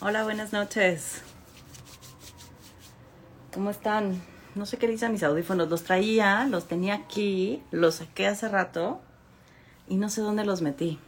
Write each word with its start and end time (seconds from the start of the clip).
Hola, 0.00 0.22
buenas 0.22 0.52
noches. 0.52 1.22
¿Cómo 3.52 3.70
están? 3.70 4.22
No 4.54 4.64
sé 4.64 4.76
qué 4.76 4.86
dicen 4.86 5.10
mis 5.10 5.24
audífonos. 5.24 5.68
Los 5.68 5.82
traía, 5.82 6.44
los 6.44 6.68
tenía 6.68 6.94
aquí, 6.94 7.64
los 7.72 7.96
saqué 7.96 8.28
hace 8.28 8.48
rato 8.48 9.00
y 9.88 9.96
no 9.96 10.08
sé 10.08 10.20
dónde 10.20 10.44
los 10.44 10.62
metí. 10.62 11.00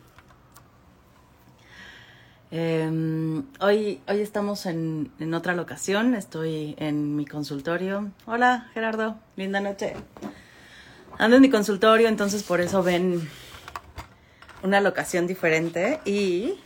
Em, 2.51 3.45
hoy, 3.61 4.01
hoy 4.09 4.21
estamos 4.23 4.67
en, 4.67 5.13
en 5.21 5.35
otra 5.35 5.55
locación. 5.55 6.17
Estoy 6.17 6.75
en 6.77 7.15
mi 7.15 7.27
consultorio. 7.27 8.11
Hola, 8.27 8.71
Gerardo. 8.75 9.21
Linda 9.37 9.61
noche. 9.61 9.95
Ando 11.17 11.37
en 11.37 11.43
mi 11.43 11.51
consultorio, 11.51 12.09
entonces 12.09 12.43
por 12.43 12.61
eso 12.61 12.83
ven 12.83 13.29
una 14.65 14.81
locación 14.81 15.29
diferente 15.29 16.01
y 16.05 16.59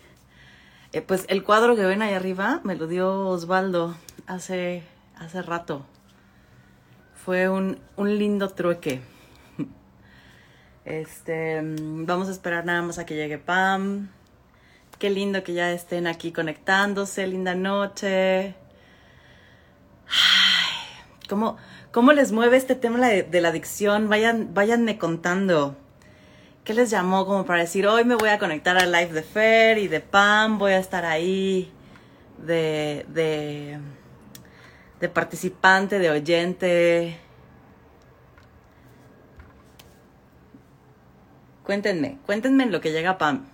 eh, 0.95 1.03
pues 1.03 1.25
el 1.29 1.43
cuadro 1.43 1.75
que 1.75 1.85
ven 1.85 2.03
ahí 2.03 2.15
arriba 2.15 2.61
me 2.63 2.77
lo 2.77 2.87
dio 2.87 3.27
Osvaldo 3.27 3.97
hace, 4.29 4.85
hace 5.17 5.43
rato. 5.43 5.85
Fue 7.25 7.49
un, 7.49 7.81
un 7.97 8.17
lindo 8.17 8.49
trueque. 8.51 9.01
Este, 10.85 11.63
mm, 11.63 12.07
vamos 12.07 12.29
a 12.29 12.31
esperar 12.31 12.65
nada 12.65 12.83
más 12.83 12.99
a 12.99 13.07
que 13.07 13.17
llegue 13.17 13.39
Pam. 13.39 14.11
Qué 15.01 15.11
lindo 15.11 15.43
que 15.43 15.55
ya 15.55 15.73
estén 15.73 16.07
aquí 16.07 16.31
conectándose. 16.31 17.27
Linda 17.27 17.57
noche. 17.57 18.55
Ay, 20.07 21.27
¿cómo, 21.29 21.57
¿Cómo 21.91 22.13
les 22.13 22.31
mueve 22.31 22.57
este 22.57 22.77
tema 22.77 23.05
de, 23.09 23.25
de 23.25 23.41
la 23.41 23.49
adicción? 23.49 24.09
Vayan, 24.09 24.55
váyanme 24.55 24.97
contando. 24.99 25.77
¿Qué 26.65 26.73
les 26.73 26.89
llamó 26.89 27.27
como 27.27 27.45
para 27.45 27.61
decir, 27.61 27.87
hoy 27.87 28.05
me 28.07 28.15
voy 28.15 28.31
a 28.31 28.39
conectar 28.39 28.79
al 28.79 28.91
live 28.91 29.13
de 29.13 29.23
Fer 29.23 29.77
y 29.77 29.87
de 29.87 30.01
Pam, 30.01 30.59
voy 30.59 30.73
a 30.73 30.79
estar 30.79 31.05
ahí 31.05 31.71
de, 32.39 33.05
de, 33.11 33.79
de 34.99 35.09
participante, 35.11 35.99
de 35.99 36.11
oyente? 36.11 37.21
Cuéntenme, 41.65 42.19
cuéntenme 42.25 42.63
en 42.63 42.73
lo 42.73 42.81
que 42.81 42.93
llega 42.93 43.19
Pam. 43.19 43.45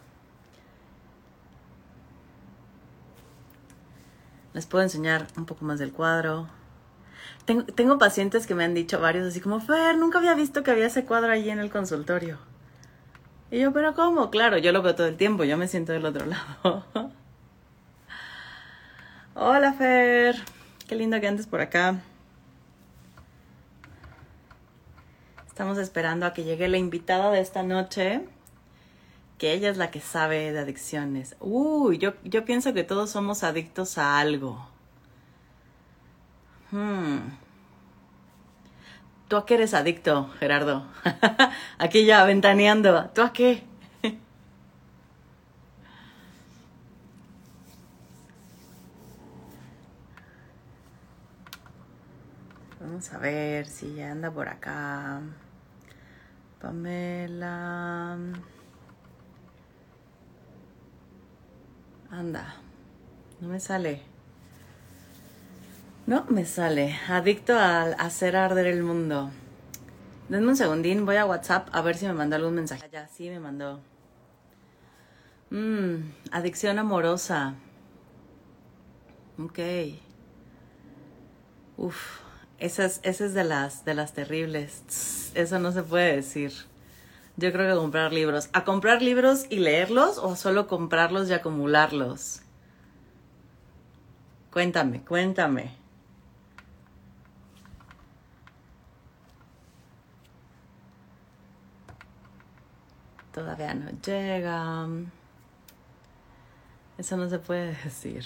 Les 4.52 4.66
puedo 4.66 4.84
enseñar 4.84 5.26
un 5.36 5.46
poco 5.46 5.64
más 5.64 5.80
del 5.80 5.92
cuadro. 5.92 6.48
Tengo, 7.44 7.64
tengo 7.64 7.98
pacientes 7.98 8.46
que 8.46 8.54
me 8.54 8.62
han 8.62 8.74
dicho 8.74 9.00
varios 9.00 9.26
así 9.26 9.40
como, 9.40 9.58
Fer, 9.58 9.98
nunca 9.98 10.18
había 10.18 10.34
visto 10.34 10.62
que 10.62 10.70
había 10.70 10.86
ese 10.86 11.04
cuadro 11.04 11.32
allí 11.32 11.50
en 11.50 11.58
el 11.58 11.70
consultorio. 11.70 12.49
Y 13.50 13.58
yo, 13.58 13.72
pero 13.72 13.94
¿cómo? 13.94 14.30
Claro, 14.30 14.58
yo 14.58 14.70
lo 14.72 14.80
veo 14.80 14.94
todo 14.94 15.08
el 15.08 15.16
tiempo, 15.16 15.42
yo 15.44 15.56
me 15.56 15.66
siento 15.66 15.92
del 15.92 16.06
otro 16.06 16.24
lado. 16.64 16.84
Hola 19.34 19.72
Fer, 19.72 20.36
qué 20.86 20.94
lindo 20.94 21.20
que 21.20 21.26
andes 21.26 21.46
por 21.46 21.60
acá. 21.60 22.00
Estamos 25.48 25.78
esperando 25.78 26.26
a 26.26 26.32
que 26.32 26.44
llegue 26.44 26.68
la 26.68 26.78
invitada 26.78 27.30
de 27.30 27.40
esta 27.40 27.62
noche, 27.62 28.22
que 29.36 29.52
ella 29.52 29.68
es 29.68 29.76
la 29.76 29.90
que 29.90 30.00
sabe 30.00 30.52
de 30.52 30.58
adicciones. 30.58 31.36
Uy, 31.40 31.98
yo, 31.98 32.14
yo 32.22 32.44
pienso 32.44 32.72
que 32.72 32.84
todos 32.84 33.10
somos 33.10 33.42
adictos 33.42 33.98
a 33.98 34.20
algo. 34.20 34.64
Hmm. 36.70 37.18
¿Tú 39.30 39.36
a 39.36 39.46
qué 39.46 39.54
eres 39.54 39.74
adicto, 39.74 40.28
Gerardo? 40.40 40.84
Aquí 41.78 42.04
ya 42.04 42.24
ventaneando. 42.24 43.10
¿Tú 43.14 43.22
a 43.22 43.32
qué? 43.32 43.62
Vamos 52.80 53.12
a 53.12 53.18
ver 53.18 53.66
si 53.66 53.94
ya 53.94 54.10
anda 54.10 54.32
por 54.32 54.48
acá. 54.48 55.20
Pamela. 56.60 58.18
Anda. 62.10 62.56
No 63.40 63.48
me 63.48 63.60
sale. 63.60 64.09
No 66.10 66.24
me 66.28 66.44
sale. 66.44 66.98
Adicto 67.08 67.54
a 67.54 67.82
hacer 67.82 68.34
arder 68.34 68.66
el 68.66 68.82
mundo. 68.82 69.30
Denme 70.28 70.48
un 70.48 70.56
segundín, 70.56 71.06
voy 71.06 71.14
a 71.14 71.24
WhatsApp 71.24 71.68
a 71.70 71.82
ver 71.82 71.96
si 71.96 72.04
me 72.04 72.12
mandó 72.12 72.34
algún 72.34 72.56
mensaje. 72.56 72.82
Ya, 72.90 73.06
sí 73.06 73.30
me 73.30 73.38
mandó. 73.38 73.78
Mmm, 75.50 76.10
adicción 76.32 76.80
amorosa. 76.80 77.54
Ok. 79.38 79.60
Uf, 81.76 82.18
esa 82.58 82.86
es, 82.86 83.32
de 83.32 83.44
las, 83.44 83.84
de 83.84 83.94
las 83.94 84.12
terribles. 84.12 85.30
Eso 85.36 85.60
no 85.60 85.70
se 85.70 85.84
puede 85.84 86.16
decir. 86.16 86.52
Yo 87.36 87.52
creo 87.52 87.72
que 87.72 87.80
comprar 87.80 88.12
libros. 88.12 88.50
¿A 88.52 88.64
comprar 88.64 89.00
libros 89.00 89.46
y 89.48 89.60
leerlos 89.60 90.18
o 90.18 90.34
solo 90.34 90.66
comprarlos 90.66 91.30
y 91.30 91.34
acumularlos? 91.34 92.42
Cuéntame, 94.50 95.02
cuéntame. 95.04 95.79
Todavía 103.32 103.74
no 103.74 103.90
llega. 104.04 104.86
Eso 106.98 107.16
no 107.16 107.28
se 107.28 107.38
puede 107.38 107.74
decir. 107.84 108.24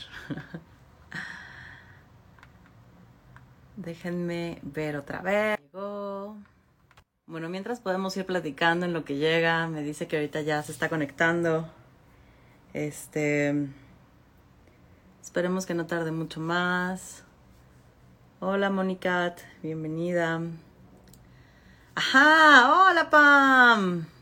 Déjenme 3.76 4.60
ver 4.62 4.96
otra 4.96 5.20
vez. 5.20 5.58
Bueno, 7.26 7.48
mientras 7.48 7.80
podemos 7.80 8.16
ir 8.16 8.26
platicando 8.26 8.86
en 8.86 8.92
lo 8.92 9.04
que 9.04 9.16
llega. 9.16 9.66
Me 9.66 9.82
dice 9.82 10.06
que 10.06 10.16
ahorita 10.16 10.42
ya 10.42 10.62
se 10.62 10.72
está 10.72 10.88
conectando. 10.88 11.68
Este. 12.72 13.68
Esperemos 15.22 15.66
que 15.66 15.74
no 15.74 15.86
tarde 15.86 16.12
mucho 16.12 16.40
más. 16.40 17.24
Hola, 18.40 18.70
Monicat. 18.70 19.40
Bienvenida. 19.62 20.40
Ajá, 21.94 22.88
hola, 22.90 23.08
Pam. 23.10 24.13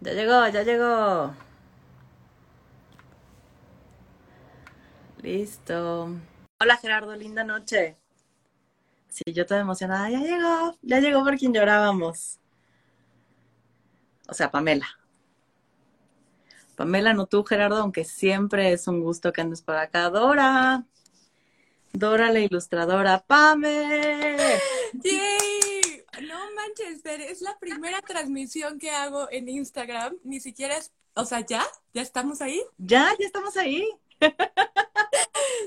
Ya 0.00 0.12
llegó, 0.12 0.48
ya 0.48 0.62
llegó. 0.62 1.34
Listo. 5.22 6.08
Hola 6.60 6.76
Gerardo, 6.76 7.16
linda 7.16 7.44
noche. 7.44 7.96
Sí, 9.08 9.32
yo 9.32 9.42
estoy 9.42 9.60
emocionada. 9.60 10.10
Ya 10.10 10.20
llegó, 10.20 10.76
ya 10.82 11.00
llegó 11.00 11.24
por 11.24 11.36
quien 11.38 11.52
llorábamos. 11.52 12.38
O 14.28 14.34
sea, 14.34 14.50
Pamela. 14.50 14.86
Pamela, 16.76 17.14
no 17.14 17.26
tú, 17.26 17.42
Gerardo, 17.44 17.76
aunque 17.78 18.04
siempre 18.04 18.72
es 18.72 18.86
un 18.86 19.00
gusto 19.00 19.32
que 19.32 19.40
andes 19.40 19.62
por 19.62 19.76
acá. 19.76 20.10
Dora. 20.10 20.84
Dora, 21.92 22.30
la 22.30 22.40
ilustradora. 22.40 23.24
¡Pame! 23.26 24.36
¡Yay! 25.02 25.45
No 26.66 26.68
manches, 26.68 27.02
Fer, 27.02 27.20
es 27.20 27.42
la 27.42 27.56
primera 27.58 28.02
transmisión 28.02 28.78
que 28.78 28.90
hago 28.90 29.28
en 29.30 29.48
Instagram. 29.48 30.16
Ni 30.24 30.40
siquiera 30.40 30.76
es, 30.76 30.92
o 31.14 31.24
sea, 31.24 31.40
¿ya? 31.40 31.64
¿Ya 31.94 32.02
estamos 32.02 32.40
ahí? 32.40 32.60
Ya, 32.78 33.14
ya 33.18 33.26
estamos 33.26 33.56
ahí. 33.56 33.88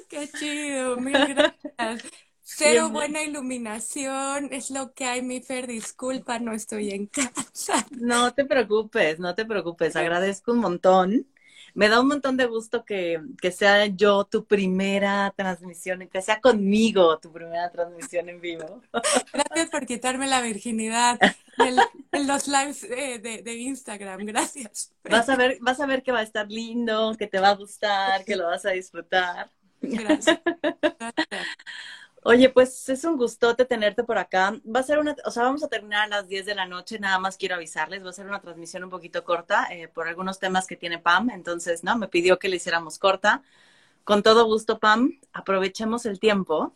Qué 0.10 0.30
chido, 0.30 0.98
mil 0.98 1.14
gracias. 1.14 2.04
Cero 2.42 2.90
buena 2.90 3.22
iluminación, 3.22 4.50
es 4.52 4.72
lo 4.72 4.94
que 4.94 5.06
hay, 5.06 5.22
mi 5.22 5.40
Fer, 5.42 5.68
disculpa, 5.68 6.40
no 6.40 6.54
estoy 6.54 6.90
en 6.90 7.06
casa. 7.06 7.86
No 7.92 8.34
te 8.34 8.44
preocupes, 8.44 9.20
no 9.20 9.36
te 9.36 9.46
preocupes, 9.46 9.96
agradezco 9.96 10.52
un 10.52 10.60
montón. 10.60 11.28
Me 11.74 11.90
da 11.90 12.00
un 12.00 12.08
montón 12.08 12.38
de 12.38 12.46
gusto 12.46 12.86
que, 12.86 13.22
que 13.42 13.52
sea 13.52 13.86
yo 13.88 14.26
tu 14.26 14.46
primera 14.46 15.34
transmisión, 15.36 16.08
que 16.08 16.22
sea 16.22 16.40
conmigo 16.42 17.18
tu 17.20 17.32
primera 17.32 17.72
transmisión 17.72 18.30
en 18.30 18.42
vivo. 18.42 18.82
Gracias 19.34 19.70
por 19.70 19.86
quitarme 19.86 20.28
la 20.28 20.42
virginidad 20.42 21.20
en, 21.58 22.28
los 22.28 22.48
lives 22.48 22.84
eh, 22.84 23.20
de, 23.20 23.42
de, 23.42 23.56
Instagram, 23.56 24.26
gracias. 24.26 24.94
Vas 25.04 25.30
a, 25.30 25.36
ver, 25.36 25.58
vas 25.62 25.80
a 25.80 25.86
ver 25.86 26.04
que 26.04 26.12
va 26.12 26.20
a 26.20 26.24
estar 26.24 26.50
lindo, 26.50 27.16
que 27.18 27.28
te 27.28 27.40
va 27.40 27.50
a 27.50 27.56
gustar, 27.56 28.24
que 28.24 28.36
lo 28.36 28.46
vas 28.48 28.66
a 28.66 28.72
disfrutar. 28.72 29.50
Gracias. 29.82 30.40
gracias. 30.82 31.48
Oye, 32.32 32.50
pues 32.50 32.88
es 32.90 33.04
un 33.06 33.18
gustote 33.18 33.66
tenerte 33.66 34.04
por 34.04 34.20
acá. 34.20 34.54
Va 34.76 34.82
a 34.82 34.84
ser 34.84 35.00
una, 35.00 35.16
o 35.26 35.32
sea, 35.32 35.44
vamos 35.44 35.64
a 35.64 35.68
terminar 35.68 36.04
a 36.06 36.08
las 36.08 36.28
10 36.28 36.46
de 36.46 36.54
la 36.54 36.68
noche, 36.68 37.00
nada 37.00 37.18
más 37.18 37.38
quiero 37.38 37.56
avisarles, 37.56 38.06
va 38.06 38.12
a 38.12 38.14
ser 38.14 38.28
una 38.28 38.40
transmisión 38.40 38.84
un 38.84 38.92
poquito 38.92 39.24
corta 39.24 39.68
eh, 39.72 39.88
por 39.88 40.08
algunos 40.08 40.38
temas 40.40 40.68
que 40.68 40.76
tiene 40.76 41.00
Pam, 41.00 41.32
entonces, 41.32 41.84
¿no? 41.84 41.98
Me 41.98 42.08
pidió 42.08 42.38
que 42.38 42.48
le 42.50 42.58
hiciéramos 42.58 43.00
corta. 43.00 43.42
Con 44.06 44.24
todo 44.24 44.46
gusto, 44.46 44.80
Pam, 44.80 45.20
aprovechemos 45.34 46.06
el 46.06 46.20
tiempo 46.20 46.76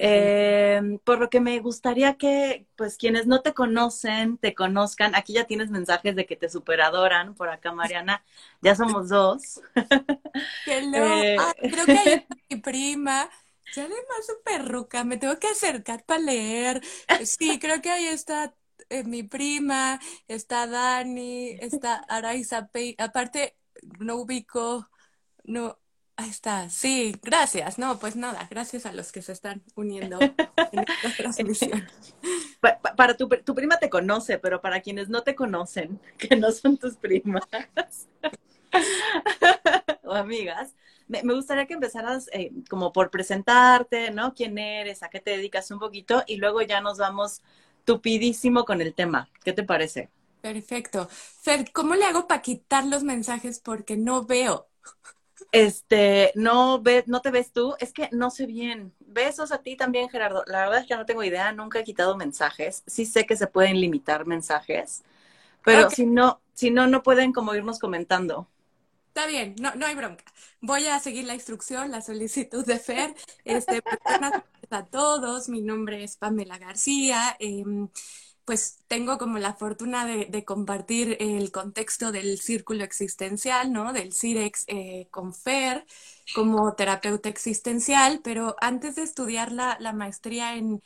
Eh, 0.00 0.80
por 1.04 1.20
lo 1.20 1.30
que 1.30 1.40
me 1.40 1.58
gustaría 1.60 2.16
que, 2.16 2.66
pues, 2.76 2.96
quienes 2.98 3.26
no 3.26 3.42
te 3.42 3.54
conocen, 3.54 4.38
te 4.38 4.54
conozcan. 4.54 5.14
Aquí 5.14 5.34
ya 5.34 5.44
tienes 5.46 5.70
mensajes 5.70 6.16
de 6.16 6.26
que 6.26 6.36
te 6.36 6.48
superadoran. 6.50 7.34
Por 7.34 7.48
acá, 7.50 7.72
Mariana, 7.72 8.24
ya 8.62 8.74
somos 8.76 9.08
dos. 9.10 9.60
Eh, 10.92 11.54
creo 11.68 11.88
que 11.88 11.98
hay 11.98 12.10
mi 12.50 12.56
prima. 12.60 13.30
Ya 13.74 13.84
además 13.84 14.26
súper 14.26 14.68
ruca, 14.68 15.04
me 15.04 15.16
tengo 15.16 15.38
que 15.38 15.48
acercar 15.48 16.04
para 16.04 16.20
leer. 16.20 16.82
Sí, 17.24 17.58
creo 17.60 17.80
que 17.80 17.90
ahí 17.90 18.06
está 18.06 18.54
eh, 18.90 19.04
mi 19.04 19.22
prima, 19.22 20.00
está 20.28 20.66
Dani, 20.66 21.50
está 21.60 21.96
Araiza 22.08 22.68
Pei. 22.68 22.94
Aparte, 22.98 23.56
no 23.98 24.16
ubico, 24.16 24.88
no, 25.44 25.78
Ahí 26.16 26.28
está, 26.28 26.68
sí, 26.68 27.16
gracias. 27.22 27.78
No, 27.78 27.98
pues 27.98 28.16
nada, 28.16 28.46
gracias 28.50 28.84
a 28.84 28.92
los 28.92 29.12
que 29.12 29.22
se 29.22 29.32
están 29.32 29.62
uniendo 29.74 30.18
en 30.20 30.84
esta 30.86 31.10
transmisión. 31.16 31.88
Para, 32.96 33.16
tu, 33.16 33.28
tu, 33.28 33.54
prima 33.54 33.78
te 33.78 33.88
conoce, 33.88 34.38
pero 34.38 34.60
para 34.60 34.82
quienes 34.82 35.08
no 35.08 35.22
te 35.22 35.34
conocen, 35.34 35.98
que 36.18 36.36
no 36.36 36.52
son 36.52 36.76
tus 36.76 36.96
primas 36.96 37.44
o 40.04 40.12
amigas, 40.12 40.74
me, 41.08 41.34
gustaría 41.34 41.66
que 41.66 41.74
empezaras 41.74 42.28
eh, 42.32 42.52
como 42.68 42.92
por 42.92 43.10
presentarte, 43.10 44.10
¿no? 44.10 44.34
¿Quién 44.34 44.58
eres? 44.58 45.02
¿A 45.02 45.08
qué 45.08 45.20
te 45.20 45.32
dedicas 45.32 45.70
un 45.70 45.78
poquito? 45.78 46.22
Y 46.26 46.36
luego 46.36 46.62
ya 46.62 46.80
nos 46.80 46.98
vamos 46.98 47.42
tupidísimo 47.84 48.64
con 48.64 48.80
el 48.80 48.94
tema. 48.94 49.28
¿Qué 49.44 49.52
te 49.52 49.62
parece? 49.62 50.10
Perfecto. 50.40 51.08
Fer, 51.10 51.70
¿cómo 51.72 51.94
le 51.94 52.04
hago 52.04 52.26
para 52.26 52.42
quitar 52.42 52.84
los 52.86 53.02
mensajes 53.02 53.60
porque 53.60 53.96
no 53.96 54.24
veo? 54.24 54.68
Este, 55.50 56.32
no 56.34 56.80
ve, 56.80 57.04
no 57.06 57.20
te 57.20 57.30
ves 57.30 57.52
tú, 57.52 57.74
es 57.78 57.92
que 57.92 58.08
no 58.12 58.30
sé 58.30 58.46
bien. 58.46 58.92
Besos 59.00 59.52
a 59.52 59.58
ti 59.58 59.76
también, 59.76 60.08
Gerardo. 60.08 60.44
La 60.46 60.60
verdad 60.60 60.80
es 60.80 60.86
que 60.86 60.96
no 60.96 61.06
tengo 61.06 61.22
idea, 61.22 61.52
nunca 61.52 61.80
he 61.80 61.84
quitado 61.84 62.16
mensajes. 62.16 62.82
Sí 62.86 63.06
sé 63.06 63.26
que 63.26 63.36
se 63.36 63.46
pueden 63.46 63.80
limitar 63.80 64.26
mensajes, 64.26 65.02
pero 65.64 65.90
si 65.90 66.06
no, 66.06 66.40
si 66.54 66.70
no, 66.70 66.86
no 66.86 67.02
pueden 67.02 67.32
como 67.32 67.54
irnos 67.54 67.78
comentando. 67.78 68.48
Está 69.14 69.26
bien, 69.26 69.54
no, 69.60 69.74
no 69.74 69.84
hay 69.84 69.94
bronca. 69.94 70.24
Voy 70.62 70.86
a 70.86 70.98
seguir 70.98 71.26
la 71.26 71.34
instrucción, 71.34 71.90
la 71.90 72.00
solicitud 72.00 72.64
de 72.64 72.78
Fer. 72.78 73.14
Este, 73.44 73.82
buenas 74.06 74.42
a 74.70 74.86
todos, 74.86 75.50
mi 75.50 75.60
nombre 75.60 76.02
es 76.02 76.16
Pamela 76.16 76.56
García. 76.56 77.36
Em, 77.38 77.90
pues 78.46 78.78
tengo 78.88 79.18
como 79.18 79.36
la 79.38 79.52
fortuna 79.52 80.06
de, 80.06 80.44
compartir 80.46 81.18
el 81.20 81.52
contexto 81.52 82.10
del 82.10 82.40
círculo 82.40 82.84
existencial, 82.84 83.70
¿no? 83.70 83.92
Del 83.92 84.14
CIREX 84.14 84.64
eh, 84.68 85.08
con 85.10 85.34
FER 85.34 85.84
como 86.34 86.74
terapeuta 86.74 87.28
existencial, 87.28 88.20
pero 88.24 88.56
antes 88.62 88.94
de 88.96 89.02
estudiar 89.02 89.52
la, 89.52 89.76
maestría 89.92 90.56
en, 90.56 90.82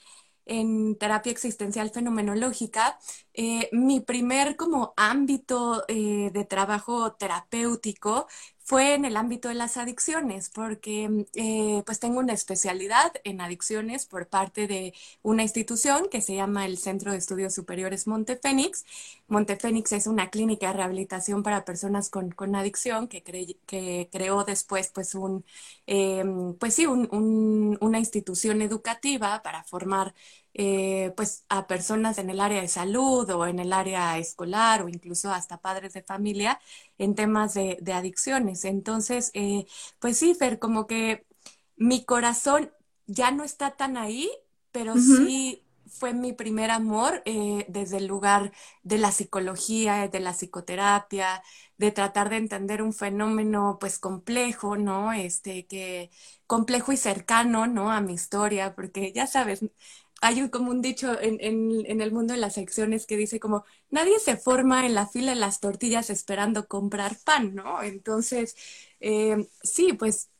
terapia 0.98 1.32
existencial 1.32 1.90
fenomenológica, 1.90 2.98
eh, 3.34 3.68
mi 3.72 4.00
primer 4.00 4.56
como 4.56 4.94
ámbito 4.96 5.84
eh, 5.88 6.30
de 6.32 6.44
trabajo 6.44 7.12
terapéutico 7.14 8.26
fue 8.66 8.94
en 8.94 9.04
el 9.04 9.16
ámbito 9.16 9.48
de 9.48 9.54
las 9.54 9.76
adicciones, 9.76 10.50
porque 10.50 11.26
eh, 11.34 11.84
pues 11.86 12.00
tengo 12.00 12.18
una 12.18 12.32
especialidad 12.32 13.12
en 13.22 13.40
adicciones 13.40 14.06
por 14.06 14.26
parte 14.28 14.66
de 14.66 14.92
una 15.22 15.44
institución 15.44 16.08
que 16.10 16.20
se 16.20 16.34
llama 16.34 16.66
el 16.66 16.76
Centro 16.76 17.12
de 17.12 17.18
Estudios 17.18 17.54
Superiores 17.54 18.08
Montefénix. 18.08 18.84
Montefénix 19.28 19.92
es 19.92 20.08
una 20.08 20.30
clínica 20.30 20.66
de 20.68 20.72
rehabilitación 20.78 21.44
para 21.44 21.64
personas 21.64 22.10
con, 22.10 22.34
adicción 22.56 23.06
que, 23.06 23.22
que, 23.22 24.08
creó 24.10 24.42
después 24.44 24.90
pues 24.92 25.14
un, 25.14 25.44
em, 25.86 26.54
pues 26.54 26.74
sí, 26.74 26.86
una 26.86 27.98
institución 28.00 28.62
educativa 28.62 29.42
para 29.44 29.62
formar 29.62 30.12
eh, 30.58 31.12
pues 31.16 31.44
a 31.50 31.66
personas 31.66 32.16
en 32.18 32.30
el 32.30 32.40
área 32.40 32.62
de 32.62 32.68
salud 32.68 33.28
o 33.30 33.46
en 33.46 33.58
el 33.58 33.74
área 33.74 34.16
escolar 34.18 34.82
o 34.82 34.88
incluso 34.88 35.30
hasta 35.30 35.60
padres 35.60 35.92
de 35.92 36.02
familia 36.02 36.58
en 36.96 37.14
temas 37.14 37.52
de, 37.54 37.78
adicciones. 37.92 38.64
Entonces, 38.64 39.30
eh, 39.34 39.66
pues 39.98 40.18
sí, 40.18 40.34
Fer, 40.34 40.58
como 40.58 40.86
que 40.86 41.26
mi 41.76 42.04
corazón 42.06 42.72
ya 43.06 43.30
no 43.32 43.44
está 43.44 43.72
tan 43.76 43.98
ahí, 43.98 44.30
pero 44.72 44.94
sí 44.96 45.62
fue 45.86 46.12
mi 46.14 46.32
primer 46.32 46.70
amor 46.70 47.22
eh, 47.24 47.64
desde 47.68 47.98
el 47.98 48.06
lugar 48.06 48.52
de 48.82 48.98
la 48.98 49.12
psicología, 49.12 50.08
de 50.08 50.20
la 50.20 50.32
psicoterapia, 50.32 51.42
de 51.78 51.92
tratar 51.92 52.30
de 52.30 52.36
entender 52.36 52.82
un 52.82 52.92
fenómeno 52.92 53.78
pues 53.80 53.98
complejo, 53.98 54.76
¿no? 54.76 55.12
Este 55.12 55.66
que 55.66 56.10
complejo 56.46 56.92
y 56.92 56.96
cercano, 56.96 57.66
¿no? 57.66 57.92
A 57.92 58.00
mi 58.00 58.14
historia, 58.14 58.74
porque 58.74 59.12
ya 59.12 59.26
sabes, 59.26 59.60
hay 60.20 60.42
un, 60.42 60.48
como 60.48 60.70
un 60.70 60.82
dicho 60.82 61.18
en, 61.20 61.38
en, 61.40 62.00
el 62.00 62.12
mundo 62.12 62.34
de 62.34 62.40
las 62.40 62.54
secciones 62.54 63.06
que 63.06 63.16
dice 63.16 63.38
como, 63.40 63.64
nadie 63.90 64.18
se 64.18 64.36
forma 64.36 64.86
en 64.86 64.94
la 64.94 65.06
fila 65.06 65.32
de 65.34 65.40
las 65.40 65.60
tortillas 65.60 66.10
esperando 66.10 66.68
comprar 66.68 67.16
pan, 67.24 67.54
¿no? 67.54 67.82
Entonces, 67.82 68.56
eh, 69.00 69.48
sí, 69.62 69.92
pues 69.92 70.30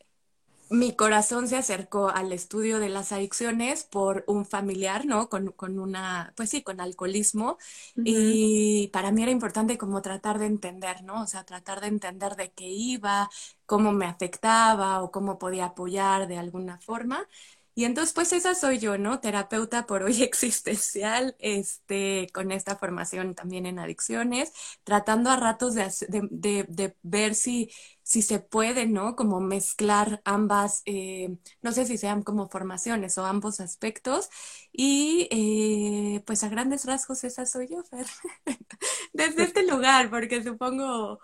mi 0.69 0.97
corazón 0.97 1.47
se 1.49 1.57
acercó 1.57 2.09
al 2.09 2.33
estudio 2.33 2.81
de 2.81 2.89
las 2.89 3.13
adicciones 3.13 3.85
por 3.85 4.25
un 4.27 4.45
familiar, 4.45 5.07
¿no? 5.07 5.29
Con, 5.29 5.53
con 5.53 5.79
una, 5.79 6.33
pues 6.37 6.51
sí, 6.51 6.63
con 6.63 6.81
alcoholismo. 6.81 7.57
Y 8.03 8.89
para 8.93 9.13
mí 9.13 9.23
era 9.23 9.31
importante 9.31 9.79
como 9.79 10.03
tratar 10.03 10.39
de 10.41 10.47
entender, 10.47 11.03
¿no? 11.05 11.23
O 11.23 11.27
sea, 11.29 11.45
tratar 11.45 11.81
de 11.81 11.87
entender 11.89 12.35
de 12.35 12.51
qué 12.53 12.67
iba, 12.67 13.31
cómo 13.65 13.93
me 13.93 14.07
afectaba 14.07 15.03
o 15.03 15.11
cómo 15.13 15.39
podía 15.39 15.67
apoyar 15.67 16.27
de 16.27 16.39
alguna 16.39 16.79
forma. 16.81 17.29
Y 17.77 17.85
entonces, 17.85 18.15
pues 18.15 18.33
esa 18.33 18.55
soy 18.57 18.79
yo, 18.81 18.99
¿no? 18.99 19.21
Terapeuta 19.21 19.87
por 19.87 20.03
hoy 20.03 20.23
existencial, 20.25 21.37
este, 21.41 22.29
con 22.35 22.51
esta 22.53 22.77
formación 22.77 23.35
también 23.37 23.67
en 23.67 23.79
adicciones, 23.79 24.53
tratando 24.85 25.31
a 25.31 25.37
ratos 25.37 25.75
de, 25.75 25.91
de, 26.09 26.97
ver 27.03 27.35
si, 27.37 27.71
si 28.03 28.23
se 28.23 28.41
puede, 28.41 28.87
¿no? 28.87 29.15
Como 29.17 29.41
mezclar 29.41 30.23
ambas, 30.25 30.83
eh, 30.87 31.37
no 31.63 31.73
sé 31.73 31.87
si 31.87 31.99
sean 31.99 32.23
como 32.23 32.49
formaciones 32.49 33.19
o 33.19 33.27
ambos 33.27 33.61
aspectos. 33.61 34.31
Y 34.73 35.29
eh, 35.31 36.23
pues 36.27 36.45
a 36.45 36.49
grandes 36.49 36.87
rasgos 36.87 37.25
esa 37.25 37.47
soy 37.47 37.69
yo, 37.69 37.83
Fer. 37.85 38.07
Desde 39.13 39.45
este 39.45 39.67
lugar, 39.67 40.11
porque 40.11 40.43
supongo, 40.43 41.21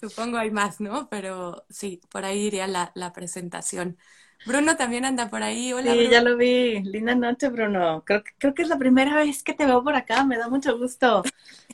supongo 0.00 0.36
hay 0.38 0.50
más, 0.50 0.80
¿no? 0.80 1.08
Pero 1.08 1.64
sí, 1.70 2.00
por 2.10 2.24
ahí 2.24 2.46
iría 2.46 2.66
la, 2.66 2.92
la 2.94 3.12
presentación. 3.12 3.98
Bruno 4.46 4.76
también 4.76 5.04
anda 5.04 5.28
por 5.30 5.42
ahí. 5.42 5.72
Hola. 5.72 5.92
Sí, 5.92 6.08
ya 6.08 6.22
lo 6.22 6.36
vi. 6.36 6.82
Linda 6.82 7.14
noche, 7.14 7.48
Bruno. 7.48 8.02
Creo, 8.04 8.22
creo 8.38 8.54
que 8.54 8.62
es 8.62 8.68
la 8.68 8.78
primera 8.78 9.16
vez 9.16 9.42
que 9.42 9.54
te 9.54 9.66
veo 9.66 9.82
por 9.82 9.94
acá. 9.94 10.24
Me 10.24 10.36
da 10.36 10.48
mucho 10.48 10.78
gusto. 10.78 11.22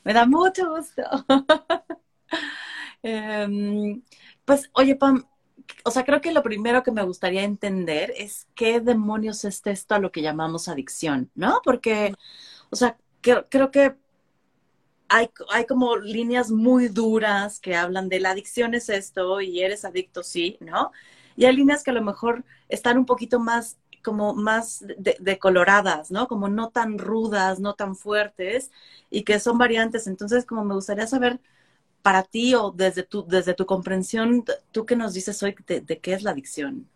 Me 0.04 0.12
da 0.12 0.26
mucho 0.26 0.70
gusto. 0.74 1.02
Em, 3.02 4.02
pues, 4.44 4.70
oye, 4.74 4.94
Pam, 4.94 5.24
o 5.84 5.90
sea, 5.90 6.04
creo 6.04 6.20
que 6.20 6.32
lo 6.32 6.42
primero 6.42 6.82
que 6.82 6.92
me 6.92 7.02
gustaría 7.02 7.44
entender 7.44 8.12
es 8.16 8.46
qué 8.54 8.80
demonios 8.80 9.44
es 9.44 9.62
esto 9.64 9.94
a 9.94 9.98
lo 9.98 10.12
que 10.12 10.22
llamamos 10.22 10.68
adicción, 10.68 11.30
¿no? 11.34 11.60
Porque, 11.64 12.14
o 12.70 12.76
sea, 12.76 12.98
creo, 13.22 13.46
creo 13.48 13.70
que 13.70 13.96
hay, 15.08 15.30
hay, 15.50 15.66
como 15.66 15.96
líneas 15.96 16.50
muy 16.50 16.88
duras 16.88 17.58
que 17.58 17.74
hablan 17.74 18.08
de 18.08 18.20
la 18.20 18.30
adicción 18.30 18.74
es 18.74 18.88
esto 18.88 19.40
y 19.40 19.62
eres 19.62 19.84
adicto, 19.84 20.22
sí, 20.22 20.56
¿no? 20.60 20.92
Y 21.40 21.46
hay 21.46 21.56
líneas 21.56 21.82
que 21.82 21.90
a 21.90 21.94
lo 21.94 22.02
mejor 22.02 22.44
están 22.68 22.98
un 22.98 23.06
poquito 23.06 23.40
más 23.40 23.78
como 24.04 24.34
más 24.34 24.84
decoloradas, 25.20 26.10
¿no? 26.10 26.28
Como 26.28 26.48
no 26.50 26.68
tan 26.68 26.98
rudas, 26.98 27.60
no 27.60 27.72
tan 27.72 27.96
fuertes 27.96 28.70
y 29.08 29.22
que 29.22 29.40
son 29.40 29.56
variantes. 29.56 30.06
Entonces, 30.06 30.44
como 30.44 30.66
me 30.66 30.74
gustaría 30.74 31.06
saber 31.06 31.40
para 32.02 32.24
ti 32.24 32.54
o 32.54 32.72
desde 32.72 33.04
tu, 33.04 33.26
desde 33.26 33.54
tu 33.54 33.64
comprensión, 33.64 34.44
tú 34.70 34.84
qué 34.84 34.96
nos 34.96 35.14
dices 35.14 35.42
hoy 35.42 35.56
de, 35.66 35.98
qué 35.98 36.12
es 36.12 36.22
la 36.24 36.32
adicción. 36.32 36.86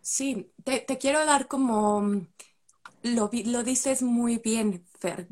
Sí, 0.00 0.50
te, 0.64 0.86
quiero 0.98 1.26
dar 1.26 1.46
como, 1.46 2.22
lo, 3.02 3.28
lo 3.30 3.62
dices 3.62 4.00
muy 4.00 4.38
bien, 4.38 4.86
Fer. 5.00 5.28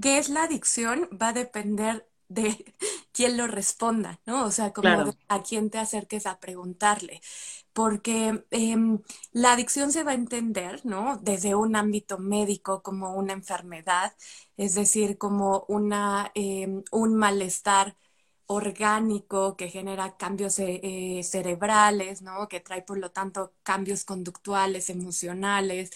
¿Qué 0.00 0.18
es 0.18 0.28
la 0.28 0.44
adicción? 0.44 1.08
Va 1.20 1.30
a 1.30 1.32
depender 1.32 2.06
de 2.28 2.72
quién 3.12 3.36
lo 3.36 3.48
responda, 3.48 4.20
¿no? 4.26 4.44
O 4.44 4.52
sea, 4.52 4.72
como 4.72 5.16
a 5.26 5.42
quién 5.42 5.70
te 5.70 5.78
acerques 5.78 6.26
a 6.26 6.38
preguntarle 6.38 7.20
porque 7.74 8.44
em, 8.52 9.00
la 9.32 9.52
adicción 9.54 9.92
se 9.92 10.04
va 10.04 10.12
a 10.12 10.14
entender, 10.14 10.86
¿no? 10.86 11.18
Desde 11.22 11.54
un 11.56 11.76
ámbito 11.76 12.18
médico 12.18 12.82
como 12.82 13.14
una 13.16 13.34
enfermedad, 13.34 14.14
es 14.56 14.74
decir, 14.76 15.18
como 15.18 15.66
una, 15.68 16.32
em, 16.34 16.84
un 16.92 17.16
malestar 17.16 17.96
orgánico 18.46 19.56
que 19.56 19.68
genera 19.70 20.16
cambios 20.18 20.58
eh, 20.58 21.22
cerebrales, 21.24 22.22
¿no? 22.22 22.48
Que 22.48 22.60
trae, 22.60 22.82
por 22.82 22.98
lo 22.98 23.10
tanto, 23.10 23.54
cambios 23.62 24.04
conductuales, 24.04 24.90
emocionales. 24.90 25.90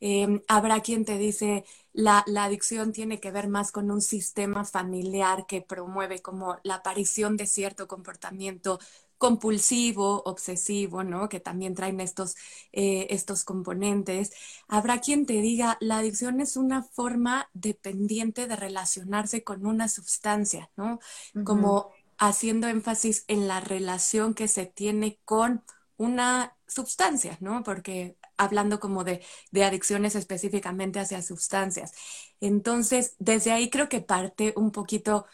Em, 0.00 0.42
habrá 0.48 0.80
quien 0.80 1.04
te 1.04 1.16
dice, 1.18 1.64
la, 1.92 2.22
la 2.26 2.44
adicción 2.44 2.92
tiene 2.92 3.20
que 3.20 3.30
ver 3.30 3.48
más 3.48 3.72
con 3.72 3.90
un 3.90 4.02
sistema 4.02 4.64
familiar 4.64 5.46
que 5.46 5.62
promueve 5.62 6.20
como 6.20 6.58
la 6.62 6.76
aparición 6.76 7.36
de 7.36 7.46
cierto 7.46 7.88
comportamiento 7.88 8.78
compulsivo, 9.24 10.22
obsesivo, 10.26 11.02
¿no? 11.02 11.30
Que 11.30 11.40
también 11.40 11.74
traen 11.74 11.98
estos, 12.00 12.36
eh, 12.72 13.06
estos 13.08 13.42
componentes. 13.42 14.32
Habrá 14.68 15.00
quien 15.00 15.24
te 15.24 15.40
diga, 15.40 15.78
la 15.80 15.96
adicción 15.96 16.42
es 16.42 16.58
una 16.58 16.82
forma 16.82 17.48
dependiente 17.54 18.46
de 18.46 18.54
relacionarse 18.54 19.42
con 19.42 19.64
una 19.64 19.88
sustancia, 19.88 20.70
¿no? 20.76 20.98
Como 21.42 21.90
haciendo 22.18 22.68
énfasis 22.68 23.24
en 23.26 23.48
la 23.48 23.60
relación 23.60 24.34
que 24.34 24.46
se 24.46 24.66
tiene 24.66 25.18
con 25.24 25.64
una 25.96 26.54
sustancia, 26.66 27.38
¿no? 27.40 27.62
Porque 27.62 28.18
hablando 28.36 28.78
como 28.78 29.04
de, 29.04 29.24
de, 29.52 29.64
adicciones 29.64 30.16
específicamente 30.16 31.00
hacia 31.00 31.22
sustancias. 31.22 31.92
Entonces, 32.40 33.14
desde 33.18 33.52
ahí 33.52 33.70
creo 33.70 33.88
que 33.88 34.02
parte 34.02 34.52
un 34.54 34.70
poquito 34.70 35.24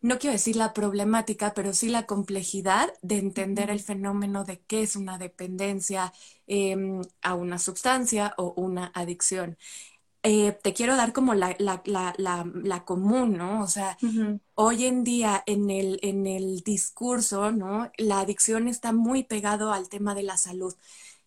no 0.00 0.18
quiero 0.18 0.32
decir 0.32 0.56
la 0.56 0.72
problemática, 0.72 1.54
pero 1.54 1.72
sí 1.72 1.88
la 1.88 2.06
complejidad 2.06 2.92
de 3.02 3.18
entender 3.18 3.70
el 3.70 3.80
fenómeno 3.80 4.44
de 4.44 4.60
qué 4.60 4.82
es 4.82 4.96
una 4.96 5.18
dependencia 5.18 6.12
em, 6.46 7.02
a 7.22 7.34
una 7.34 7.58
sustancia 7.58 8.34
o 8.38 8.52
una 8.56 8.90
adicción. 8.94 9.58
Eh, 10.22 10.52
te 10.62 10.74
quiero 10.74 10.96
dar 10.96 11.12
como 11.14 11.34
la, 11.34 11.56
común, 12.84 13.38
¿no? 13.38 13.62
O 13.62 13.66
sea, 13.68 13.96
hoy 14.54 14.84
en 14.86 15.02
día 15.04 15.42
en 15.46 15.70
el, 15.70 15.98
en 16.02 16.26
el 16.26 16.60
discurso, 16.60 17.52
¿no? 17.52 17.90
La 17.96 18.20
adicción 18.20 18.68
está 18.68 18.92
muy 18.92 19.24
pegado 19.24 19.72
al 19.72 19.88
tema 19.88 20.14
de 20.14 20.22
la 20.24 20.36
salud 20.36 20.74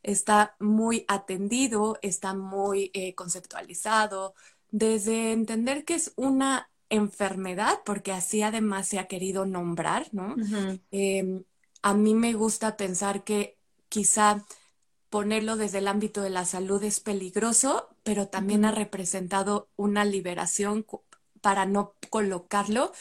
está 0.04 0.56
muy 0.60 1.06
atendido, 1.08 1.98
está 2.02 2.34
muy 2.34 2.92
eh, 2.94 3.16
conceptualizado, 3.16 4.36
desde 4.70 5.32
entender 5.32 5.86
que 5.86 5.96
es 5.96 6.14
una 6.18 6.70
enfermedad, 6.94 7.80
porque 7.86 8.12
así 8.12 8.42
además 8.44 8.88
se 8.88 9.00
ha 9.00 9.08
querido 9.08 9.46
nombrar, 9.46 10.08
¿no? 10.14 10.40
Em, 10.92 11.44
a 11.82 11.94
mí 11.94 12.16
me 12.16 12.34
gusta 12.34 12.78
pensar 12.78 13.24
que 13.24 13.58
quizá 13.90 14.46
ponerlo 15.10 15.58
desde 15.58 15.80
el 15.80 15.88
ámbito 15.88 16.22
de 16.22 16.30
la 16.32 16.46
salud 16.46 16.84
es 16.84 17.00
peligroso, 17.00 17.90
pero 18.04 18.28
también 18.30 18.66
ha 18.66 18.72
representado 18.72 19.70
una 19.76 20.06
liberación 20.06 20.86
para 21.42 21.66
no 21.66 21.96
colocarlo 22.10 22.92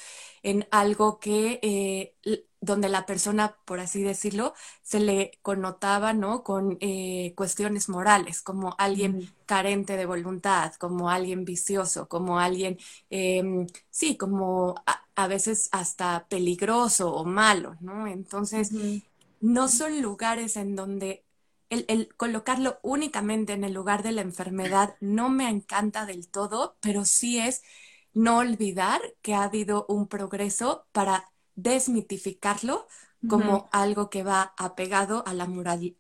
en 0.43 0.67
algo 0.71 1.19
que 1.21 1.61
eh, 1.63 2.17
donde 2.63 2.89
la 2.89 3.05
persona, 3.07 3.57
por 3.65 3.81
así 3.81 4.03
decirlo, 4.03 4.55
se 4.83 5.01
le 5.01 5.33
connotaba, 5.43 6.13
¿no? 6.15 6.45
Con 6.45 6.79
eh, 6.81 7.35
cuestiones 7.37 7.89
morales, 7.89 8.41
como 8.41 8.77
alguien 8.79 9.35
carente 9.47 9.97
de 9.97 10.07
voluntad, 10.07 10.73
como 10.75 11.11
alguien 11.11 11.45
vicioso, 11.45 12.09
como 12.09 12.39
alguien, 12.39 12.79
em, 13.11 13.67
sí, 13.91 14.17
como 14.17 14.77
a, 14.87 15.27
veces 15.27 15.69
hasta 15.73 16.27
peligroso 16.29 17.13
o 17.13 17.25
malo, 17.25 17.77
¿no? 17.81 18.07
Entonces, 18.07 18.71
no 19.41 19.69
son 19.69 20.01
lugares 20.03 20.57
en 20.57 20.77
donde 20.77 21.25
el, 21.69 21.85
el, 21.89 22.15
colocarlo 22.17 22.79
únicamente 22.83 23.53
en 23.55 23.65
el 23.65 23.73
lugar 23.73 24.03
de 24.03 24.13
la 24.13 24.23
enfermedad 24.23 24.97
no 25.01 25.29
me 25.31 25.49
encanta 25.49 26.07
del 26.07 26.29
todo, 26.29 26.77
pero 26.81 27.05
sí 27.05 27.39
es 27.39 27.63
no 28.15 28.39
olvidar 28.39 29.01
que 29.23 29.35
ha 29.35 29.45
habido 29.45 29.87
un 29.89 30.07
progreso 30.07 30.87
para 30.93 31.32
desmitificarlo 31.63 32.87
como 33.29 33.69
algo 33.71 34.11
que 34.11 34.25
va 34.25 34.53
apegado 34.57 35.23
a 35.29 35.33
la, 35.33 35.49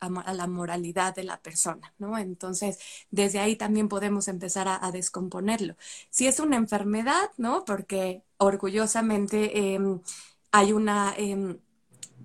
a, 0.00 0.35
la 0.35 0.47
moralidad 0.49 1.14
de 1.14 1.23
la 1.23 1.40
persona, 1.40 1.95
¿no? 1.99 2.19
Entonces, 2.19 2.81
desde 3.12 3.38
ahí 3.38 3.54
también 3.54 3.88
podemos 3.88 4.26
empezar 4.26 4.66
a, 4.66 4.90
descomponerlo. 4.90 5.76
Si 6.11 6.26
es 6.26 6.40
una 6.40 6.57
enfermedad, 6.57 7.31
¿no? 7.37 7.64
Porque 7.64 8.25
orgullosamente 8.38 9.75
em, 9.75 10.00
hay 10.50 10.73
una... 10.73 11.14
Em, 11.16 11.59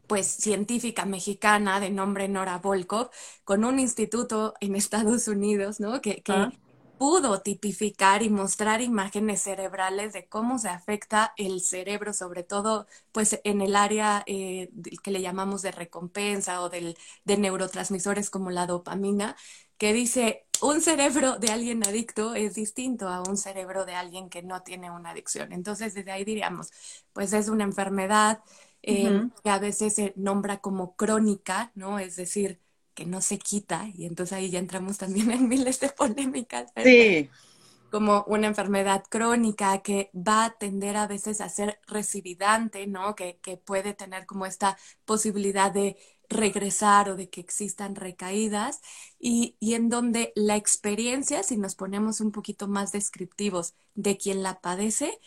pues 0.07 0.25
científica 0.27 1.05
mexicana 1.05 1.81
de 1.81 1.89
nombre 1.89 2.29
Nora 2.29 2.59
Volkov, 2.59 3.09
con 3.43 3.65
un 3.65 3.77
instituto 3.77 4.53
en 4.61 4.75
Estados 4.75 5.27
Unidos, 5.27 5.81
¿no? 5.81 5.99
Que, 6.01 6.23
ah 6.29 6.49
pudo 6.97 7.41
tipificar 7.41 8.23
y 8.23 8.29
mostrar 8.29 8.81
imágenes 8.81 9.41
cerebrales 9.41 10.13
de 10.13 10.27
cómo 10.27 10.59
se 10.59 10.69
afecta 10.69 11.33
el 11.37 11.61
cerebro, 11.61 12.13
sobre 12.13 12.43
todo 12.43 12.87
pues 13.11 13.39
en 13.43 13.61
el 13.61 13.75
área 13.75 14.23
eh, 14.27 14.69
que 15.03 15.11
le 15.11 15.21
llamamos 15.21 15.61
de 15.61 15.71
recompensa 15.71 16.61
o 16.61 16.69
del, 16.69 16.97
de 17.25 17.37
neurotransmisores 17.37 18.29
como 18.29 18.51
la 18.51 18.67
dopamina, 18.67 19.35
que 19.77 19.93
dice 19.93 20.47
un 20.61 20.81
cerebro 20.81 21.37
de 21.37 21.49
alguien 21.51 21.85
adicto 21.87 22.33
es 22.35 22.55
distinto 22.55 23.07
a 23.09 23.21
un 23.21 23.37
cerebro 23.37 23.85
de 23.85 23.93
alguien 23.95 24.29
que 24.29 24.41
no 24.43 24.63
tiene 24.63 24.91
una 24.91 25.11
adicción. 25.11 25.53
Entonces 25.53 25.93
desde 25.93 26.11
ahí 26.11 26.23
diríamos, 26.25 26.71
pues 27.13 27.33
es 27.33 27.49
una 27.49 27.63
enfermedad 27.63 28.41
eh, 28.83 29.21
que 29.43 29.49
a 29.49 29.59
veces 29.59 29.95
se 29.95 30.13
nombra 30.15 30.57
como 30.59 30.95
crónica, 30.95 31.71
¿no? 31.75 31.99
Es 31.99 32.15
decir, 32.15 32.61
que 32.97 33.05
no 33.05 33.21
se 33.21 33.37
quita, 33.37 33.87
y 33.93 34.07
entonces 34.07 34.33
ahí 34.33 34.49
ya 34.49 34.57
entramos 34.57 34.97
también 34.97 35.29
en 35.31 35.47
miles 35.47 35.79
de 35.79 35.89
polémicas. 35.89 36.71
Sí. 36.83 37.29
Como 37.91 38.25
una 38.27 38.47
enfermedad 38.47 39.03
crónica 39.07 39.81
que 39.83 40.09
va 40.13 40.45
a 40.45 40.57
tender 40.57 40.97
a 40.97 41.07
veces 41.07 41.39
a 41.39 41.47
ser 41.47 41.79
recividante, 41.87 42.87
¿no? 42.87 43.15
Que, 43.15 43.37
que 43.41 43.55
puede 43.55 43.93
tener 43.93 44.25
como 44.25 44.45
esta 44.47 44.77
posibilidad 45.05 45.71
de 45.71 45.95
regresar 46.27 47.09
o 47.09 47.15
de 47.15 47.29
que 47.29 47.39
existan 47.39 47.95
recaídas 47.95 48.81
y, 49.19 49.55
y, 49.61 49.75
en 49.75 49.89
donde 49.89 50.33
la 50.35 50.57
experiencia, 50.57 51.43
si 51.43 51.55
nos 51.55 51.75
ponemos 51.75 52.19
un 52.19 52.31
poquito 52.31 52.67
más 52.67 52.91
descriptivos 52.91 53.75
de 53.95 54.17
quien 54.17 54.43
la 54.43 54.59
padece, 54.59 55.17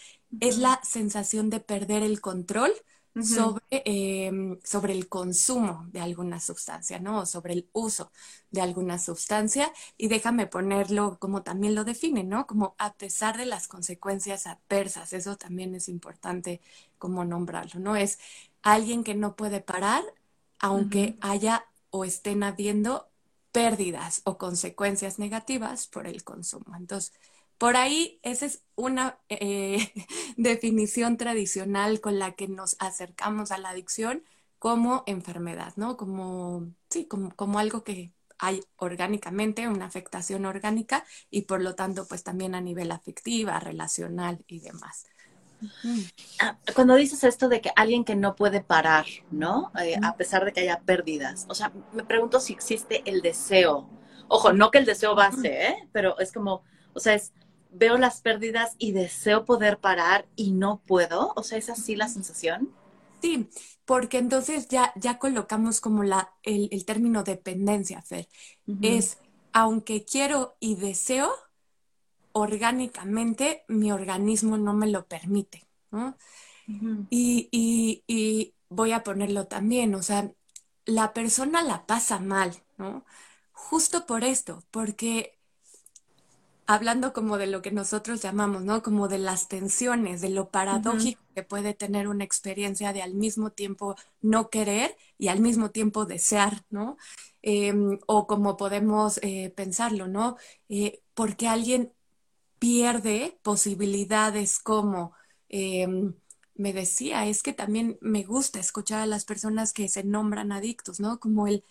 es 0.40 0.58
la 0.58 0.80
sensación 0.82 1.48
de 1.50 1.60
perder 1.60 2.02
el 2.02 2.20
control 2.20 2.72
sobre, 3.18 3.62
em, 3.84 4.58
sobre 4.64 4.92
el 4.94 5.08
consumo 5.08 5.86
de 5.92 6.00
alguna 6.00 6.40
sustancia, 6.40 6.98
¿no? 7.00 7.20
O 7.20 7.26
sobre 7.26 7.52
el 7.54 7.68
uso 7.72 8.10
de 8.50 8.60
alguna 8.62 8.98
sustancia. 8.98 9.72
Y 9.96 10.08
déjame 10.08 10.46
ponerlo 10.46 11.18
como 11.18 11.42
también 11.42 11.74
lo 11.74 11.84
define, 11.84 12.24
¿no? 12.24 12.46
Como 12.46 12.74
a 12.78 12.94
pesar 12.94 13.36
de 13.36 13.46
las 13.46 13.68
consecuencias 13.68 14.46
adversas. 14.46 15.12
Eso 15.12 15.36
también 15.36 15.74
es 15.74 15.88
importante 15.88 16.60
como 16.98 17.24
nombrarlo, 17.24 17.80
¿no? 17.80 17.96
Es 17.96 18.18
alguien 18.62 19.04
que 19.04 19.14
no 19.14 19.36
puede 19.36 19.60
parar 19.60 20.04
aunque 20.58 21.16
haya 21.20 21.66
o 21.90 22.04
estén 22.04 22.42
habiendo 22.42 23.10
pérdidas 23.52 24.22
o 24.24 24.38
consecuencias 24.38 25.18
negativas 25.18 25.86
por 25.86 26.06
el 26.06 26.22
consumo. 26.24 26.76
Entonces, 26.76 27.12
por 27.60 27.76
ahí, 27.76 28.18
esa 28.22 28.46
es 28.46 28.62
una 28.74 29.18
eh, 29.28 29.92
definición 30.38 31.18
tradicional 31.18 32.00
con 32.00 32.18
la 32.18 32.32
que 32.32 32.48
nos 32.48 32.74
acercamos 32.78 33.50
a 33.50 33.58
la 33.58 33.68
adicción 33.68 34.24
como 34.58 35.04
enfermedad, 35.06 35.74
¿no? 35.76 35.98
Como, 35.98 36.72
sí, 36.88 37.06
como, 37.06 37.58
algo 37.58 37.84
que 37.84 38.14
hay 38.38 38.62
orgánicamente, 38.76 39.68
una 39.68 39.84
afectación 39.84 40.46
orgánica 40.46 41.04
y 41.30 41.42
por 41.42 41.60
lo 41.60 41.74
tanto, 41.74 42.08
pues 42.08 42.24
también 42.24 42.54
a 42.54 42.62
nivel 42.62 42.90
afectiva, 42.92 43.60
relacional 43.60 44.42
y 44.46 44.60
demás. 44.60 45.04
Ah, 46.40 46.56
cuando 46.74 46.94
dices 46.94 47.22
esto 47.24 47.50
de 47.50 47.60
que 47.60 47.72
alguien 47.76 48.06
que 48.06 48.16
no 48.16 48.36
puede 48.36 48.62
parar, 48.62 49.04
¿no? 49.30 49.70
Eh, 49.84 49.96
a 50.02 50.16
pesar 50.16 50.46
de 50.46 50.54
que 50.54 50.60
haya 50.60 50.80
pérdidas, 50.80 51.44
o 51.50 51.54
sea, 51.54 51.70
me 51.92 52.04
pregunto 52.04 52.40
si 52.40 52.54
existe 52.54 53.02
el 53.04 53.20
deseo. 53.20 53.86
Ojo, 54.28 54.54
no 54.54 54.70
que 54.70 54.78
el 54.78 54.86
deseo 54.86 55.14
base, 55.14 55.66
¿eh? 55.66 55.88
Pero 55.92 56.18
es 56.18 56.32
como, 56.32 56.62
o 56.94 57.00
sea, 57.00 57.12
es 57.12 57.34
veo 57.70 57.98
las 57.98 58.20
pérdidas 58.20 58.74
y 58.78 58.92
deseo 58.92 59.44
poder 59.44 59.78
parar 59.80 60.28
y 60.36 60.52
no 60.52 60.82
puedo? 60.86 61.32
O 61.36 61.42
sea, 61.42 61.58
¿es 61.58 61.70
así 61.70 61.96
la 61.96 62.08
sensación? 62.08 62.74
Sí, 63.22 63.50
porque 63.84 64.18
entonces 64.18 64.68
ya, 64.68 64.92
ya 64.96 65.18
colocamos 65.18 65.80
como 65.80 66.04
la, 66.04 66.34
el, 66.42 66.84
término 66.84 67.22
dependencia, 67.22 68.02
Fer. 68.02 68.28
Es, 68.80 69.18
aunque 69.52 70.04
quiero 70.04 70.56
y 70.60 70.76
deseo, 70.76 71.30
orgánicamente 72.32 73.64
mi 73.68 73.92
organismo 73.92 74.56
no 74.58 74.72
me 74.74 74.88
lo 74.88 75.06
permite. 75.06 75.68
y, 77.10 77.48
y, 77.50 78.04
y 78.06 78.54
voy 78.68 78.92
a 78.92 79.02
ponerlo 79.02 79.46
también, 79.48 79.94
o 79.94 80.02
sea, 80.02 80.32
la 80.86 81.12
persona 81.12 81.62
la 81.62 81.86
pasa 81.86 82.20
mal, 82.20 82.62
¿no? 82.78 83.04
Justo 83.52 84.06
por 84.06 84.24
esto, 84.24 84.64
porque 84.70 85.39
hablando 86.70 87.12
como 87.12 87.36
de 87.36 87.48
lo 87.48 87.62
que 87.62 87.72
nosotros 87.72 88.22
llamamos, 88.22 88.62
¿no? 88.62 88.80
Como 88.80 89.08
de 89.08 89.18
las 89.18 89.48
tensiones, 89.48 90.20
de 90.20 90.30
lo 90.30 90.50
paradójico 90.50 91.20
que 91.34 91.42
puede 91.42 91.74
tener 91.74 92.06
una 92.06 92.22
experiencia 92.22 92.92
de 92.92 93.02
al 93.02 93.14
mismo 93.14 93.50
tiempo 93.50 93.96
no 94.22 94.50
querer 94.50 94.96
y 95.18 95.28
al 95.28 95.40
mismo 95.40 95.72
tiempo 95.72 96.06
desear, 96.06 96.64
¿no? 96.70 96.96
Em, 97.42 97.98
o 98.06 98.28
como 98.28 98.56
podemos 98.56 99.18
eh, 99.22 99.52
pensarlo, 99.56 100.06
¿no? 100.06 100.36
Eh, 100.68 101.02
porque 101.14 101.48
alguien 101.48 101.92
pierde 102.60 103.36
posibilidades 103.42 104.60
como, 104.60 105.12
em, 105.48 106.14
me 106.54 106.72
decía, 106.72 107.26
es 107.26 107.42
que 107.42 107.52
también 107.52 107.98
me 108.00 108.22
gusta 108.22 108.60
escuchar 108.60 109.00
a 109.00 109.06
las 109.06 109.24
personas 109.24 109.72
que 109.72 109.88
se 109.88 110.04
nombran 110.04 110.52
adictos, 110.52 111.00
¿no? 111.00 111.18
Como 111.18 111.48
el, 111.48 111.64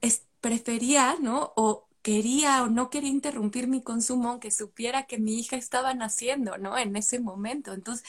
es, 0.00 0.26
prefería, 0.40 1.16
¿no? 1.20 1.52
O 1.56 1.88
quería 2.02 2.62
o 2.64 2.68
no 2.68 2.90
quería 2.90 3.10
interrumpir 3.10 3.68
mi 3.68 3.82
consumo 3.82 4.30
aunque 4.30 4.50
supiera 4.50 5.04
que 5.06 5.18
mi 5.18 5.38
hija 5.40 5.56
estaba 5.56 5.94
naciendo, 5.94 6.58
¿no? 6.58 6.76
En 6.78 6.96
ese 6.96 7.20
momento. 7.20 7.72
Entonces, 7.72 8.04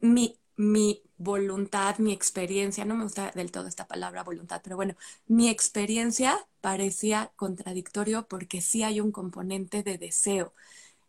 mi, 0.00 0.38
mi 0.56 1.02
voluntad, 1.16 1.98
mi 1.98 2.12
experiencia, 2.12 2.84
no 2.84 2.94
me 2.96 3.04
gusta 3.04 3.30
del 3.34 3.50
todo 3.52 3.66
esta 3.68 3.86
palabra 3.88 4.22
voluntad, 4.24 4.60
pero 4.62 4.76
bueno, 4.76 4.94
mi 5.26 5.48
experiencia 5.48 6.38
parecía 6.60 7.32
contradictorio 7.36 8.26
porque 8.28 8.60
sí 8.60 8.82
hay 8.82 9.00
un 9.00 9.12
componente 9.12 9.82
de 9.82 9.98
deseo. 9.98 10.54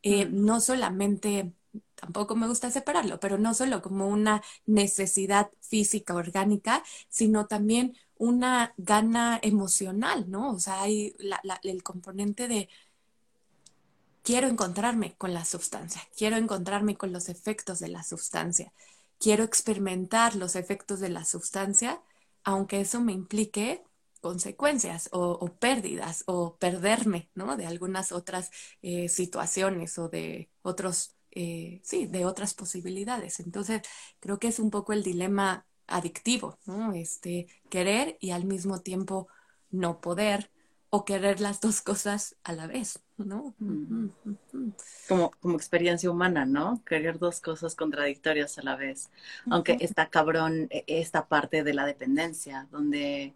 Eh, 0.03 0.25
mm. 0.25 0.45
No 0.45 0.59
solamente, 0.61 1.53
tampoco 1.95 2.35
me 2.35 2.47
gusta 2.47 2.71
separarlo, 2.71 3.19
pero 3.19 3.37
no 3.37 3.53
solo 3.53 3.81
como 3.81 4.07
una 4.07 4.41
necesidad 4.65 5.51
física, 5.61 6.15
orgánica, 6.15 6.83
sino 7.09 7.47
también 7.47 7.95
una 8.19 8.75
gana 8.77 9.39
emocional, 9.41 10.29
¿no? 10.29 10.51
O 10.51 10.59
sea, 10.59 10.83
hay 10.83 11.15
el 11.63 11.81
componente 11.83 12.47
de 12.47 12.69
quiero 14.21 14.47
encontrarme 14.47 15.15
con 15.17 15.33
la 15.33 15.45
sustancia, 15.45 16.01
quiero 16.15 16.37
encontrarme 16.37 16.97
con 16.97 17.11
los 17.11 17.29
efectos 17.29 17.79
de 17.79 17.87
la 17.87 18.03
sustancia 18.03 18.71
quiero 19.19 19.43
experimentar 19.43 20.35
los 20.35 20.55
efectos 20.55 20.99
de 20.99 21.09
la 21.09 21.25
sustancia, 21.25 22.01
aunque 22.43 22.81
eso 22.81 23.01
me 23.01 23.13
implique 23.13 23.83
consecuencias 24.21 25.09
o, 25.13 25.53
pérdidas 25.59 26.23
o 26.27 26.57
perderme, 26.57 27.29
¿no? 27.35 27.57
De 27.57 27.65
algunas 27.67 28.11
otras 28.11 28.51
eh, 28.81 29.09
situaciones 29.09 29.97
o 29.99 30.09
de 30.09 30.49
otros, 30.61 31.15
eh, 31.31 31.81
sí, 31.83 32.05
de 32.07 32.25
otras 32.25 32.53
posibilidades. 32.53 33.39
Entonces, 33.39 33.81
creo 34.19 34.39
que 34.39 34.47
es 34.49 34.59
un 34.59 34.71
poco 34.71 34.93
el 34.93 35.03
dilema 35.03 35.65
adictivo, 35.89 36.57
¿no? 36.65 36.93
Este, 36.93 37.47
querer 37.69 38.17
y 38.19 38.31
al 38.31 38.45
mismo 38.45 38.81
tiempo 38.81 39.27
no 39.71 40.01
poder 40.01 40.51
o 40.89 41.05
querer 41.05 41.39
las 41.39 41.61
dos 41.61 41.81
cosas 41.81 42.35
a 42.43 42.53
la 42.53 42.65
vez, 42.65 43.03
¿no? 43.17 43.53
Como, 45.07 45.31
como 45.39 45.55
experiencia 45.55 46.09
humana, 46.09 46.45
¿no? 46.45 46.83
Querer 46.83 47.19
dos 47.19 47.41
cosas 47.41 47.75
contradictorias 47.75 48.57
a 48.57 48.63
la 48.63 48.75
vez. 48.75 49.11
Aunque 49.49 49.77
está 49.81 50.09
cabrón 50.09 50.67
e, 50.71 50.83
esta 50.87 51.27
parte 51.27 51.63
de 51.63 51.73
la 51.73 51.85
dependencia, 51.85 52.67
donde 52.71 53.35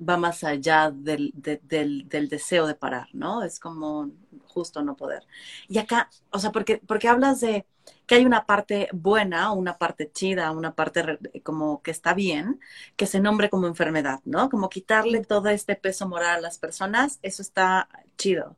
va 0.00 0.16
más 0.16 0.44
allá 0.44 0.90
del, 0.90 1.32
del, 1.34 2.08
del, 2.08 2.28
deseo 2.28 2.66
de 2.66 2.74
parar, 2.74 3.08
¿no? 3.12 3.42
Es 3.42 3.60
como 3.60 4.10
justo 4.46 4.82
no 4.82 4.96
poder. 4.96 5.26
Y 5.68 5.78
acá, 5.78 6.10
o 6.30 6.38
sea, 6.38 6.52
porque, 6.52 6.80
porque 6.86 7.08
hablas 7.08 7.40
de 7.40 7.66
que 8.06 8.16
hay 8.16 8.24
una 8.26 8.46
parte 8.46 8.88
buena, 8.92 9.52
una 9.52 9.78
parte 9.78 10.10
chida, 10.12 10.50
una 10.52 10.74
parte 10.74 11.18
como 11.42 11.82
que 11.82 11.90
está 11.90 12.14
bien, 12.14 12.60
que 12.96 13.06
se 13.06 13.20
nombre 13.20 13.50
como 13.50 13.66
enfermedad, 13.66 14.20
¿no? 14.24 14.48
Como 14.50 14.68
quitarle 14.68 15.24
todo 15.24 15.48
este 15.48 15.76
peso 15.76 16.08
moral 16.08 16.38
a 16.38 16.40
las 16.40 16.58
personas, 16.58 17.18
eso 17.22 17.42
está 17.42 17.88
chido. 18.16 18.56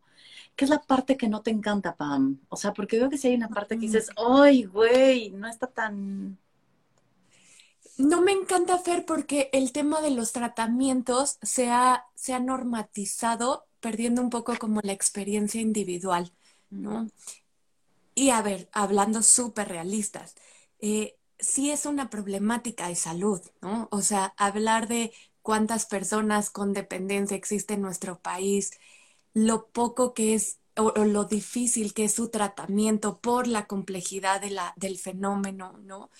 ¿Qué 0.56 0.64
es 0.64 0.70
la 0.70 0.80
parte 0.80 1.16
que 1.16 1.28
no 1.28 1.42
te 1.42 1.50
encanta, 1.50 1.96
Pam? 1.96 2.40
O 2.48 2.56
sea, 2.56 2.72
porque 2.72 2.98
veo 2.98 3.10
que 3.10 3.18
si 3.18 3.28
hay 3.28 3.34
una 3.34 3.48
parte 3.48 3.76
que 3.76 3.82
dices, 3.82 4.10
¡ay, 4.16 4.64
güey! 4.64 5.30
No 5.30 5.48
está 5.48 5.66
tan 5.66 6.38
no 7.98 8.20
me 8.20 8.32
encanta, 8.32 8.78
Fer, 8.78 9.04
porque 9.06 9.50
el 9.52 9.72
tema 9.72 10.00
de 10.00 10.10
los 10.10 10.32
tratamientos 10.32 11.38
se 11.42 11.70
ha, 11.70 12.06
se 12.14 12.34
ha 12.34 12.40
normatizado, 12.40 13.66
perdiendo 13.80 14.22
un 14.22 14.30
poco 14.30 14.56
como 14.58 14.80
la 14.82 14.92
experiencia 14.92 15.60
individual, 15.60 16.32
¿no? 16.70 17.08
Y 18.14 18.30
a 18.30 18.42
ver, 18.42 18.68
hablando 18.72 19.22
súper 19.22 19.68
realistas, 19.68 20.34
eh, 20.80 21.16
sí 21.38 21.70
es 21.70 21.86
una 21.86 22.10
problemática 22.10 22.88
de 22.88 22.96
salud, 22.96 23.40
¿no? 23.60 23.88
O 23.90 24.02
sea, 24.02 24.34
hablar 24.36 24.88
de 24.88 25.12
cuántas 25.42 25.86
personas 25.86 26.50
con 26.50 26.72
dependencia 26.72 27.36
existen 27.36 27.76
en 27.76 27.82
nuestro 27.82 28.20
país, 28.20 28.72
lo 29.34 29.68
poco 29.68 30.14
que 30.14 30.34
es 30.34 30.60
o, 30.76 30.92
lo 31.04 31.24
difícil 31.24 31.94
que 31.94 32.04
es 32.04 32.14
su 32.14 32.28
tratamiento 32.30 33.20
por 33.20 33.46
la 33.46 33.66
complejidad 33.66 34.40
de 34.40 34.50
la, 34.50 34.74
del 34.76 34.98
fenómeno, 34.98 35.78
¿no? 35.78 36.10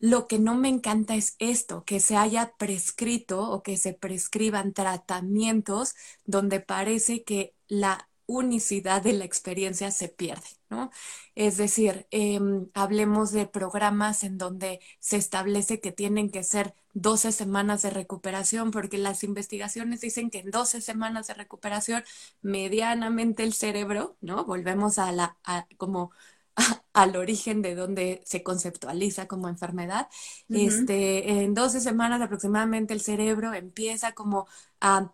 Lo 0.00 0.26
que 0.26 0.38
no 0.38 0.54
me 0.56 0.68
encanta 0.68 1.14
es 1.14 1.36
esto, 1.38 1.84
que 1.84 2.00
se 2.00 2.16
haya 2.16 2.54
prescrito 2.58 3.50
o 3.50 3.62
que 3.62 3.76
se 3.76 3.92
prescriban 3.94 4.72
tratamientos 4.72 5.94
donde 6.24 6.60
parece 6.60 7.22
que 7.24 7.54
la 7.68 8.08
unicidad 8.26 9.02
de 9.02 9.12
la 9.12 9.24
experiencia 9.24 9.90
se 9.90 10.08
pierde, 10.08 10.46
¿no? 10.70 10.90
Es 11.34 11.56
decir, 11.56 12.06
em, 12.10 12.68
hablemos 12.74 13.32
de 13.32 13.46
programas 13.46 14.22
en 14.24 14.38
donde 14.38 14.80
se 15.00 15.16
establece 15.16 15.80
que 15.80 15.92
tienen 15.92 16.30
que 16.30 16.44
ser 16.44 16.74
12 16.94 17.32
semanas 17.32 17.82
de 17.82 17.90
recuperación, 17.90 18.70
porque 18.70 18.98
las 18.98 19.24
investigaciones 19.24 20.00
dicen 20.00 20.30
que 20.30 20.38
en 20.40 20.50
12 20.50 20.80
semanas 20.80 21.26
de 21.26 21.34
recuperación, 21.34 22.04
medianamente 22.42 23.42
el 23.42 23.52
cerebro, 23.52 24.16
¿no? 24.20 24.44
Volvemos 24.44 24.98
a 24.98 25.12
la, 25.12 25.36
como 25.76 26.12
al 26.92 27.16
origen 27.16 27.62
de 27.62 27.74
donde 27.74 28.22
se 28.24 28.42
conceptualiza 28.42 29.26
como 29.26 29.48
enfermedad. 29.48 30.08
este, 30.48 31.42
en 31.44 31.54
12 31.54 31.80
semanas 31.80 32.20
aproximadamente 32.22 32.94
el 32.94 33.00
cerebro 33.00 33.54
empieza 33.54 34.12
como 34.12 34.46
a 34.80 35.12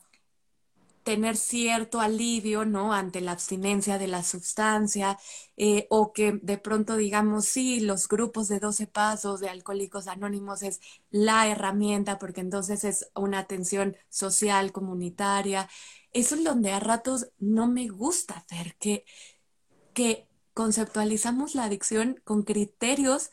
tener 1.07 1.37
cierto 1.37 2.01
alivio, 2.01 2.65
¿no? 2.65 2.93
Ante 2.93 3.21
la 3.21 3.31
abstinencia 3.31 3.97
de 3.97 4.09
la 4.09 4.25
sustancia, 4.25 5.17
eh, 5.57 5.87
o 5.89 6.13
que 6.13 6.33
de 6.43 6.59
pronto 6.59 6.97
digamos, 6.97 7.45
sí, 7.47 7.79
los 7.79 8.09
grupos 8.09 8.49
de 8.49 8.59
12 8.59 8.89
pasos 8.89 9.39
de 9.39 9.49
alcohólicos 9.49 10.09
anónimos 10.09 10.63
es 10.65 10.81
la 11.11 11.47
herramienta, 11.47 12.19
porque 12.19 12.41
entonces 12.41 12.83
es 12.83 13.09
una 13.15 13.39
atención 13.39 13.97
social, 14.09 14.73
comunitaria. 14.73 15.69
Eso 16.13 16.35
es 16.35 16.43
donde 16.43 16.73
a 16.73 16.81
ratos 16.81 17.29
no 17.39 17.69
me 17.69 17.87
gusta 17.89 18.45
ver 18.51 18.75
que, 18.81 19.05
que 19.95 20.29
conceptualizamos 20.57 21.55
la 21.55 21.65
adicción 21.65 22.19
con 22.25 22.43
criterios, 22.43 23.31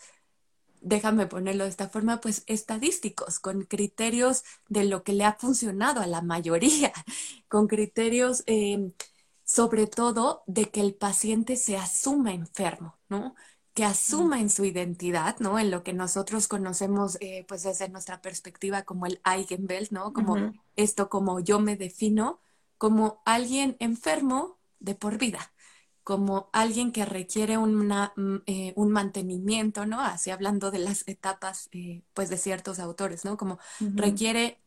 déjame 0.82 1.26
ponerlo 1.26 1.64
de 1.64 1.70
esta 1.70 1.88
forma, 1.88 2.20
pues 2.20 2.44
estadísticos, 2.48 3.40
con 3.40 3.64
criterios 3.64 4.44
de 4.68 4.84
lo 4.84 5.04
que 5.04 5.14
le 5.14 5.24
ha 5.24 5.32
funcionado 5.32 6.02
a 6.02 6.08
la 6.08 6.22
mayoría, 6.22 6.92
con 7.48 7.68
criterios 7.68 8.44
eh, 8.46 8.92
sobre 9.46 9.88
todo 9.88 10.44
de 10.48 10.70
que 10.70 10.82
el 10.82 10.96
paciente 10.96 11.56
se 11.56 11.78
asuma 11.78 12.34
enfermo, 12.34 13.00
¿no? 13.08 13.36
que 13.74 13.86
asuma 13.86 14.42
en 14.42 14.50
su 14.50 14.66
identidad, 14.66 15.38
¿no? 15.40 15.58
En 15.58 15.72
lo 15.72 15.82
que 15.82 15.94
nosotros 15.94 16.48
conocemos, 16.48 17.18
eh, 17.22 17.44
pues 17.48 17.64
desde 17.64 17.90
nuestra 17.90 18.22
perspectiva 18.22 18.84
como 18.84 19.08
el 19.08 19.20
Eigenbild, 19.26 19.90
¿no? 19.92 20.14
Como 20.14 20.54
esto, 20.76 21.10
como 21.10 21.40
yo 21.40 21.60
me 21.60 21.76
defino 21.76 22.40
como 22.78 23.24
alguien 23.26 23.76
enfermo 23.80 24.60
de 24.80 24.94
por 24.94 25.18
vida, 25.18 25.53
como 26.04 26.50
alguien 26.54 26.92
que 26.92 27.06
requiere 27.06 27.58
una, 27.58 28.14
mm, 28.16 28.36
eh, 28.46 28.74
un 28.76 28.92
mantenimiento, 28.92 29.86
¿no? 29.86 30.02
Así 30.02 30.32
hablando 30.32 30.72
de 30.72 30.80
las 30.80 31.08
etapas, 31.08 31.70
eh, 31.72 32.04
pues, 32.14 32.30
de 32.30 32.38
ciertos 32.38 32.80
autores, 32.80 33.26
¿no? 33.26 33.38
Como 33.38 33.60
requiere 33.96 34.60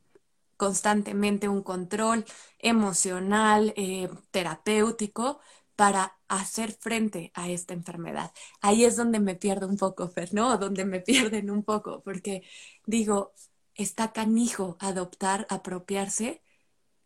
constantemente 0.56 1.48
un 1.48 1.62
control 1.62 2.24
emocional, 2.58 3.74
eh, 3.76 4.08
terapéutico, 4.30 5.40
para 5.76 6.18
hacer 6.28 6.72
frente 6.72 7.30
a 7.34 7.48
esta 7.50 7.74
enfermedad. 7.74 8.32
Ahí 8.62 8.84
es 8.84 8.96
donde 8.96 9.20
me 9.20 9.34
pierdo 9.34 9.68
un 9.68 9.76
poco, 9.76 10.08
Fer, 10.08 10.32
¿no? 10.34 10.56
Donde 10.58 10.84
me 10.86 11.00
pierden 11.00 11.50
un 11.50 11.64
poco, 11.64 12.02
porque 12.02 12.42
digo, 12.86 13.32
está 13.74 14.12
canijo 14.12 14.76
adoptar, 14.80 15.46
apropiarse 15.50 16.42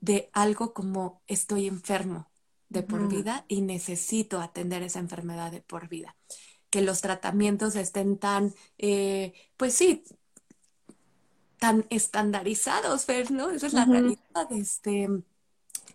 de 0.01 0.31
algo 0.33 0.75
como 0.75 1.23
estoy 1.27 1.67
enfermo, 1.69 2.30
de 2.71 2.83
por 2.83 3.09
vida 3.09 3.45
y 3.49 3.61
necesito 3.61 4.41
atender 4.41 4.83
esa 4.83 5.01
enfermedad 5.01 5.53
de 5.53 5.61
por 5.61 5.89
vida. 5.89 6.17
Que 6.71 6.81
los 6.81 7.03
tratamientos 7.03 7.77
estén 7.77 8.17
tan, 8.17 8.55
eh, 8.79 9.35
pues 9.57 9.75
sí, 9.75 10.05
tan 11.59 11.85
estandarizados, 11.91 13.07
¿no? 13.31 13.51
Esa 13.51 13.67
es 13.67 13.73
la 13.75 13.85
realidad, 13.85 14.51
este, 14.51 15.09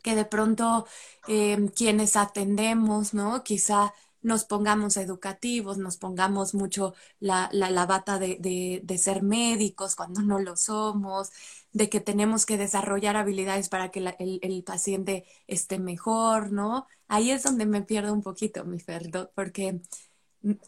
que 0.04 0.16
de 0.16 0.26
pronto 0.26 0.86
em, 1.28 1.70
quienes 1.70 2.16
atendemos, 2.16 3.14
¿no? 3.14 3.44
Quizá 3.44 3.94
nos 4.26 4.44
pongamos 4.46 4.98
educativos, 4.98 5.78
nos 5.78 5.98
pongamos 5.98 6.56
mucho 6.56 6.96
la, 7.20 7.48
la, 7.54 7.86
bata 7.86 8.18
de, 8.18 8.38
de, 8.40 8.82
de, 8.84 8.98
ser 8.98 9.22
médicos 9.22 9.96
cuando 9.96 10.22
no 10.24 10.40
lo 10.40 10.56
somos, 10.58 11.30
de 11.74 11.90
que 11.90 12.00
tenemos 12.00 12.46
que 12.48 12.58
desarrollar 12.58 13.18
habilidades 13.18 13.70
para 13.70 13.92
que 13.92 14.00
el, 14.20 14.64
paciente 14.64 15.26
esté 15.46 15.78
mejor, 15.78 16.52
¿no? 16.52 16.88
Ahí 17.08 17.30
es 17.30 17.44
donde 17.44 17.68
me 17.68 17.84
pierdo 17.84 18.14
un 18.14 18.24
poquito, 18.24 18.66
mi 18.66 18.80
Ferdo, 18.80 19.32
porque 19.36 19.82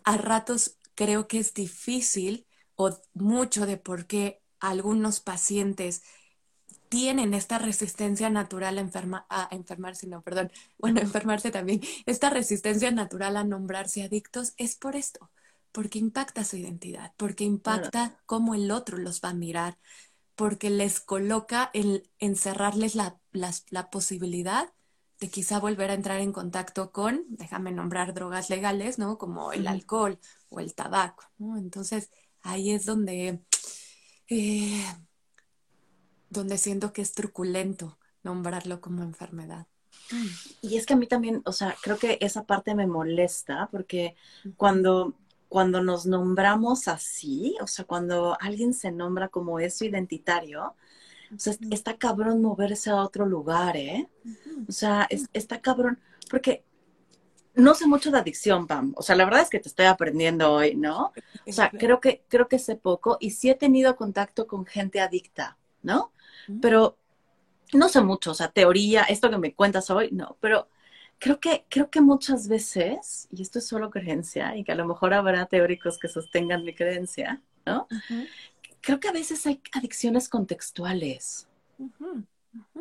a 0.04 0.18
ratos 0.18 0.78
creo 0.96 1.28
que 1.28 1.40
es 1.40 1.54
difícil 1.56 2.46
o 2.76 2.92
mucho 3.14 3.66
de 3.66 3.78
por 3.78 4.06
qué 4.06 4.42
algunos 4.60 5.20
pacientes 5.20 6.04
tienen 6.90 7.34
esta 7.34 7.58
resistencia 7.58 8.30
natural 8.30 8.78
a, 8.78 8.82
enferma, 8.82 9.26
a 9.30 9.48
enfermarse, 9.52 10.08
no, 10.08 10.22
perdón, 10.22 10.52
bueno, 10.78 11.02
enfermarse 11.02 11.52
también, 11.52 11.82
esta 12.06 12.30
resistencia 12.30 12.92
natural 12.92 13.38
a 13.38 13.44
nombrarse 13.44 14.04
adictos 14.04 14.54
es 14.58 14.76
por 14.76 14.96
esto, 14.96 15.30
porque 15.72 16.00
impacta 16.00 16.44
su 16.44 16.58
identidad, 16.58 17.14
porque 17.18 17.44
impacta 17.44 18.20
cómo 18.26 18.56
el 18.56 18.72
otro 18.72 18.98
los 18.98 19.22
va 19.22 19.30
a 19.30 19.34
mirar, 19.34 19.78
porque 20.36 20.70
les 20.70 21.00
coloca 21.00 21.72
el 21.74 22.10
encerrarles 22.20 22.96
la, 22.96 23.20
la, 23.32 23.90
posibilidad 23.90 24.72
de 25.20 25.30
quizá 25.30 25.60
volver 25.60 25.90
a 25.90 25.96
entrar 25.96 26.22
en 26.22 26.32
contacto 26.32 26.92
con, 26.92 27.26
déjame 27.30 27.72
nombrar 27.72 28.14
drogas 28.14 28.52
legales, 28.52 29.00
¿no? 29.00 29.18
Como 29.18 29.52
el 29.52 29.68
alcohol 29.68 30.20
o 30.50 30.60
el 30.60 30.76
tabaco, 30.76 31.24
¿no? 31.40 31.58
Entonces, 31.58 32.12
ahí 32.42 32.72
es 32.72 32.86
donde, 32.86 33.42
eh, 34.30 34.86
donde 36.30 36.58
siento 36.58 36.94
que 36.94 37.02
es 37.02 37.14
truculento 37.14 37.98
nombrarlo 38.24 38.82
como 38.82 39.04
enfermedad. 39.04 39.68
Y 40.62 40.78
es 40.78 40.86
que 40.86 40.94
a 40.94 40.98
mí 40.98 41.08
también, 41.08 41.42
o 41.46 41.52
sea, 41.52 41.76
creo 41.82 41.98
que 41.98 42.18
esa 42.22 42.46
parte 42.46 42.76
me 42.76 42.88
molesta 42.88 43.68
porque 43.72 44.16
cuando, 44.56 45.16
cuando 45.50 45.82
nos 45.82 46.06
nombramos 46.06 46.88
así, 46.88 47.56
o 47.62 47.68
sea, 47.68 47.86
cuando 47.86 48.38
alguien 48.40 48.74
se 48.74 48.92
nombra 48.92 49.28
como 49.28 49.60
eso 49.60 49.86
identitario, 49.86 50.76
o 51.36 51.40
sea, 51.40 51.56
está 51.72 51.98
cabrón 51.98 52.42
moverse 52.42 52.90
a 52.90 53.04
otro 53.04 53.26
lugar, 53.26 53.76
¿eh? 53.76 54.08
O 54.68 54.72
sea, 54.72 55.08
está 55.34 55.60
cabrón, 55.60 56.00
porque 56.30 56.64
no 57.54 57.74
sé 57.74 57.88
mucho 57.88 58.12
de 58.12 58.20
adicción, 58.20 58.68
Pam. 58.68 58.94
O 58.96 59.02
sea, 59.02 59.16
la 59.16 59.26
verdad 59.26 59.42
es 59.42 59.50
que 59.50 59.60
te 59.60 59.68
estoy 59.68 59.88
aprendiendo 59.88 60.54
hoy, 60.54 60.76
¿no? 60.76 61.12
O 61.46 61.52
sea, 61.52 61.70
creo 61.70 62.00
que, 62.00 62.24
creo 62.30 62.48
que 62.48 62.60
sé 62.60 62.76
poco 62.76 63.18
y 63.20 63.32
sí 63.32 63.50
he 63.50 63.56
tenido 63.56 63.96
contacto 63.96 64.48
con 64.48 64.66
gente 64.66 65.02
adicta, 65.02 65.58
¿no? 65.82 66.12
Pero 66.62 66.98
no 67.74 67.90
sé 67.90 68.02
mucho, 68.02 68.32
o 68.32 68.34
sea, 68.34 68.50
teoría, 68.50 69.04
esto 69.04 69.30
que 69.30 69.38
me 69.38 69.54
cuentas 69.54 69.90
hoy, 69.90 70.10
no, 70.12 70.38
pero 70.40 70.70
creo 71.20 71.40
que, 71.40 71.66
creo 71.70 71.90
que 71.90 72.02
muchas 72.02 72.48
veces, 72.48 73.28
y 73.32 73.42
esto 73.42 73.60
es 73.60 73.68
solo 73.68 73.90
creencia, 73.90 74.56
y 74.56 74.64
que 74.64 74.72
a 74.72 74.76
lo 74.76 74.86
mejor 74.86 75.14
habrá 75.14 75.46
teóricos 75.46 75.98
que 75.98 76.08
sostengan 76.08 76.64
mi 76.64 76.74
creencia, 76.74 77.42
¿no? 77.66 77.88
Creo 78.82 79.00
que 79.00 79.10
a 79.10 79.12
veces 79.12 79.46
hay 79.46 79.62
adicciones 79.74 80.30
contextuales, 80.30 81.48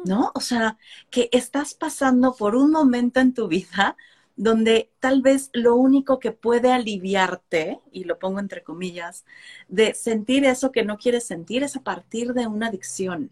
¿no? 0.05 0.31
O 0.35 0.41
sea, 0.41 0.79
que 1.11 1.29
estás 1.33 1.75
pasando 1.75 2.35
por 2.35 2.55
un 2.55 2.71
momento 2.71 3.21
en 3.21 3.35
tu 3.35 3.49
vida 3.49 3.97
donde 4.37 4.91
tal 5.01 5.23
vez 5.23 5.51
lo 5.55 5.77
único 5.77 6.19
que 6.19 6.31
puede 6.31 6.71
aliviarte, 6.71 7.81
y 7.91 8.05
lo 8.05 8.19
pongo 8.19 8.39
entre 8.39 8.63
comillas, 8.63 9.25
de 9.69 9.95
sentir 9.95 10.45
eso 10.45 10.71
que 10.73 10.85
no 10.85 10.99
quieres 10.99 11.25
sentir 11.25 11.63
es 11.63 11.75
a 11.75 11.83
partir 11.83 12.35
de 12.35 12.47
una 12.47 12.69
adicción. 12.69 13.31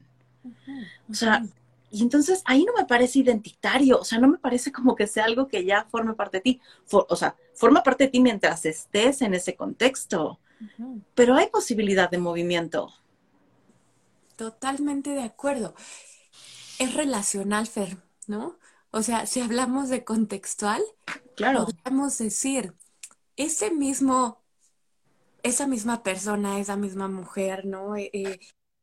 O 1.09 1.15
sea, 1.15 1.45
y 1.91 2.03
entonces 2.03 2.43
ahí 2.45 2.65
no 2.65 2.73
me 2.77 2.87
parece 2.87 3.21
identitario, 3.21 4.01
o 4.01 4.05
sea, 4.05 4.19
no 4.19 4.27
me 4.27 4.39
parece 4.39 4.73
como 4.73 4.97
que 4.97 5.07
sea 5.07 5.27
algo 5.27 5.47
que 5.47 5.65
ya 5.65 5.85
forme 5.85 6.15
parte 6.15 6.39
de 6.39 6.43
ti. 6.43 6.61
o 6.91 7.17
sea, 7.17 7.37
forma 7.55 7.83
parte 7.83 8.05
de 8.05 8.11
ti 8.11 8.21
mientras 8.21 8.65
estés 8.67 9.23
en 9.23 9.33
ese 9.35 9.55
contexto, 9.55 10.41
pero 11.15 11.37
hay 11.37 11.49
posibilidad 11.49 12.11
de 12.11 12.19
movimiento. 12.19 12.93
Totalmente 14.37 15.11
de 15.11 15.23
acuerdo. 15.23 15.75
Es 16.81 16.95
relacional, 16.95 17.69
Fer, 17.69 17.99
¿no? 18.27 18.59
O 18.91 19.03
sea, 19.03 19.27
si 19.27 19.41
hablamos 19.41 19.89
de 19.89 20.05
contextual, 20.05 20.83
claro. 21.37 21.67
podríamos 21.67 22.19
decir, 22.19 22.75
ese 23.37 23.71
mismo, 23.71 24.43
esa 25.43 25.67
misma 25.67 26.03
persona, 26.03 26.59
esa 26.59 26.77
misma 26.77 27.09
mujer, 27.09 27.67
¿no? 27.67 27.97
Eh, 27.97 28.11
eh, 28.13 28.41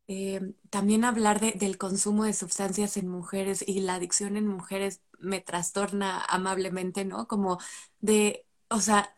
eh, 0.08 0.54
también 0.70 1.06
hablar 1.06 1.40
del 1.40 1.78
consumo 1.78 2.26
de 2.26 2.34
sustancias 2.34 2.98
en 2.98 3.08
mujeres 3.08 3.64
y 3.66 3.80
la 3.82 3.96
adicción 3.96 4.38
en 4.38 4.48
mujeres 4.48 5.02
me 5.20 5.40
trastorna 5.40 6.24
amablemente, 6.26 7.06
¿no? 7.06 7.28
Como 7.28 7.60
de, 8.00 8.46
o 8.70 8.80
sea, 8.80 9.16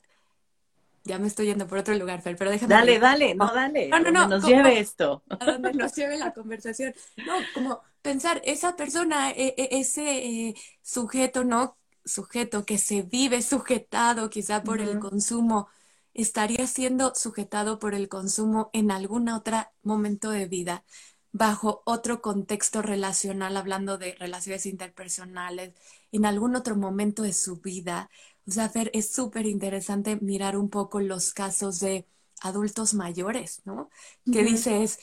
ya 1.04 1.20
me 1.20 1.28
estoy 1.28 1.48
yendo 1.48 1.68
por 1.68 1.80
otro 1.80 1.94
lugar, 1.96 2.22
Fer, 2.22 2.38
pero 2.38 2.52
déjame. 2.52 2.74
Dale, 2.74 3.00
dale, 3.00 3.36
no, 3.36 3.54
dale. 3.54 3.90
No, 3.90 4.00
no, 4.00 4.12
no. 4.12 4.28
Nos 4.28 4.46
lleve 4.46 4.80
esto. 4.80 5.24
A 5.40 5.46
donde 5.46 5.74
nos 5.74 5.94
lleve 5.96 6.18
la 6.18 6.34
conversación. 6.34 6.94
No, 7.18 7.34
como 7.54 7.82
pensar, 8.02 8.42
esa 8.46 8.76
persona, 8.76 9.32
e, 9.32 9.54
e, 9.58 9.80
ese 9.80 10.26
eh, 10.26 10.56
sujeto, 10.82 11.44
¿no? 11.44 11.78
Sujeto 12.06 12.66
que 12.66 12.78
se 12.78 13.02
vive 13.02 13.42
sujetado 13.42 14.30
quizá 14.30 14.64
por 14.64 14.80
el 14.82 15.00
consumo 15.00 15.70
estaría 16.14 16.68
siendo 16.68 17.14
sujetado 17.16 17.80
por 17.80 17.96
el 17.96 18.10
consumo 18.10 18.70
en 18.74 18.92
algún 18.92 19.30
otro 19.30 19.58
momento 19.84 20.30
de 20.32 20.48
vida, 20.48 20.86
bajo 21.32 21.82
otro 21.86 22.22
contexto 22.22 22.82
relacional, 22.82 23.58
hablando 23.58 23.98
de 23.98 24.16
relaciones 24.16 24.66
interpersonales, 24.66 25.74
en 26.12 26.26
algún 26.26 26.56
otro 26.56 26.76
momento 26.76 27.24
de 27.24 27.34
su 27.34 27.58
vida. 27.58 28.10
O 28.48 28.52
sea, 28.52 28.70
Fer, 28.70 28.92
es 28.94 29.12
súper 29.12 29.48
interesante 29.48 30.18
mirar 30.22 30.58
un 30.58 30.70
poco 30.70 31.00
los 31.02 31.34
casos 31.34 31.80
de 31.80 32.08
adultos 32.42 32.94
mayores, 32.94 33.62
¿no? 33.66 33.90
Que 34.32 34.44
dices, 34.44 35.00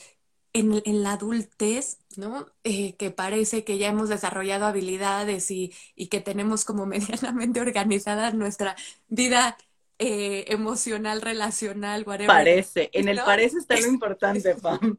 en, 0.53 0.81
en, 0.85 1.03
la 1.03 1.13
adultez, 1.13 1.99
¿no? 2.17 2.47
Eh, 2.63 2.95
que 2.97 3.11
parece 3.11 3.63
que 3.63 3.77
ya 3.77 3.87
hemos 3.89 4.09
desarrollado 4.09 4.65
habilidades 4.65 5.49
y, 5.51 5.73
y 5.95 6.07
que 6.07 6.21
tenemos 6.21 6.65
como 6.65 6.85
medianamente 6.87 7.61
organizada 7.61 8.31
nuestra 8.31 8.75
vida 9.07 9.57
eh, 10.03 10.45
emocional, 10.51 11.21
relacional, 11.21 12.03
whatever. 12.07 12.25
Parece, 12.25 12.89
en 12.91 13.07
el 13.07 13.17
parece 13.17 13.59
está 13.59 13.79
lo 13.79 13.85
importante, 13.85 14.55
Pam. 14.61 14.97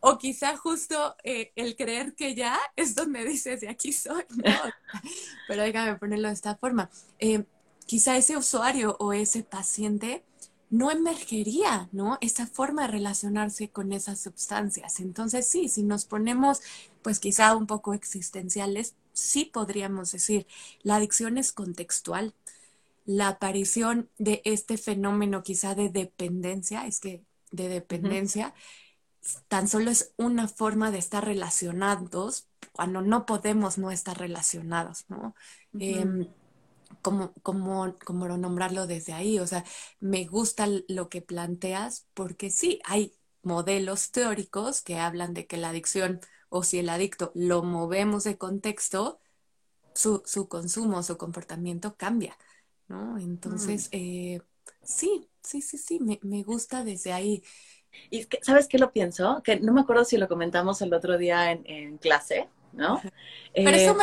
o 0.00 0.18
quizá 0.18 0.54
justo 0.58 1.16
eh, 1.24 1.50
el 1.56 1.74
creer 1.74 2.14
que 2.14 2.34
ya 2.34 2.60
es 2.76 2.94
donde 2.94 3.24
dices, 3.24 3.62
de 3.62 3.70
aquí 3.70 3.90
soy, 3.94 4.22
¿no? 4.36 4.44
Pero 5.48 5.62
déjame 5.62 5.96
ponerlo 5.96 6.28
de 6.28 6.34
esta 6.34 6.56
forma. 6.56 6.90
Eh, 7.18 7.44
quizá 7.86 8.18
ese 8.18 8.36
usuario 8.36 8.98
o 9.00 9.14
ese 9.14 9.42
paciente 9.42 10.24
no 10.68 10.90
emergería, 10.90 11.88
¿no? 11.90 12.18
Esa 12.20 12.46
forma 12.46 12.82
de 12.82 12.88
relacionarse 12.88 13.70
con 13.70 13.94
esas 13.94 14.20
sustancias. 14.20 15.00
Entonces, 15.00 15.46
sí, 15.46 15.70
si 15.70 15.84
nos 15.84 16.04
ponemos, 16.04 16.60
pues 17.00 17.18
quizá 17.18 17.56
un 17.56 17.66
poco 17.66 17.94
existenciales, 17.94 18.94
sí 19.14 19.46
podríamos 19.46 20.12
decir, 20.12 20.46
la 20.82 20.96
adicción 20.96 21.38
es 21.38 21.52
contextual, 21.52 22.34
la 23.04 23.28
aparición 23.28 24.10
de 24.18 24.42
este 24.44 24.78
fenómeno 24.78 25.42
quizá 25.42 25.74
de 25.74 25.90
dependencia, 25.90 26.86
es 26.86 27.00
que 27.00 27.24
de 27.50 27.68
dependencia, 27.68 28.54
tan 29.48 29.68
solo 29.68 29.90
es 29.90 30.12
una 30.16 30.48
forma 30.48 30.90
de 30.90 30.98
estar 30.98 31.24
relacionados 31.24 32.48
cuando 32.72 33.02
no 33.02 33.26
podemos 33.26 33.78
no 33.78 33.90
estar 33.90 34.18
relacionados, 34.18 35.04
¿no? 35.08 35.34
Em, 35.78 36.28
como, 37.02 37.32
como, 37.42 37.96
como 38.04 38.28
nombrarlo 38.38 38.86
desde 38.86 39.12
ahí, 39.12 39.38
o 39.38 39.46
sea, 39.46 39.64
me 40.00 40.26
gusta 40.26 40.66
lo 40.88 41.08
que 41.08 41.22
planteas 41.22 42.06
porque 42.14 42.50
sí, 42.50 42.80
hay 42.84 43.14
modelos 43.42 44.10
teóricos 44.10 44.82
que 44.82 44.98
hablan 44.98 45.34
de 45.34 45.46
que 45.46 45.56
la 45.56 45.70
adicción 45.70 46.20
o 46.48 46.62
si 46.62 46.78
el 46.78 46.88
adicto 46.88 47.32
lo 47.34 47.62
movemos 47.62 48.24
de 48.24 48.38
contexto, 48.38 49.20
su, 49.94 50.22
su 50.26 50.48
consumo, 50.48 51.02
su 51.02 51.16
comportamiento 51.16 51.96
cambia. 51.96 52.36
¿No? 52.94 53.18
Entonces, 53.18 53.88
eh, 53.92 54.40
sí, 54.82 55.28
sí, 55.42 55.60
sí, 55.60 55.78
sí, 55.78 55.98
me, 56.00 56.18
me, 56.22 56.42
gusta 56.42 56.84
desde 56.84 57.12
ahí. 57.12 57.42
Y 58.10 58.26
¿sabes 58.42 58.66
qué 58.66 58.78
lo 58.78 58.92
pienso? 58.92 59.42
Que 59.42 59.60
no 59.60 59.72
me 59.72 59.80
acuerdo 59.80 60.04
si 60.04 60.16
lo 60.16 60.28
comentamos 60.28 60.80
el 60.82 60.92
otro 60.94 61.18
día 61.18 61.52
en, 61.52 61.62
en 61.66 61.98
clase, 61.98 62.48
¿no? 62.72 63.00
Eh, 63.52 63.94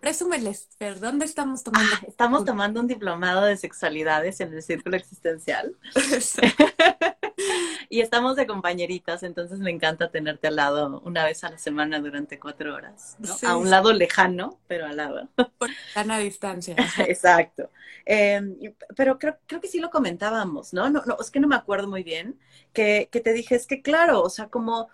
presúmeles, 0.00 0.68
¿dónde 1.00 1.24
estamos 1.26 1.62
tomando? 1.62 1.90
Ah, 1.94 2.04
estamos 2.08 2.44
tomando 2.44 2.80
un 2.80 2.86
diplomado 2.86 3.44
de 3.44 3.56
sexualidades 3.56 4.40
en 4.40 4.52
el 4.54 4.62
círculo 4.62 4.96
existencial. 4.96 5.76
y 7.88 8.00
estamos 8.00 8.36
de 8.36 8.46
compañeritas, 8.46 9.22
entonces 9.22 9.58
me 9.58 9.70
encanta 9.70 10.10
tenerte 10.10 10.48
al 10.48 10.56
lado 10.56 11.00
una 11.04 11.24
vez 11.24 11.44
a 11.44 11.50
la 11.50 11.58
semana 11.58 12.00
durante 12.00 12.38
cuatro 12.38 12.74
horas, 12.74 13.16
¿no? 13.18 13.48
a 13.48 13.56
un 13.56 13.70
lado 13.70 13.92
lejano, 13.92 14.58
pero 14.66 14.86
al 14.86 14.96
lado. 14.96 15.28
Por 15.58 15.70
a 15.94 16.18
distancia. 16.18 16.76
Exacto. 17.06 17.70
Em, 18.04 18.56
pero 18.96 19.18
creo, 19.18 19.36
creo 19.46 19.60
que 19.60 19.68
sí 19.68 19.78
lo 19.78 19.90
comentábamos, 19.90 20.72
¿no? 20.72 20.88
¿no? 20.90 21.02
No, 21.04 21.16
es 21.20 21.30
que 21.30 21.40
no 21.40 21.48
me 21.48 21.56
acuerdo 21.56 21.88
muy 21.88 22.02
bien, 22.02 22.38
que, 22.72 23.08
que 23.10 23.20
te 23.20 23.32
dije, 23.32 23.54
es 23.54 23.66
que 23.66 23.82
claro, 23.82 24.22
o 24.22 24.30
sea, 24.30 24.48
como 24.48 24.88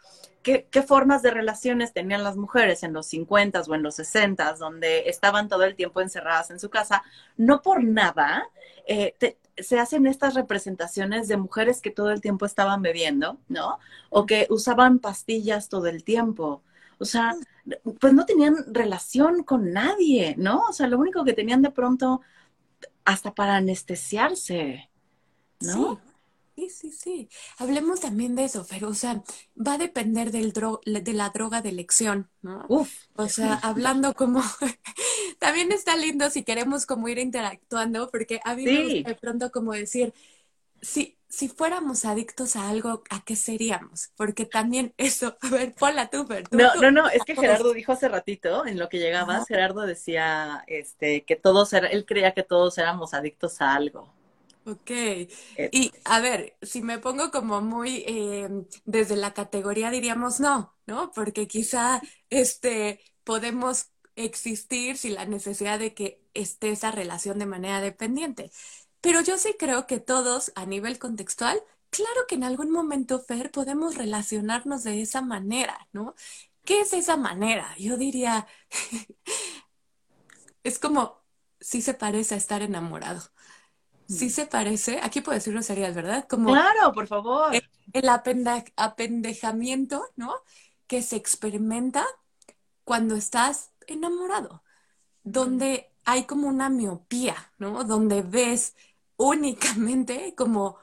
¿Qué, 0.46 0.82
formas 0.82 1.22
de 1.22 1.32
relaciones 1.32 1.92
tenían 1.92 2.22
las 2.22 2.36
mujeres 2.36 2.84
en 2.84 2.92
los 2.92 3.06
50 3.06 3.62
o 3.62 3.74
en 3.74 3.82
los 3.82 3.96
60, 3.96 4.52
donde 4.52 5.08
estaban 5.08 5.48
todo 5.48 5.64
el 5.64 5.74
tiempo 5.74 6.00
encerradas 6.00 6.52
en 6.52 6.60
su 6.60 6.70
casa? 6.70 7.02
No 7.36 7.62
por 7.62 7.82
nada 7.82 8.48
eh, 8.86 9.16
se 9.58 9.80
hacen 9.80 10.06
estas 10.06 10.34
representaciones 10.34 11.26
de 11.26 11.36
mujeres 11.36 11.80
que 11.80 11.90
todo 11.90 12.12
el 12.12 12.20
tiempo 12.20 12.46
estaban 12.46 12.80
bebiendo, 12.80 13.40
¿no? 13.48 13.80
O 14.08 14.24
que 14.24 14.46
usaban 14.48 15.00
pastillas 15.00 15.68
todo 15.68 15.88
el 15.88 16.04
tiempo. 16.04 16.62
O 16.98 17.04
sea, 17.04 17.34
pues 17.98 18.12
no 18.12 18.24
tenían 18.24 18.72
relación 18.72 19.42
con 19.42 19.72
nadie, 19.72 20.36
¿no? 20.38 20.60
O 20.68 20.72
sea, 20.72 20.86
lo 20.86 20.96
único 20.96 21.24
que 21.24 21.32
tenían 21.32 21.60
de 21.60 21.72
pronto, 21.72 22.20
hasta 23.04 23.34
para 23.34 23.56
anestesiarse, 23.56 24.90
¿no? 25.58 25.96
Sí, 25.96 26.05
sí, 26.70 26.90
sí. 26.90 27.28
Hablemos 27.58 28.00
también 28.00 28.34
de 28.34 28.44
eso, 28.44 28.66
pero, 28.68 28.88
o 28.88 28.94
sea, 28.94 29.22
va 29.56 29.74
a 29.74 29.78
depender 29.78 30.30
del 30.30 30.52
de 30.52 31.12
la 31.12 31.30
droga 31.30 31.60
de 31.60 31.68
elección, 31.68 32.30
¿no? 32.42 32.64
Uf. 32.68 32.90
O 33.14 33.28
sea, 33.28 33.54
hablando 33.62 34.14
como, 34.14 34.42
también 35.38 35.70
está 35.72 35.96
lindo 35.96 36.30
si 36.30 36.44
queremos 36.44 36.86
como 36.86 37.08
ir 37.08 37.18
interactuando, 37.18 38.10
porque 38.10 38.40
a 38.44 38.54
mí 38.54 38.64
me 38.64 39.02
de 39.02 39.14
pronto 39.20 39.50
como 39.50 39.72
decir, 39.72 40.14
si, 40.80 41.18
si 41.28 41.48
fuéramos 41.48 42.04
adictos 42.04 42.56
a 42.56 42.68
algo, 42.68 43.02
¿a 43.10 43.22
qué 43.24 43.36
seríamos? 43.36 44.10
Porque 44.16 44.46
también 44.46 44.94
eso, 44.96 45.36
a 45.42 45.50
ver, 45.50 45.74
ponla 45.74 46.08
tú, 46.08 46.24
pero 46.26 46.48
No, 46.50 46.74
no, 46.76 46.90
no, 46.90 47.08
es 47.08 47.22
que 47.24 47.36
Gerardo 47.36 47.72
dijo 47.72 47.92
hace 47.92 48.08
ratito, 48.08 48.66
en 48.66 48.78
lo 48.78 48.88
que 48.88 48.98
llegabas, 48.98 49.46
Gerardo 49.46 49.82
decía, 49.82 50.64
este, 50.66 51.24
que 51.24 51.36
todos, 51.36 51.72
era, 51.72 51.88
él 51.88 52.06
creía 52.06 52.32
que 52.32 52.42
todos 52.42 52.78
éramos 52.78 53.12
adictos 53.12 53.60
a 53.60 53.74
algo. 53.74 54.15
Ok. 54.66 54.90
Y 55.70 55.92
a 56.04 56.20
ver, 56.20 56.56
si 56.60 56.82
me 56.82 56.98
pongo 56.98 57.30
como 57.30 57.60
muy 57.60 58.02
em, 58.06 58.66
desde 58.84 59.14
la 59.16 59.32
categoría 59.32 59.90
diríamos 59.90 60.40
no, 60.40 60.76
¿no? 60.86 61.12
Porque 61.12 61.46
quizá 61.46 62.00
este 62.30 63.00
podemos 63.22 63.92
existir 64.16 64.96
sin 64.96 65.14
la 65.14 65.24
necesidad 65.26 65.78
de 65.78 65.94
que 65.94 66.20
esté 66.34 66.70
esa 66.70 66.90
relación 66.90 67.38
de 67.38 67.46
manera 67.46 67.80
dependiente. 67.80 68.50
Pero 69.00 69.20
yo 69.20 69.38
sí 69.38 69.54
creo 69.58 69.86
que 69.86 70.00
todos 70.00 70.50
a 70.56 70.66
nivel 70.66 70.98
contextual, 70.98 71.62
claro 71.90 72.26
que 72.28 72.34
en 72.34 72.42
algún 72.44 72.70
momento, 72.72 73.20
Fer, 73.20 73.52
podemos 73.52 73.94
relacionarnos 73.96 74.82
de 74.84 75.00
esa 75.02 75.22
manera, 75.22 75.88
¿no? 75.92 76.14
¿Qué 76.64 76.80
es 76.80 76.92
esa 76.92 77.16
manera? 77.16 77.72
Yo 77.78 77.96
diría, 77.96 78.48
es 80.64 80.78
como, 80.78 81.22
sí 81.60 81.82
se 81.82 81.94
parece 81.94 82.34
a 82.34 82.38
estar 82.38 82.62
enamorado 82.62 83.22
sí 84.08 84.30
se 84.30 84.46
parece, 84.46 85.00
aquí 85.02 85.20
puedo 85.20 85.36
decir 85.36 85.52
groserías, 85.52 85.94
¿verdad? 85.94 86.26
Como 86.28 86.52
claro, 86.52 86.92
por 86.92 87.06
favor. 87.06 87.52
El, 87.92 88.08
apendejamiento, 88.76 90.04
¿no? 90.16 90.34
Que 90.86 91.02
se 91.02 91.16
experimenta 91.16 92.06
cuando 92.84 93.16
estás 93.16 93.72
enamorado, 93.86 94.62
donde 95.22 95.92
hay 96.04 96.24
como 96.24 96.48
una 96.48 96.68
miopía, 96.68 97.52
¿no? 97.58 97.84
Donde 97.84 98.22
ves 98.22 98.74
únicamente 99.16 100.34
como 100.36 100.78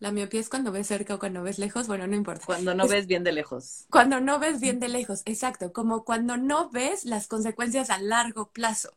la 0.00 0.12
miopía 0.12 0.40
es 0.40 0.48
cuando 0.48 0.72
ves 0.72 0.86
cerca 0.86 1.14
o 1.14 1.18
cuando 1.18 1.42
ves 1.42 1.58
lejos, 1.58 1.86
bueno, 1.86 2.06
no 2.06 2.16
importa. 2.16 2.46
Cuando 2.46 2.74
no 2.74 2.88
ves 2.88 3.06
bien 3.06 3.22
de 3.22 3.32
lejos. 3.32 3.84
Cuando 3.90 4.18
no 4.18 4.38
ves 4.38 4.58
bien 4.58 4.80
de 4.80 4.88
lejos, 4.88 5.20
exacto, 5.26 5.74
como 5.74 6.04
cuando 6.04 6.38
no 6.38 6.70
ves 6.70 7.04
las 7.04 7.28
consecuencias 7.28 7.90
a 7.90 8.00
largo 8.00 8.50
plazo. 8.50 8.94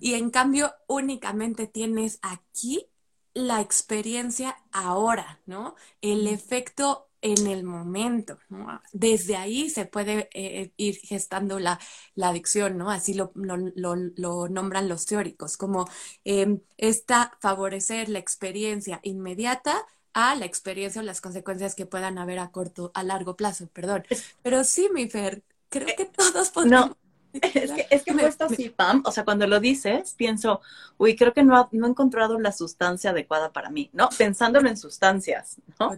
Y 0.00 0.14
en 0.14 0.30
cambio, 0.30 0.74
únicamente 0.88 1.68
tienes 1.68 2.18
aquí 2.20 2.88
la 3.32 3.60
experiencia 3.60 4.56
ahora, 4.72 5.40
¿no? 5.46 5.76
El 6.00 6.26
efecto 6.26 7.06
en 7.22 7.46
el 7.46 7.62
momento, 7.62 8.38
¿no? 8.48 8.82
Desde 8.92 9.36
ahí 9.36 9.70
se 9.70 9.84
puede 9.84 10.30
eh, 10.34 10.72
ir 10.76 10.96
gestando 10.96 11.60
la, 11.60 11.78
adicción, 12.20 12.76
¿no? 12.76 12.90
Así 12.90 13.14
lo, 13.14 13.30
lo, 13.34 14.48
nombran 14.48 14.88
los 14.88 15.06
teóricos, 15.06 15.56
como 15.56 15.88
eh, 16.24 16.60
esta 16.76 17.36
favorecer 17.40 18.08
la 18.08 18.18
experiencia 18.18 18.98
inmediata 19.04 19.86
a 20.12 20.34
la 20.34 20.44
experiencia 20.44 21.00
o 21.00 21.04
las 21.04 21.20
consecuencias 21.20 21.74
que 21.74 21.86
puedan 21.86 22.18
haber 22.18 22.38
a 22.38 22.50
corto, 22.50 22.90
a 22.94 23.02
largo 23.02 23.36
plazo, 23.36 23.68
perdón. 23.72 24.04
Pero 24.42 24.64
sí, 24.64 24.88
mi 24.92 25.08
Fer, 25.08 25.42
creo 25.68 25.88
que 25.96 26.06
todos 26.06 26.50
podemos... 26.50 26.88
No. 26.88 26.96
Es 27.32 27.70
que, 27.70 27.86
es 27.90 28.02
que 28.02 28.12
me, 28.12 28.22
puesto 28.22 28.46
así, 28.46 28.70
Pam, 28.70 29.04
o 29.06 29.12
sea, 29.12 29.24
cuando 29.24 29.46
lo 29.46 29.60
dices, 29.60 30.14
pienso, 30.16 30.60
uy, 30.98 31.14
creo 31.14 31.32
que 31.32 31.44
no, 31.44 31.68
no 31.70 31.86
he 31.86 31.90
encontrado 31.90 32.40
la 32.40 32.50
sustancia 32.50 33.10
adecuada 33.10 33.52
para 33.52 33.70
mí, 33.70 33.88
¿no? 33.92 34.08
Pensándolo 34.18 34.68
en 34.68 34.76
sustancias, 34.76 35.58
¿no? 35.78 35.96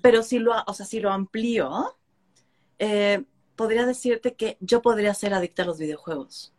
Pero 0.00 0.22
si 0.22 0.38
lo, 0.38 0.54
o 0.66 0.72
sea, 0.72 0.86
si 0.86 1.00
lo 1.00 1.12
amplío, 1.12 1.94
eh, 2.78 3.24
podría 3.56 3.84
decirte 3.84 4.32
que 4.32 4.56
yo 4.60 4.80
podría 4.80 5.12
ser 5.12 5.34
adicta 5.34 5.64
a 5.64 5.66
los 5.66 5.78
videojuegos. 5.78 6.54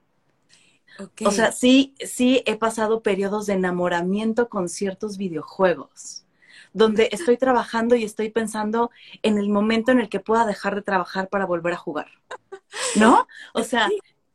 O 1.25 1.31
sea, 1.31 1.51
sí, 1.51 1.95
sí 2.05 2.43
he 2.45 2.57
pasado 2.57 3.01
periodos 3.01 3.47
de 3.47 3.53
enamoramiento 3.53 4.49
con 4.49 4.69
ciertos 4.69 5.17
videojuegos 5.17 6.25
donde 6.73 7.09
estoy 7.11 7.37
trabajando 7.37 7.95
y 7.95 8.03
estoy 8.03 8.29
pensando 8.29 8.91
en 9.23 9.37
el 9.37 9.49
momento 9.49 9.91
en 9.91 9.99
el 9.99 10.09
que 10.09 10.19
pueda 10.19 10.45
dejar 10.45 10.75
de 10.75 10.81
trabajar 10.81 11.27
para 11.29 11.45
volver 11.45 11.73
a 11.73 11.77
jugar. 11.77 12.07
¿No? 12.95 13.27
O 13.53 13.63
sea, 13.63 13.89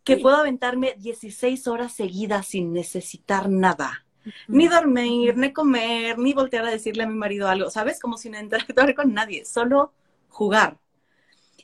que 0.05 0.17
puedo 0.17 0.37
aventarme 0.37 0.95
16 0.99 1.67
horas 1.67 1.93
seguidas 1.93 2.47
sin 2.47 2.73
necesitar 2.73 3.49
nada. 3.49 4.05
Ni 4.49 4.69
dormir, 4.69 5.37
ni 5.37 5.53
comer, 5.53 6.19
ni 6.19 6.33
voltear 6.33 6.65
a 6.65 6.71
decirle 6.71 7.05
a 7.05 7.07
mi 7.07 7.15
marido 7.15 7.49
algo, 7.49 7.71
¿sabes? 7.71 8.01
Como 8.01 8.17
sin 8.17 8.35
interactuar 8.35 8.95
con 8.95 9.15
nadie, 9.15 9.45
solo 9.45 9.93
jugar. 10.29 10.79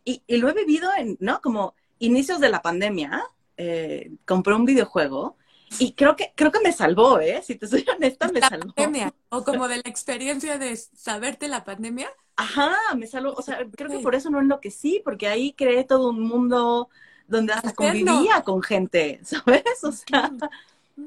Y, 0.05 0.23
lo 0.29 0.49
he 0.49 0.55
vivido 0.55 0.91
en, 0.97 1.17
¿no? 1.21 1.41
Como 1.41 1.75
inicios 1.99 2.41
de 2.41 2.49
la 2.49 2.63
pandemia, 2.63 3.23
eh, 3.57 4.13
compré 4.25 4.55
un 4.55 4.65
videojuego 4.65 5.37
y 5.79 5.93
creo 5.93 6.17
que, 6.17 6.33
creo 6.35 6.53
que 6.53 6.61
me 6.61 6.73
salvó, 6.73 7.21
¿eh? 7.21 7.43
Si 7.43 7.57
te 7.57 7.67
soy 7.67 7.85
honesta, 7.95 8.29
me 8.29 8.41
la 8.41 8.49
salvó. 8.49 8.73
Pandemia, 8.73 9.15
o 9.31 9.45
como 9.45 9.69
de 9.69 9.77
la 9.77 9.83
experiencia 9.87 10.59
de 10.59 10.77
saberte 10.77 11.49
la 11.49 11.65
pandemia. 11.65 12.11
Ajá, 12.37 12.75
me 12.97 13.07
salvó. 13.07 13.33
O 13.35 13.43
sea, 13.43 13.59
creo 13.77 13.91
que 13.91 13.99
por 13.99 14.15
eso 14.15 14.31
no 14.31 14.41
enloquecí, 14.41 15.01
porque 15.05 15.29
ahí 15.29 15.53
creé 15.53 15.85
todo 15.85 16.11
un 16.11 16.21
mundo 16.21 16.89
donde 17.27 17.53
hasta 17.53 17.73
convivía 17.73 18.43
con 18.43 18.63
gente, 18.63 19.21
¿sabes? 19.25 19.83
O 19.83 19.93
sea, 19.93 20.31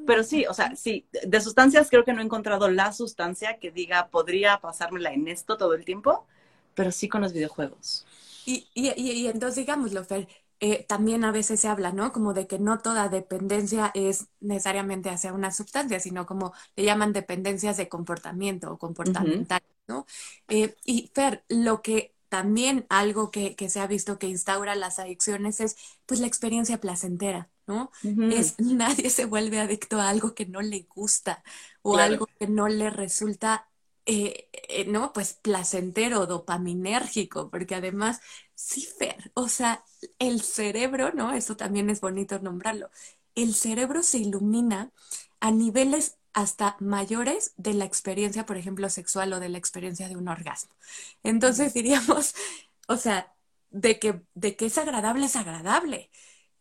pero 0.05 0.23
sí, 0.23 0.45
o 0.47 0.53
sea, 0.53 0.75
sí, 0.75 1.05
de 1.11 1.41
sustancias 1.41 1.89
creo 1.89 2.03
que 2.03 2.13
no 2.13 2.21
he 2.21 2.25
encontrado 2.25 2.69
la 2.69 2.91
sustancia 2.91 3.59
que 3.59 3.71
diga 3.71 4.07
podría 4.07 4.59
pasármela 4.59 5.13
en 5.13 5.27
esto 5.27 5.57
todo 5.57 5.73
el 5.73 5.85
tiempo, 5.85 6.25
pero 6.73 6.91
sí 6.91 7.07
con 7.07 7.21
los 7.21 7.33
videojuegos. 7.33 8.05
Y, 8.45 8.67
y, 8.73 8.89
y, 8.95 9.11
y 9.11 9.27
entonces, 9.27 9.57
digámoslo, 9.57 10.03
Fer, 10.03 10.27
eh, 10.59 10.85
también 10.87 11.23
a 11.25 11.31
veces 11.31 11.59
se 11.59 11.67
habla, 11.67 11.91
¿no? 11.91 12.11
Como 12.13 12.33
de 12.33 12.47
que 12.47 12.59
no 12.59 12.79
toda 12.79 13.09
dependencia 13.09 13.91
es 13.93 14.27
necesariamente 14.39 15.09
hacia 15.09 15.33
una 15.33 15.51
sustancia, 15.51 15.99
sino 15.99 16.25
como 16.25 16.53
le 16.75 16.85
llaman 16.85 17.13
dependencias 17.13 17.77
de 17.77 17.89
comportamiento 17.89 18.71
o 18.71 18.77
comportamental, 18.77 19.61
¿no? 19.87 20.05
Eh, 20.47 20.75
y 20.85 21.11
Fer, 21.13 21.43
lo 21.49 21.81
que 21.81 22.15
también 22.29 22.85
algo 22.89 23.31
que, 23.31 23.55
se 23.69 23.79
ha 23.79 23.87
visto 23.87 24.19
que 24.19 24.27
instaura 24.27 24.75
las 24.75 24.99
adicciones 24.99 25.59
es 25.59 25.77
pues 26.05 26.19
la 26.19 26.27
experiencia 26.27 26.79
placentera, 26.79 27.49
¿no? 27.67 27.91
Es 28.31 28.55
nadie 28.59 29.09
se 29.09 29.25
vuelve 29.25 29.59
adicto 29.59 29.99
a 29.99 30.09
algo 30.09 30.35
que 30.35 30.45
no 30.45 30.61
le 30.61 30.87
gusta 30.93 31.43
o 31.81 31.97
algo 31.97 32.27
que 32.39 32.47
no 32.47 32.67
le 32.67 32.89
resulta 32.89 33.69
eh, 34.05 34.85
no, 34.87 35.13
pues 35.13 35.33
placentero, 35.41 36.25
dopaminérgico, 36.27 37.49
porque 37.49 37.75
además, 37.75 38.21
sí, 38.53 38.87
Fer, 38.99 39.31
o 39.33 39.49
sea, 39.49 39.83
el 40.19 40.41
cerebro, 40.41 41.11
¿no? 41.13 41.33
Eso 41.33 41.57
también 41.57 41.89
es 41.89 42.01
bonito 42.01 42.39
nombrarlo. 42.39 42.89
El 43.35 43.55
cerebro 43.55 44.03
se 44.03 44.19
ilumina 44.19 44.91
a 45.39 45.51
niveles 45.51 46.17
hasta 46.33 46.75
mayores 46.79 47.53
de 47.57 47.73
la 47.73 47.85
experiencia, 47.85 48.45
por 48.45 48.57
ejemplo, 48.57 48.89
sexual 48.89 49.33
o 49.33 49.39
de 49.39 49.49
la 49.49 49.57
experiencia 49.57 50.07
de 50.09 50.17
un 50.17 50.27
orgasmo. 50.27 50.75
Entonces 51.23 51.73
diríamos, 51.73 52.35
o 52.87 52.97
sea, 52.97 53.33
de 53.69 53.99
que, 53.99 54.21
de 54.35 54.55
que 54.55 54.67
es 54.67 54.77
agradable, 54.77 55.25
es 55.25 55.35
agradable. 55.35 56.11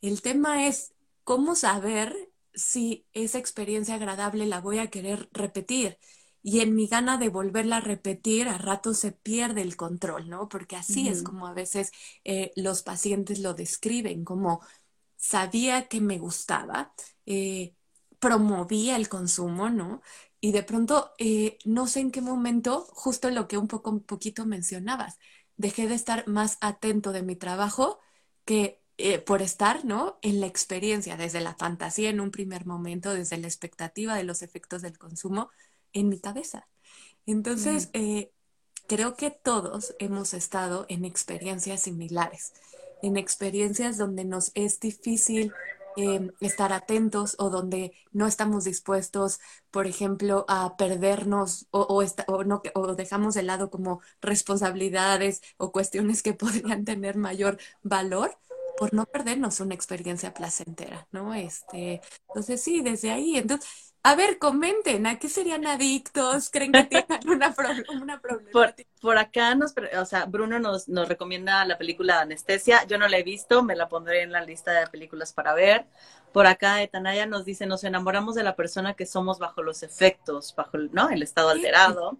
El 0.00 0.22
tema 0.22 0.66
es 0.66 0.94
cómo 1.24 1.54
saber 1.56 2.30
si 2.54 3.06
esa 3.12 3.38
experiencia 3.38 3.96
agradable 3.96 4.46
la 4.46 4.60
voy 4.60 4.78
a 4.78 4.88
querer 4.90 5.28
repetir 5.32 5.98
y 6.46 6.60
en 6.60 6.74
mi 6.74 6.86
gana 6.88 7.16
de 7.16 7.30
volverla 7.30 7.78
a 7.78 7.80
repetir, 7.80 8.48
a 8.48 8.58
rato 8.58 8.92
se 8.92 9.12
pierde 9.12 9.62
el 9.62 9.76
control, 9.76 10.28
¿no? 10.28 10.50
Porque 10.50 10.76
así 10.76 11.08
es 11.08 11.22
como 11.22 11.46
a 11.46 11.54
veces 11.54 11.90
eh, 12.22 12.52
los 12.54 12.82
pacientes 12.82 13.38
lo 13.38 13.54
describen, 13.54 14.24
como 14.26 14.60
sabía 15.16 15.88
que 15.88 16.02
me 16.02 16.18
gustaba, 16.18 16.92
eh, 17.24 17.74
promovía 18.18 18.96
el 18.96 19.08
consumo, 19.08 19.70
¿no? 19.70 20.02
Y 20.38 20.52
de 20.52 20.62
pronto, 20.62 21.12
eh, 21.18 21.56
no 21.64 21.86
sé 21.86 22.00
en 22.00 22.10
qué 22.10 22.20
momento, 22.20 22.86
justo 22.90 23.30
lo 23.30 23.48
que 23.48 23.56
un 23.56 23.66
poco, 23.66 23.90
un 23.90 24.00
poquito 24.04 24.44
mencionabas, 24.44 25.18
dejé 25.56 25.88
de 25.88 25.94
estar 25.94 26.28
más 26.28 26.58
atento 26.60 27.12
de 27.12 27.22
mi 27.22 27.36
trabajo 27.36 28.00
que 28.44 28.82
por 29.26 29.42
estar, 29.42 29.84
¿no? 29.84 30.18
En 30.22 30.40
la 30.40 30.46
experiencia, 30.46 31.16
desde 31.16 31.40
la 31.40 31.54
fantasía 31.54 32.10
en 32.10 32.20
un 32.20 32.30
primer 32.30 32.66
momento, 32.66 33.12
desde 33.14 33.38
la 33.38 33.48
expectativa 33.48 34.14
de 34.14 34.24
los 34.24 34.42
efectos 34.42 34.82
del 34.82 34.98
consumo, 34.98 35.50
en 35.94 36.10
mi 36.10 36.20
cabeza. 36.20 36.68
Entonces, 37.26 37.88
eh, 37.94 38.30
creo 38.86 39.16
que 39.16 39.30
todos 39.30 39.94
hemos 39.98 40.34
estado 40.34 40.84
en 40.88 41.04
experiencias 41.04 41.82
similares, 41.82 42.52
en 43.02 43.16
experiencias 43.16 43.96
donde 43.96 44.24
nos 44.24 44.50
es 44.54 44.80
difícil 44.80 45.52
em, 45.96 46.32
estar 46.40 46.72
atentos 46.72 47.36
o 47.38 47.50
donde 47.50 47.92
no 48.12 48.26
estamos 48.26 48.64
dispuestos, 48.64 49.40
por 49.70 49.86
ejemplo, 49.86 50.44
a 50.48 50.76
perdernos 50.76 51.66
o, 51.70 51.82
o, 52.26 52.44
no, 52.44 52.62
o 52.74 52.94
dejamos 52.94 53.34
de 53.34 53.44
lado 53.44 53.70
como 53.70 54.00
responsabilidades 54.20 55.40
o 55.56 55.72
cuestiones 55.72 56.22
que 56.22 56.34
podrían 56.34 56.84
tener 56.84 57.16
mayor 57.16 57.58
valor 57.82 58.36
por 58.84 58.92
no 58.92 59.06
perdernos 59.06 59.60
una 59.60 59.74
experiencia 59.74 60.34
placentera, 60.34 61.08
¿no? 61.10 61.32
Este, 61.32 62.02
entonces 62.28 62.62
sí, 62.62 62.82
desde 62.82 63.10
ahí, 63.10 63.38
entonces 63.38 63.94
a 64.02 64.14
ver, 64.14 64.38
comenten, 64.38 65.06
¿a 65.06 65.18
qué 65.18 65.30
serían 65.30 65.66
adictos? 65.66 66.50
¿Creen 66.50 66.72
que 66.72 66.84
tienen 66.84 67.06
una, 67.26 67.54
una 68.02 68.20
problemática? 68.20 68.90
Por, 69.00 69.16
acá, 69.16 69.54
nos, 69.54 69.72
o 69.98 70.04
sea, 70.04 70.26
Bruno 70.26 70.58
nos, 70.58 70.86
nos 70.90 71.08
recomienda 71.08 71.64
la 71.64 71.78
película 71.78 72.20
Anestesia. 72.20 72.84
Yo 72.84 72.98
no 72.98 73.08
la 73.08 73.16
he 73.16 73.22
visto, 73.22 73.62
me 73.62 73.74
la 73.74 73.88
pondré 73.88 74.20
en 74.20 74.32
la 74.32 74.44
lista 74.44 74.72
de 74.72 74.86
películas 74.88 75.32
para 75.32 75.54
ver. 75.54 75.86
Por 76.34 76.46
acá, 76.46 76.82
Etanaya 76.82 77.24
nos 77.24 77.46
dice, 77.46 77.64
nos 77.64 77.82
enamoramos 77.82 78.34
de 78.34 78.42
la 78.42 78.56
persona 78.56 78.92
que 78.92 79.06
somos 79.06 79.38
bajo 79.38 79.62
los 79.62 79.82
efectos, 79.82 80.54
bajo 80.54 80.76
¿no? 80.76 81.08
el 81.08 81.22
estado 81.22 81.48
alterado. 81.48 82.18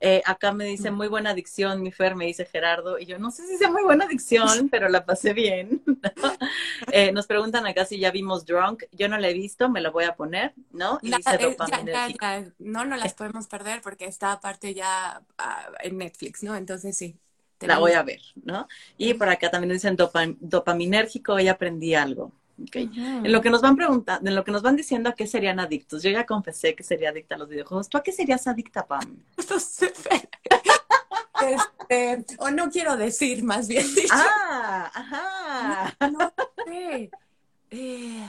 Eh, 0.00 0.22
acá 0.24 0.52
me 0.52 0.64
dice, 0.64 0.90
muy 0.90 1.08
buena 1.08 1.30
adicción, 1.30 1.82
mi 1.82 1.90
Fer, 1.90 2.14
me 2.14 2.26
dice 2.26 2.44
Gerardo. 2.44 2.98
Y 2.98 3.06
yo 3.06 3.18
no 3.18 3.30
sé 3.30 3.46
si 3.46 3.56
sea 3.56 3.70
muy 3.70 3.82
buena 3.82 4.04
adicción, 4.04 4.68
pero 4.70 4.88
la 4.88 5.04
pasé 5.04 5.32
bien. 5.32 5.82
Eh, 6.92 7.12
nos 7.12 7.26
preguntan 7.26 7.66
acá 7.66 7.84
si 7.84 7.98
ya 7.98 8.10
vimos 8.10 8.46
Drunk. 8.46 8.84
Yo 8.92 9.08
no 9.08 9.18
la 9.18 9.28
he 9.28 9.34
visto, 9.34 9.68
me 9.68 9.80
la 9.80 9.90
voy 9.90 10.04
a 10.04 10.14
poner, 10.14 10.54
¿no? 10.72 10.98
Y 11.02 11.10
dice 11.10 11.34
eh, 11.40 11.56
ya, 11.86 12.08
ya, 12.08 12.52
No, 12.58 12.84
no 12.84 12.96
las 12.96 13.14
podemos 13.14 13.46
perder 13.46 13.82
porque 13.82 14.06
está 14.06 14.32
aparte 14.32 14.72
ya 14.74 15.20
uh, 15.38 15.74
en 15.80 15.98
Netflix, 15.98 16.42
¿no? 16.42 16.54
Entonces 16.56 16.96
sí. 16.96 17.16
La 17.60 17.78
voy 17.78 17.92
a 17.92 18.02
ver, 18.02 18.20
¿no? 18.44 18.68
Y 18.96 19.14
por 19.14 19.28
acá 19.28 19.50
también 19.50 19.72
dicen 19.72 19.96
dopaminérgico, 19.96 21.34
hoy 21.34 21.48
aprendí 21.48 21.94
algo. 21.94 22.32
Okay. 22.68 22.90
En 22.94 23.32
lo 23.32 23.40
que 23.40 23.50
nos 23.50 23.62
van 23.62 23.76
preguntando, 23.76 24.28
en 24.28 24.34
lo 24.34 24.44
que 24.44 24.52
nos 24.52 24.62
van 24.62 24.76
diciendo 24.76 25.08
a 25.10 25.14
qué 25.14 25.26
serían 25.26 25.60
adictos. 25.60 26.02
Yo 26.02 26.10
ya 26.10 26.26
confesé 26.26 26.74
que 26.74 26.82
sería 26.82 27.10
adicta 27.10 27.34
a 27.34 27.38
los 27.38 27.48
videojuegos. 27.48 27.88
¿Tú 27.88 27.98
a 27.98 28.02
qué 28.02 28.12
serías 28.12 28.46
adicta, 28.46 28.86
Pam? 28.86 29.22
No 29.50 29.58
sé. 29.58 29.92
Este, 31.40 32.24
o 32.38 32.50
no 32.50 32.70
quiero 32.70 32.96
decir, 32.96 33.44
más 33.44 33.68
bien 33.68 33.86
dicho. 33.94 34.12
Ah, 34.12 34.90
ajá. 34.92 35.96
No, 36.10 36.32
sé. 36.66 37.10
Eh, 37.70 38.28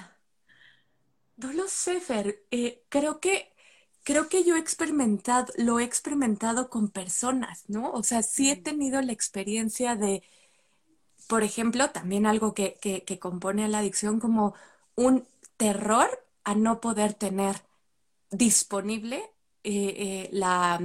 no 1.38 1.54
lo 1.54 1.68
sé, 1.68 2.00
Fer. 2.00 2.44
Eh, 2.52 2.84
creo 2.90 3.20
que 3.20 3.52
creo 4.04 4.28
que 4.28 4.44
yo 4.44 4.56
he 4.56 4.60
experimentado, 4.60 5.54
lo 5.58 5.80
he 5.80 5.84
experimentado 5.84 6.70
con 6.70 6.90
personas, 6.90 7.66
¿no? 7.68 7.92
O 7.92 8.04
sea, 8.04 8.24
sí 8.24 8.50
he 8.50 8.56
tenido 8.56 9.02
la 9.02 9.12
experiencia 9.12 9.96
de, 9.96 10.24
por 11.30 11.44
ejemplo, 11.44 11.92
también 11.92 12.26
algo 12.26 12.54
que, 12.54 12.78
que, 12.82 13.20
compone 13.20 13.64
a 13.66 13.68
la 13.70 13.80
adicción 13.80 14.20
como 14.20 14.56
un 14.96 15.28
terror 15.58 16.10
a 16.44 16.56
no 16.56 16.82
poder 16.82 17.14
tener 17.14 17.64
disponible 18.32 19.32
eh, 19.64 20.30
la 20.34 20.80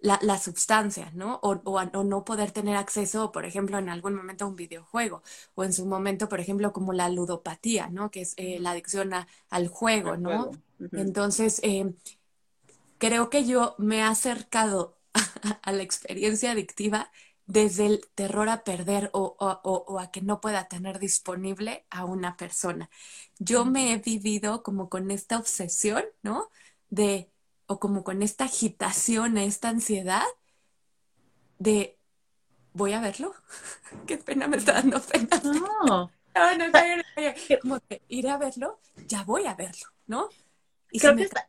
la, 0.00 0.18
la 0.22 0.38
sustancia, 0.38 1.10
¿no? 1.14 1.40
O, 1.42 1.60
o, 1.64 2.04
no 2.04 2.24
poder 2.24 2.52
tener 2.52 2.76
acceso, 2.76 3.32
por 3.32 3.44
ejemplo, 3.44 3.78
en 3.78 3.88
algún 3.88 4.14
momento 4.14 4.44
a 4.44 4.48
un 4.48 4.56
videojuego, 4.56 5.22
o 5.54 5.64
en 5.64 5.72
su 5.72 5.86
momento, 5.86 6.28
por 6.28 6.40
ejemplo, 6.40 6.72
como 6.72 6.92
la 6.92 7.08
ludopatía, 7.08 7.88
¿no? 7.88 8.10
Que 8.10 8.22
es 8.22 8.34
eh, 8.36 8.58
la 8.60 8.72
adicción 8.72 9.12
al 9.50 9.68
juego, 9.68 10.16
¿no? 10.16 10.50
Entonces, 10.92 11.60
eh, 11.64 11.94
creo 12.98 13.30
que 13.30 13.44
yo 13.44 13.74
me 13.78 13.98
he 13.98 14.02
acercado 14.02 14.98
a, 15.62 15.72
la 15.72 15.82
experiencia 15.82 16.52
adictiva 16.52 17.10
desde 17.48 17.86
el 17.86 18.06
terror 18.14 18.50
a 18.50 18.62
perder 18.62 19.08
o, 19.14 19.34
o, 19.38 19.98
a 19.98 20.10
que 20.10 20.20
no 20.20 20.40
pueda 20.40 20.68
tener 20.68 20.98
disponible 20.98 21.86
a 21.88 22.04
una 22.04 22.36
persona. 22.36 22.90
Yo 23.38 23.64
me 23.64 23.92
he 23.92 23.96
vivido 23.96 24.62
como 24.62 24.90
con 24.90 25.10
esta 25.10 25.38
obsesión, 25.38 26.04
¿no? 26.22 26.50
De 26.90 27.32
o 27.66 27.80
como 27.80 28.04
con 28.04 28.22
esta 28.22 28.44
agitación, 28.44 29.38
esta 29.38 29.70
ansiedad 29.70 30.24
de 31.58 31.98
voy 32.74 32.92
a 32.92 33.00
verlo. 33.00 33.34
Qué 34.06 34.18
pena 34.18 34.46
me 34.46 34.58
está 34.58 34.74
dando 34.74 35.00
pena. 35.00 35.40
No. 35.42 36.12
No, 36.34 36.56
no, 36.56 36.66
como 37.60 37.80
de 37.88 38.00
ir 38.06 38.28
a 38.28 38.36
verlo, 38.36 38.78
ya 39.08 39.24
voy 39.24 39.46
a 39.46 39.54
verlo, 39.54 39.88
¿no? 40.06 40.28
Y 40.92 41.00
creo 41.00 41.16
que 41.16 41.24
está... 41.24 41.48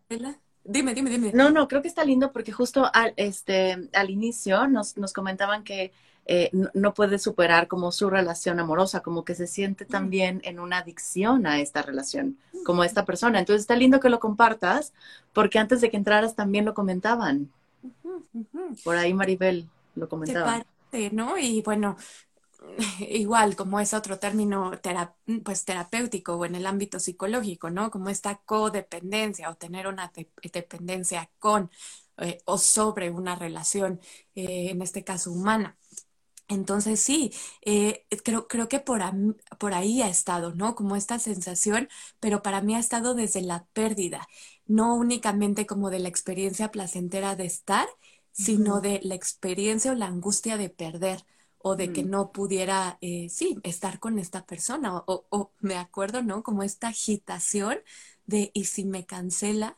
Dime, 0.71 0.93
dime, 0.93 1.09
dime. 1.09 1.31
No, 1.33 1.49
no, 1.49 1.67
creo 1.67 1.81
que 1.81 1.87
está 1.87 2.03
lindo 2.03 2.31
porque 2.31 2.51
justo 2.51 2.87
al, 2.93 3.13
este, 3.17 3.89
al 3.91 4.11
inicio 4.11 4.67
nos, 4.67 4.97
nos 4.97 5.13
comentaban 5.13 5.63
que 5.63 5.91
eh, 6.27 6.51
no, 6.75 6.93
puede 6.93 7.17
superar 7.17 7.67
como 7.67 7.91
su 7.91 8.07
relación 8.07 8.59
amorosa, 8.59 8.99
como 8.99 9.25
que 9.25 9.33
se 9.33 9.47
siente 9.47 9.85
también 9.85 10.41
en 10.43 10.59
una 10.59 10.77
adicción 10.77 11.47
a 11.47 11.59
esta 11.59 11.81
relación, 11.81 12.37
como 12.65 12.83
esta 12.83 13.03
persona. 13.03 13.39
Entonces 13.39 13.61
está 13.61 13.75
lindo 13.75 13.99
que 13.99 14.09
lo 14.09 14.19
compartas, 14.19 14.93
porque 15.33 15.57
antes 15.57 15.81
de 15.81 15.89
que 15.89 15.97
entraras 15.97 16.35
también 16.35 16.65
lo 16.65 16.75
comentaban. 16.75 17.49
Por 18.83 18.95
ahí 18.95 19.11
Maribel 19.11 19.67
lo 19.95 20.07
comentaba. 20.07 20.45
Parte, 20.45 21.09
¿no? 21.11 21.35
Y 21.39 21.63
bueno, 21.63 21.97
igual 22.99 23.55
como 23.55 23.79
es 23.79 23.93
otro 23.93 24.19
término 24.19 24.71
pues 25.43 25.65
terapéutico 25.65 26.35
o 26.35 26.45
en 26.45 26.55
el 26.55 26.65
ámbito 26.65 26.99
psicológico, 26.99 27.69
¿no? 27.69 27.91
Como 27.91 28.09
esta 28.09 28.37
codependencia 28.45 29.49
o 29.49 29.55
tener 29.55 29.87
una 29.87 30.11
dependencia 30.53 31.29
con 31.39 31.69
eh, 32.17 32.39
o 32.45 32.57
sobre 32.57 33.09
una 33.11 33.35
relación, 33.35 33.99
eh, 34.35 34.69
en 34.71 34.81
este 34.81 35.03
caso 35.03 35.31
humana. 35.31 35.77
Entonces 36.47 36.99
sí, 37.01 37.31
eh, 37.63 38.05
creo, 38.23 38.47
creo 38.47 38.67
que 38.69 38.79
por, 38.79 39.01
por 39.59 39.73
ahí 39.75 40.01
ha 40.01 40.09
estado, 40.09 40.53
¿no? 40.55 40.75
Como 40.75 40.95
esta 40.95 41.19
sensación, 41.19 41.89
pero 42.19 42.41
para 42.41 42.61
mí 42.61 42.75
ha 42.75 42.79
estado 42.79 43.13
desde 43.13 43.41
la 43.41 43.67
pérdida, 43.73 44.27
no 44.65 44.95
únicamente 44.95 45.67
como 45.67 45.89
de 45.91 45.99
la 45.99 46.09
experiencia 46.09 46.71
placentera 46.71 47.35
de 47.35 47.45
estar, 47.45 47.87
sino 48.31 48.81
de 48.81 48.99
la 49.03 49.15
experiencia 49.15 49.91
o 49.91 49.95
la 49.95 50.07
angustia 50.07 50.57
de 50.57 50.69
perder 50.69 51.25
o 51.59 51.75
de 51.75 51.91
que 51.93 52.03
no 52.03 52.31
pudiera, 52.31 52.97
eh, 53.01 53.29
sí, 53.29 53.57
estar 53.63 53.99
con 53.99 54.19
esta 54.19 54.45
persona. 54.45 54.97
O, 54.97 55.25
o, 55.29 55.51
me 55.59 55.75
acuerdo, 55.77 56.23
¿no? 56.23 56.43
Como 56.43 56.63
esta 56.63 56.89
agitación 56.89 57.79
de, 58.27 58.51
¿y 58.53 58.65
si 58.65 58.85
me 58.85 59.05
cancela? 59.05 59.77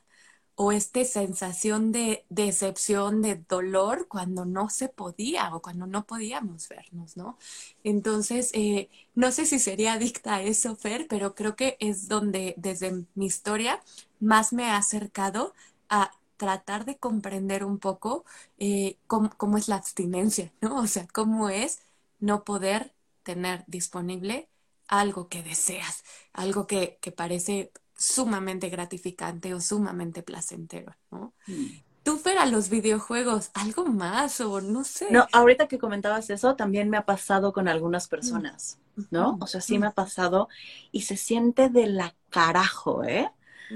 o 0.55 0.71
esta 0.71 1.03
sensación 1.05 1.91
de 1.91 2.25
decepción, 2.29 3.21
de 3.23 3.35
dolor 3.35 4.07
cuando 4.07 4.45
no 4.45 4.69
se 4.69 4.89
podía 4.89 5.55
o 5.55 5.61
cuando 5.61 5.87
no 5.87 6.05
podíamos 6.05 6.69
vernos, 6.69 7.17
¿no? 7.17 7.37
Entonces, 7.83 8.51
eh, 8.53 8.89
no 9.15 9.31
sé 9.31 9.45
si 9.47 9.57
sería 9.59 9.93
adicta 9.93 10.35
a 10.35 10.43
eso, 10.43 10.75
Fer, 10.75 11.07
pero 11.09 11.33
creo 11.35 11.55
que 11.55 11.77
es 11.79 12.07
donde 12.07 12.53
desde 12.57 13.05
mi 13.15 13.25
historia 13.25 13.81
más 14.19 14.53
me 14.53 14.65
ha 14.65 14.77
acercado 14.77 15.53
a 15.89 16.11
tratar 16.41 16.85
de 16.85 16.97
comprender 16.97 17.63
un 17.63 17.77
poco 17.77 18.25
eh, 18.57 18.97
cómo, 19.05 19.57
es 19.59 19.67
la 19.67 19.75
abstinencia, 19.75 20.51
¿no? 20.59 20.77
O 20.77 20.87
sea, 20.87 21.05
cómo 21.13 21.49
es 21.49 21.81
no 22.19 22.43
poder 22.43 22.95
tener 23.21 23.63
disponible 23.67 24.49
algo 24.87 25.27
que 25.27 25.43
deseas, 25.43 26.03
algo 26.33 26.65
que, 26.65 26.97
que 26.99 27.11
parece 27.11 27.71
sumamente 27.95 28.69
gratificante 28.69 29.53
o 29.53 29.61
sumamente 29.61 30.23
placentero, 30.23 30.95
¿no? 31.11 31.35
Mm. 31.45 31.65
Tú, 32.01 32.19
a 32.39 32.47
los 32.47 32.69
videojuegos, 32.69 33.51
algo 33.53 33.85
más 33.85 34.41
o 34.41 34.61
no 34.61 34.83
sé. 34.83 35.11
No, 35.11 35.27
ahorita 35.31 35.67
que 35.67 35.77
comentabas 35.77 36.31
eso, 36.31 36.55
también 36.55 36.89
me 36.89 36.97
ha 36.97 37.05
pasado 37.05 37.53
con 37.53 37.67
algunas 37.67 38.07
personas, 38.07 38.79
¿no? 39.11 39.37
O 39.39 39.45
sea, 39.45 39.61
sí 39.61 39.77
me 39.77 39.85
ha 39.85 39.91
pasado 39.91 40.49
y 40.91 41.01
se 41.01 41.17
siente 41.17 41.69
de 41.69 41.85
la 41.85 42.15
carajo, 42.31 43.03
¿eh? 43.03 43.29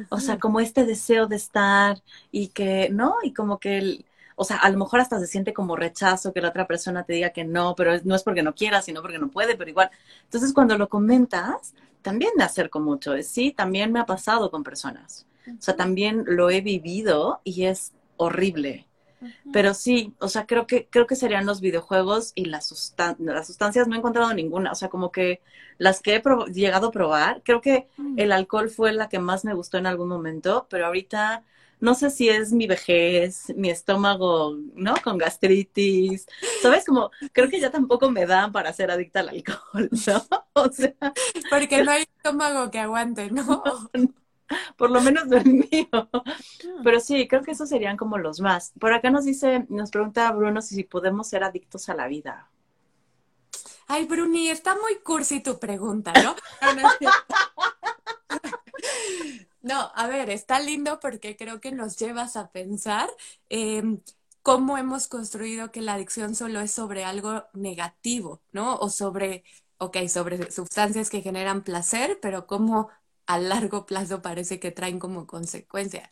O 0.10 0.20
sea, 0.20 0.40
como 0.40 0.60
este 0.60 0.86
deseo 0.86 1.28
de 1.28 1.36
estar 1.36 2.02
y 2.32 2.50
que, 2.50 2.90
¿no? 2.92 3.16
Y 3.24 3.34
como 3.34 3.60
que 3.60 3.78
el, 3.78 4.06
o 4.36 4.44
sea, 4.44 4.58
a 4.58 4.70
lo 4.70 4.78
mejor 4.78 5.00
hasta 5.00 5.20
se 5.20 5.28
siente 5.28 5.54
como 5.54 5.76
rechazo 5.76 6.34
que 6.34 6.42
la 6.42 6.50
otra 6.50 6.68
persona 6.68 7.04
te 7.04 7.14
diga 7.14 7.32
que 7.32 7.46
no, 7.46 7.76
pero 7.76 7.92
no 8.04 8.16
es 8.16 8.24
porque 8.24 8.44
no 8.44 8.54
quiera, 8.56 8.82
sino 8.82 9.02
porque 9.02 9.20
no 9.20 9.30
puede, 9.30 9.56
pero 9.58 9.70
igual. 9.70 9.90
Entonces, 10.24 10.54
cuando 10.54 10.78
lo 10.78 10.90
comentas, 10.90 11.74
también 12.02 12.32
me 12.38 12.44
acerco 12.44 12.80
mucho. 12.80 13.14
Sí, 13.24 13.52
también 13.52 13.92
me 13.92 14.00
ha 14.00 14.06
pasado 14.06 14.52
con 14.52 14.64
personas. 14.64 15.28
O 15.60 15.62
sea, 15.62 15.76
también 15.76 16.24
lo 16.28 16.50
he 16.50 16.62
vivido 16.62 17.42
y 17.44 17.66
es 17.66 17.94
horrible. 18.18 18.88
Pero 19.52 19.74
sí, 19.74 20.14
o 20.20 20.28
sea, 20.28 20.46
creo 20.46 20.68
que, 20.68 20.88
creo 20.90 21.08
que 21.08 21.16
serían 21.16 21.46
los 21.46 21.62
videojuegos 21.62 22.32
y 22.36 22.46
las, 22.46 22.96
las 23.20 23.48
sustancias, 23.48 23.88
no 23.88 23.96
he 23.96 23.98
encontrado 23.98 24.34
ninguna. 24.34 24.72
O 24.72 24.76
sea, 24.76 24.90
como 24.90 25.12
que 25.12 25.42
las 25.78 26.02
que 26.02 26.16
he 26.16 26.22
llegado 26.52 26.88
a 26.88 26.92
probar, 26.92 27.42
creo 27.44 27.62
que 27.62 27.88
mm. 27.98 28.20
el 28.20 28.32
alcohol 28.32 28.70
fue 28.70 28.94
la 28.94 29.10
que 29.10 29.20
más 29.20 29.46
me 29.46 29.54
gustó 29.54 29.78
en 29.78 29.88
algún 29.88 30.08
momento, 30.08 30.68
pero 30.70 30.86
ahorita 30.86 31.44
no 31.80 31.94
sé 31.94 32.10
si 32.10 32.30
es 32.30 32.52
mi 32.52 32.68
vejez, 32.68 33.54
mi 33.56 33.70
estómago, 33.70 34.58
¿no? 34.76 34.96
Con 35.04 35.18
gastritis, 35.18 36.26
¿sabes? 36.62 36.86
Como, 36.86 37.12
creo 37.32 37.50
que 37.50 37.60
ya 37.60 37.70
tampoco 37.70 38.10
me 38.10 38.26
da 38.26 38.52
para 38.52 38.74
ser 38.74 38.92
adicta 38.92 39.20
al 39.20 39.30
alcohol, 39.30 39.90
¿no? 40.08 40.26
O 40.54 40.72
sea. 40.72 40.94
Porque 41.50 41.84
no 41.84 41.92
hay 41.92 42.04
estómago 42.04 42.72
que 42.72 42.80
aguante, 42.80 43.30
¿no? 43.32 43.64
Por 44.78 44.92
lo 44.92 45.02
menos 45.02 45.28
no 45.28 45.38
el 45.38 45.46
mío. 45.46 45.88
Ah. 45.92 46.24
Pero 46.84 47.00
sí, 47.00 47.28
creo 47.28 47.44
que 47.44 47.52
esos 47.52 47.70
serían 47.70 47.98
como 47.98 48.18
los 48.18 48.40
más. 48.40 48.74
Por 48.80 48.94
acá 48.94 49.10
nos 49.10 49.26
dice, 49.26 49.66
nos 49.70 49.92
pregunta 49.92 50.32
Bruno 50.32 50.62
si 50.62 50.84
podemos 50.84 51.28
ser 51.28 51.44
adictos 51.44 51.90
a 51.90 51.96
la 51.96 52.08
vida. 52.08 52.50
Ay, 53.88 54.06
Bruni, 54.06 54.50
está 54.50 54.76
muy 54.76 54.96
cursi 55.04 55.42
tu 55.42 55.60
pregunta, 55.60 56.12
¿no? 56.24 56.36
No, 59.62 59.92
a 59.96 60.08
ver, 60.08 60.30
está 60.32 60.60
lindo 60.60 61.00
porque 61.00 61.36
creo 61.38 61.62
que 61.62 61.72
nos 61.72 61.98
llevas 61.98 62.36
a 62.36 62.52
pensar 62.52 63.10
em, 63.50 64.02
cómo 64.42 64.78
hemos 64.78 65.08
construido 65.08 65.72
que 65.72 65.82
la 65.82 65.94
adicción 65.94 66.36
solo 66.36 66.62
es 66.62 66.72
sobre 66.72 67.04
algo 67.04 67.46
negativo, 67.54 68.42
¿no? 68.52 68.76
O 68.78 68.90
sobre, 68.90 69.44
ok, 69.78 70.08
sobre 70.08 70.52
sustancias 70.52 71.10
que 71.10 71.22
generan 71.22 71.64
placer, 71.64 72.20
pero 72.22 72.48
cómo 72.48 72.90
a 73.28 73.40
largo 73.40 73.86
plazo 73.86 74.22
parece 74.22 74.60
que 74.60 74.72
traen 74.72 75.00
como 75.00 75.28
consecuencia. 75.28 76.10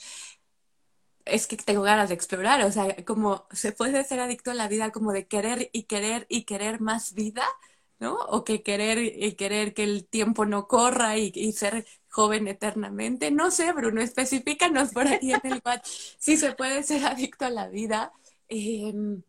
Es 1.26 1.48
que 1.48 1.56
tengo 1.56 1.84
ganas 1.84 2.10
de 2.10 2.16
explorar, 2.16 2.62
o 2.66 2.72
sea, 2.72 2.96
como 3.06 3.48
se 3.52 3.72
puede 3.72 4.04
ser 4.04 4.20
adicto 4.20 4.52
a 4.52 4.54
la 4.56 4.68
vida 4.68 4.92
como 4.92 5.14
de 5.14 5.28
querer 5.28 5.70
y 5.72 5.84
querer 5.84 6.26
y 6.30 6.44
querer 6.44 6.82
más 6.82 7.14
vida, 7.14 7.46
¿no? 8.00 8.16
O 8.16 8.44
que 8.44 8.62
querer 8.64 9.00
y 9.00 9.34
querer 9.36 9.74
que 9.74 9.84
el 9.84 10.06
tiempo 10.08 10.46
no 10.46 10.68
corra 10.68 11.18
y, 11.18 11.54
ser 11.54 11.86
joven 12.10 12.48
eternamente. 12.48 13.32
No 13.32 13.52
sé, 13.52 13.72
Bruno, 13.74 14.02
especifícanos 14.02 14.92
por 14.92 15.08
ahí 15.08 15.32
en 15.34 15.42
el 15.44 15.62
chat 15.62 15.86
si 15.86 16.38
se 16.38 16.54
puede 16.54 16.84
ser 16.84 17.06
adicto 17.06 17.46
a 17.46 17.50
la 17.50 17.68
vida. 17.70 18.12
Em, 18.50 19.24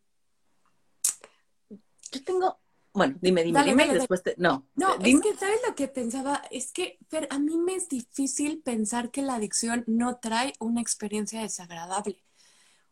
yo 2.13 2.25
tengo, 2.25 2.59
bueno, 2.95 3.17
dime, 3.21 3.43
dime, 3.43 3.65
dime, 3.65 3.87
y 3.87 3.91
después 3.91 4.23
te... 4.23 4.37
No, 4.39 4.69
no 4.77 4.95
es 5.01 5.21
que, 5.21 5.37
¿sabes 5.37 5.59
lo 5.67 5.75
que 5.75 5.89
pensaba? 5.89 6.43
Es 6.53 6.71
que, 6.71 6.97
Fer, 7.09 7.27
a 7.31 7.41
mí 7.41 7.59
me 7.59 7.75
es 7.75 7.89
difícil 7.89 8.63
pensar 8.63 9.11
que 9.11 9.21
la 9.21 9.35
adicción 9.35 9.83
no 9.89 10.19
trae 10.19 10.53
una 10.61 10.81
experiencia 10.81 11.43
desagradable. 11.43 12.25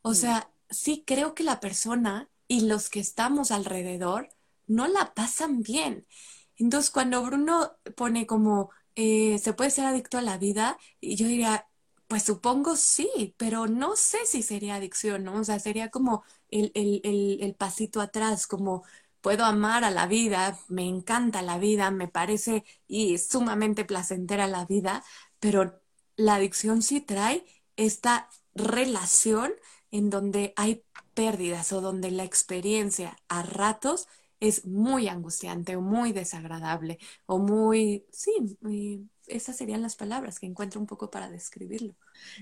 O 0.03 0.11
mm. 0.11 0.15
sea, 0.15 0.51
sí 0.69 1.05
creo 1.07 1.37
que 1.37 1.45
la 1.45 1.61
persona 1.61 2.29
y 2.49 2.63
los 2.63 2.91
que 2.91 2.99
estamos 2.99 3.53
alrededor 3.53 4.29
no 4.67 4.89
la 4.89 5.15
pasan 5.15 5.63
bien. 5.63 6.09
Entonces, 6.57 6.91
cuando 6.91 7.23
Bruno 7.23 7.77
pone 7.97 8.27
como, 8.27 8.71
eh, 8.97 9.39
se 9.39 9.53
puede 9.53 9.71
ser 9.71 9.85
adicto 9.87 10.19
a 10.19 10.23
la 10.23 10.37
vida, 10.37 10.79
y 11.01 11.15
yo 11.15 11.29
diría, 11.29 11.69
pues 12.09 12.25
supongo 12.25 12.75
sí, 12.77 13.35
pero 13.39 13.69
no 13.69 13.95
sé 13.95 14.19
si 14.27 14.43
sería 14.43 14.75
adicción, 14.75 15.23
¿no? 15.25 15.35
O 15.41 15.45
sea, 15.45 15.61
sería 15.61 15.91
como 15.91 16.25
el, 16.51 16.73
el, 16.75 17.39
el 17.41 17.55
pasito 17.55 18.01
atrás, 18.01 18.47
como 18.49 18.85
puedo 19.23 19.45
amar 19.47 19.85
a 19.85 19.91
la 19.91 20.07
vida, 20.07 20.59
me 20.69 20.87
encanta 20.87 21.41
la 21.41 21.59
vida, 21.59 21.91
me 21.91 22.09
parece 22.09 22.65
y 22.87 23.17
sumamente 23.19 23.87
placentera 23.87 24.47
la 24.47 24.67
vida, 24.67 25.03
pero 25.41 25.81
la 26.17 26.35
adicción 26.35 26.83
sí 26.83 27.01
trae 27.01 27.47
esta 27.77 28.29
relación 28.55 29.53
en 29.91 30.11
donde 30.11 30.53
hay 30.57 30.85
pérdidas 31.15 31.73
o 31.73 31.81
donde 31.81 32.11
la 32.11 32.25
experiencia 32.25 33.17
a 33.29 33.43
ratos 33.43 34.09
es 34.41 34.67
muy 34.67 35.07
angustiante 35.09 35.77
o 35.77 35.81
muy 35.81 36.13
desagradable 36.13 36.99
o 37.27 37.39
muy, 37.39 38.05
sí, 38.11 38.33
esas 39.29 39.57
serían 39.57 39.83
las 39.83 39.95
palabras 39.95 40.41
que 40.41 40.47
encuentro 40.47 40.81
un 40.81 40.87
poco 40.87 41.11
para 41.11 41.31
describirlo. 41.31 41.95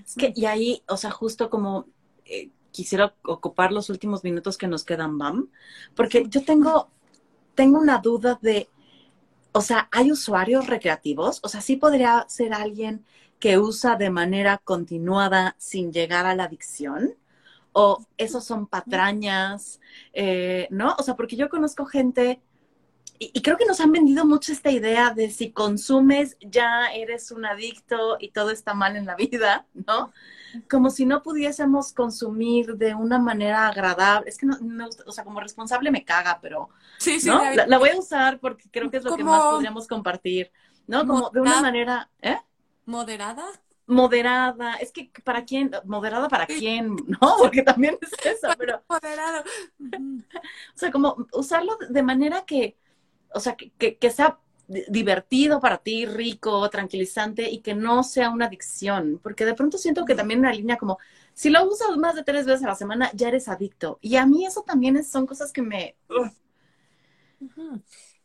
Es 0.03 0.15
que, 0.15 0.33
y 0.35 0.45
ahí, 0.45 0.83
o 0.87 0.97
sea, 0.97 1.11
justo 1.11 1.51
como 1.51 1.85
eh, 2.25 2.49
quisiera 2.71 3.15
ocupar 3.23 3.71
los 3.71 3.89
últimos 3.89 4.23
minutos 4.23 4.57
que 4.57 4.67
nos 4.67 4.83
quedan, 4.83 5.17
Bam, 5.17 5.49
porque 5.95 6.25
yo 6.27 6.43
tengo, 6.43 6.89
tengo 7.55 7.79
una 7.79 7.99
duda 7.99 8.39
de, 8.41 8.69
o 9.51 9.61
sea, 9.61 9.89
¿hay 9.91 10.11
usuarios 10.11 10.67
recreativos? 10.67 11.39
O 11.43 11.49
sea, 11.49 11.61
¿sí 11.61 11.75
podría 11.75 12.25
ser 12.29 12.53
alguien 12.53 13.05
que 13.39 13.57
usa 13.57 13.95
de 13.95 14.09
manera 14.09 14.59
continuada 14.63 15.55
sin 15.57 15.91
llegar 15.91 16.25
a 16.25 16.35
la 16.35 16.45
adicción? 16.45 17.15
¿O 17.73 18.05
esos 18.17 18.43
son 18.45 18.67
patrañas? 18.67 19.79
Eh, 20.13 20.67
¿No? 20.71 20.95
O 20.99 21.03
sea, 21.03 21.15
porque 21.15 21.35
yo 21.35 21.49
conozco 21.49 21.85
gente 21.85 22.41
y, 23.23 23.39
creo 23.43 23.55
que 23.55 23.65
nos 23.65 23.79
han 23.79 23.91
vendido 23.91 24.25
mucho 24.25 24.51
esta 24.51 24.71
idea 24.71 25.11
de 25.11 25.29
si 25.29 25.51
consumes 25.51 26.37
ya 26.41 26.87
eres 26.87 27.29
un 27.29 27.45
adicto 27.45 28.17
y 28.19 28.31
todo 28.31 28.49
está 28.49 28.73
mal 28.73 28.95
en 28.95 29.05
la 29.05 29.13
vida, 29.15 29.67
¿no? 29.75 30.11
Como 30.67 30.89
si 30.89 31.05
no 31.05 31.21
pudiésemos 31.21 31.93
consumir 31.93 32.77
de 32.77 32.95
una 32.95 33.19
manera 33.19 33.67
agradable. 33.67 34.27
Es 34.27 34.39
que 34.39 34.47
no, 34.47 34.89
o 35.05 35.11
sea, 35.11 35.23
como 35.23 35.39
responsable 35.39 35.91
me 35.91 36.03
caga, 36.03 36.39
pero 36.41 36.69
sí, 36.97 37.19
sí, 37.19 37.29
la, 37.29 37.77
voy 37.77 37.89
a 37.89 37.99
usar 37.99 38.39
porque 38.39 38.67
creo 38.71 38.89
que 38.89 38.97
es 38.97 39.03
lo 39.03 39.15
que 39.15 39.23
más 39.23 39.43
podríamos 39.43 39.87
compartir, 39.87 40.51
¿no? 40.87 41.05
Como 41.05 41.29
de 41.29 41.41
una 41.41 41.61
manera, 41.61 42.09
¿eh? 42.23 42.39
Moderada 42.85 43.45
moderada, 43.91 44.75
es 44.75 44.91
que 44.91 45.11
para 45.23 45.43
quién, 45.43 45.69
moderada 45.83 46.29
para 46.29 46.47
quién, 46.47 46.95
¿no? 47.07 47.35
Porque 47.37 47.61
también 47.61 47.97
es 48.01 48.11
eso, 48.25 48.47
pero... 48.57 48.81
Moderado. 48.89 49.43
o 49.79 50.77
sea, 50.77 50.91
como 50.91 51.27
usarlo 51.33 51.77
de 51.89 52.01
manera 52.01 52.45
que, 52.45 52.77
o 53.33 53.39
sea, 53.39 53.55
que, 53.55 53.97
que, 53.97 54.11
sea 54.11 54.39
divertido 54.67 55.59
para 55.59 55.79
ti, 55.79 56.05
rico, 56.05 56.69
tranquilizante 56.69 57.49
y 57.49 57.59
que 57.59 57.73
no 57.73 58.03
sea 58.03 58.29
una 58.29 58.45
adicción, 58.45 59.19
porque 59.21 59.45
de 59.45 59.53
pronto 59.53 59.77
siento 59.77 60.05
que 60.05 60.15
también 60.15 60.39
una 60.39 60.53
línea 60.53 60.77
como, 60.77 60.97
si 61.33 61.49
lo 61.49 61.65
usas 61.65 61.97
más 61.97 62.15
de 62.15 62.23
tres 62.23 62.45
veces 62.45 62.63
a 62.63 62.69
la 62.69 62.75
semana, 62.75 63.11
ya 63.13 63.27
eres 63.27 63.47
adicto. 63.47 63.99
Y 64.01 64.15
a 64.15 64.25
mí 64.25 64.45
eso 64.45 64.63
también 64.63 64.95
es, 64.95 65.09
son 65.09 65.25
cosas 65.25 65.51
que 65.51 65.61
me 65.61 65.95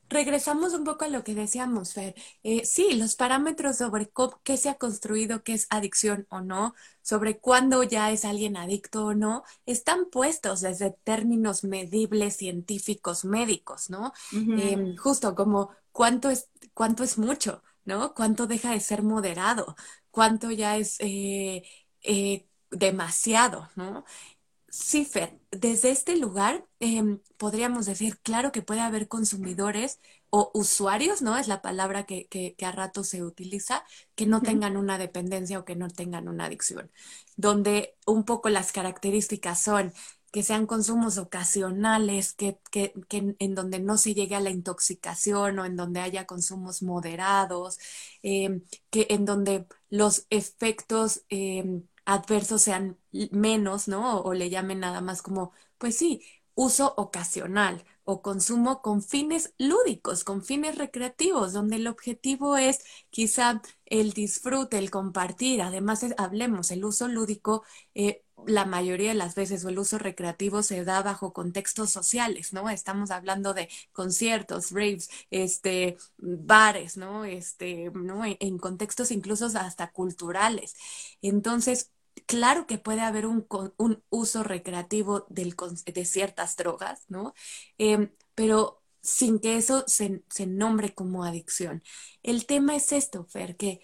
regresamos 0.09 0.73
un 0.75 0.85
poco 0.85 1.05
a 1.05 1.09
lo 1.09 1.25
que 1.25 1.35
decíamos, 1.35 1.95
Fer. 1.95 2.15
Eh, 2.43 2.65
sí, 2.65 2.95
los 2.95 3.17
parámetros 3.17 3.77
sobre 3.79 4.11
qué 4.45 4.57
se 4.57 4.69
ha 4.69 4.75
construido, 4.79 5.43
qué 5.43 5.55
es 5.55 5.67
adicción 5.71 6.27
o 6.31 6.41
no, 6.41 6.75
sobre 7.03 7.39
cuándo 7.39 7.83
ya 7.83 8.11
es 8.11 8.25
alguien 8.25 8.57
adicto 8.57 9.07
o 9.07 9.15
no, 9.15 9.45
están 9.67 10.07
puestos 10.11 10.61
desde 10.61 10.91
términos 11.05 11.65
medibles, 11.65 12.37
científicos, 12.37 13.25
médicos, 13.25 13.91
¿no? 13.91 14.13
Em, 14.33 14.97
justo 14.97 15.35
como 15.35 15.71
cuánto 15.93 16.31
es, 16.31 16.51
cuánto 16.75 17.05
es 17.05 17.19
mucho, 17.19 17.63
¿no? 17.85 18.15
Cuánto 18.15 18.47
deja 18.47 18.73
de 18.73 18.81
ser 18.81 19.03
moderado, 19.03 19.77
cuánto 20.11 20.51
ya 20.51 20.77
es 20.77 20.97
eh, 21.01 21.63
eh, 22.03 22.47
demasiado, 22.71 23.69
¿no? 23.77 24.05
Sí, 24.79 25.07
Fer, 25.07 25.41
desde 25.51 25.91
este 25.91 26.17
lugar 26.17 26.67
em, 26.81 27.19
podríamos 27.39 27.87
decir, 27.87 28.19
claro 28.21 28.53
que 28.53 28.61
puede 28.61 28.81
haber 28.81 29.09
consumidores 29.09 30.01
o 30.29 30.51
usuarios, 30.53 31.23
¿no? 31.23 31.39
Es 31.39 31.49
la 31.49 31.63
palabra 31.63 32.05
que, 32.05 32.27
que, 32.29 32.55
a 32.65 32.73
rato 32.73 33.03
se 33.03 33.23
utiliza, 33.25 33.85
que 34.15 34.27
no 34.27 34.43
tengan 34.43 34.77
una 34.77 34.99
dependencia 34.99 35.59
o 35.59 35.65
que 35.65 35.77
no 35.77 35.89
tengan 35.89 36.29
una 36.29 36.45
adicción, 36.45 36.91
donde 37.37 37.97
un 38.07 38.25
poco 38.25 38.51
las 38.51 38.71
características 38.71 39.63
son 39.63 39.95
que 40.31 40.43
sean 40.43 40.67
consumos 40.67 41.17
ocasionales, 41.17 42.35
que, 42.35 42.59
que, 42.71 42.93
que, 43.09 43.35
en 43.39 43.55
donde 43.55 43.81
no 43.81 43.97
se 43.97 44.13
llegue 44.15 44.35
a 44.37 44.41
la 44.41 44.51
intoxicación 44.51 45.59
o 45.59 45.65
en 45.65 45.77
donde 45.77 46.01
haya 46.01 46.27
consumos 46.27 46.83
moderados, 46.83 47.79
em, 48.23 48.63
que 48.91 49.07
en 49.11 49.25
donde 49.25 49.67
los 49.89 50.27
efectos 50.31 51.23
em, 51.31 51.85
adversos 52.07 52.63
sean 52.63 52.99
menos, 53.33 53.89
¿no? 53.89 54.21
O, 54.23 54.35
le 54.35 54.51
llamen 54.51 54.81
nada 54.81 55.01
más 55.03 55.23
como, 55.23 55.53
pues 55.79 55.97
sí, 55.97 56.23
uso 56.55 56.95
ocasional 56.97 57.85
o 58.05 58.23
consumo 58.23 58.83
con 58.83 59.03
fines 59.03 59.53
lúdicos, 59.59 60.25
con 60.25 60.43
fines 60.45 60.79
recreativos, 60.79 61.53
donde 61.53 61.77
el 61.77 61.89
objetivo 61.89 62.57
es 62.57 62.85
quizá 63.11 63.61
el 63.85 64.13
disfrute, 64.13 64.79
el 64.79 64.91
compartir. 64.91 65.61
Además, 65.63 66.05
hablemos, 66.17 66.71
el 66.71 66.85
uso 66.85 67.09
lúdico, 67.09 67.65
eh, 67.95 68.23
la 68.47 68.65
mayoría 68.65 69.09
de 69.11 69.15
las 69.17 69.35
veces, 69.35 69.65
o 69.65 69.69
el 69.71 69.79
uso 69.79 69.99
recreativo 69.99 70.63
se 70.63 70.85
da 70.85 71.03
bajo 71.03 71.33
contextos 71.33 71.91
sociales, 71.91 72.53
¿no? 72.53 72.71
Estamos 72.71 73.11
hablando 73.11 73.55
de 73.55 73.69
conciertos, 73.93 74.71
raves, 74.71 75.09
este, 75.31 75.97
bares, 76.19 76.97
¿no? 76.97 77.25
Este, 77.25 77.91
¿no? 77.95 78.23
en 78.25 78.59
contextos 78.59 79.11
incluso 79.11 79.47
hasta 79.47 79.91
culturales. 79.93 80.75
Entonces, 81.23 81.91
claro 82.27 82.67
que 82.67 82.79
puede 82.79 83.01
haber 83.03 83.27
un, 83.27 83.47
un 83.79 84.03
uso 84.11 84.43
recreativo 84.43 85.27
del, 85.29 85.55
de 85.87 86.05
ciertas 86.05 86.57
drogas, 86.57 87.05
¿no? 87.09 87.35
Em, 87.79 88.11
pero 88.35 88.83
sin 89.03 89.39
que 89.41 89.57
eso 89.57 89.85
se, 89.87 90.25
se, 90.31 90.47
nombre 90.47 90.95
como 90.95 91.25
adicción. 91.25 91.83
El 92.23 92.47
tema 92.47 92.75
es 92.77 92.93
esto, 92.93 93.25
Fer, 93.27 93.57
que 93.57 93.81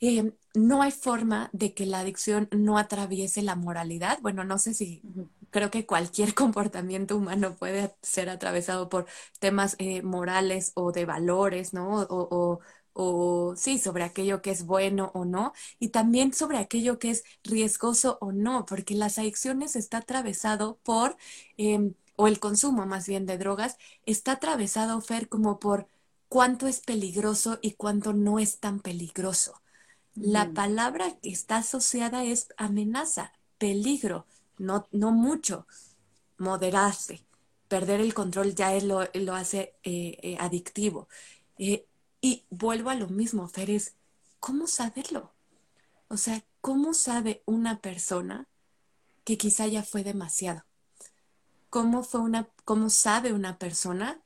em, 0.00 0.32
no 0.54 0.82
hay 0.82 0.90
forma 0.92 1.50
de 1.52 1.74
que 1.74 1.86
la 1.86 2.00
adicción 2.00 2.48
no 2.52 2.78
atraviese 2.78 3.42
la 3.42 3.56
moralidad. 3.56 4.18
Bueno, 4.22 4.44
no 4.44 4.58
sé 4.58 4.74
si 4.74 5.02
creo 5.50 5.70
que 5.70 5.86
cualquier 5.86 6.34
comportamiento 6.34 7.16
humano 7.16 7.56
puede 7.56 7.94
ser 8.02 8.28
atravesado 8.30 8.88
por 8.88 9.06
temas 9.40 9.76
eh, 9.78 10.02
morales 10.02 10.72
o 10.74 10.92
de 10.92 11.04
valores, 11.06 11.72
¿no? 11.74 12.00
o, 12.02 12.06
o 12.30 12.60
sí, 13.56 13.78
sobre 13.78 14.04
aquello 14.04 14.42
que 14.42 14.50
es 14.50 14.64
bueno 14.64 15.10
o 15.14 15.24
no, 15.24 15.52
y 15.78 15.88
también 15.88 16.32
sobre 16.32 16.58
aquello 16.58 16.98
que 16.98 17.10
es 17.10 17.24
riesgoso 17.44 18.18
o 18.20 18.32
no, 18.32 18.66
porque 18.66 18.94
las 18.94 19.18
adicciones 19.18 19.76
está 19.76 19.98
atravesado 19.98 20.78
por, 20.82 21.16
em, 21.56 21.94
o 22.16 22.28
el 22.28 22.40
consumo 22.40 22.86
más 22.86 23.06
bien 23.06 23.26
de 23.26 23.38
drogas, 23.38 23.76
está 24.06 24.32
atravesado, 24.32 25.00
Fer, 25.00 25.28
como 25.28 25.58
por 25.58 25.88
cuánto 26.28 26.66
es 26.66 26.80
peligroso 26.80 27.58
y 27.62 27.72
cuánto 27.72 28.12
no 28.12 28.38
es 28.38 28.58
tan 28.58 28.80
peligroso. 28.80 29.62
La 30.14 30.52
palabra 30.54 31.18
que 31.22 31.30
está 31.30 31.58
asociada 31.58 32.24
es 32.24 32.48
amenaza, 32.56 33.32
peligro, 33.58 34.26
no, 34.58 34.86
no 34.92 35.12
mucho, 35.12 35.66
moderarse. 36.38 37.22
Perder 37.68 38.00
el 38.00 38.14
control 38.14 38.54
ya 38.54 38.74
es 38.74 38.84
lo, 38.84 39.00
lo 39.14 39.34
hace 39.34 39.74
eh, 39.82 40.18
eh, 40.22 40.36
adictivo. 40.40 41.08
Eh, 41.58 41.86
y 42.26 42.44
vuelvo 42.50 42.90
a 42.90 42.96
lo 42.96 43.06
mismo, 43.06 43.46
Fer, 43.46 43.70
es 43.70 43.94
cómo 44.40 44.66
saberlo. 44.66 45.32
O 46.08 46.16
sea, 46.16 46.44
¿cómo 46.60 46.92
sabe 46.92 47.44
una 47.46 47.80
persona 47.80 48.48
que 49.22 49.38
quizá 49.38 49.68
ya 49.68 49.84
fue 49.84 50.02
demasiado? 50.02 50.64
¿Cómo, 51.70 52.02
fue 52.02 52.20
una, 52.22 52.48
cómo 52.64 52.90
sabe 52.90 53.32
una 53.32 53.60
persona 53.60 54.20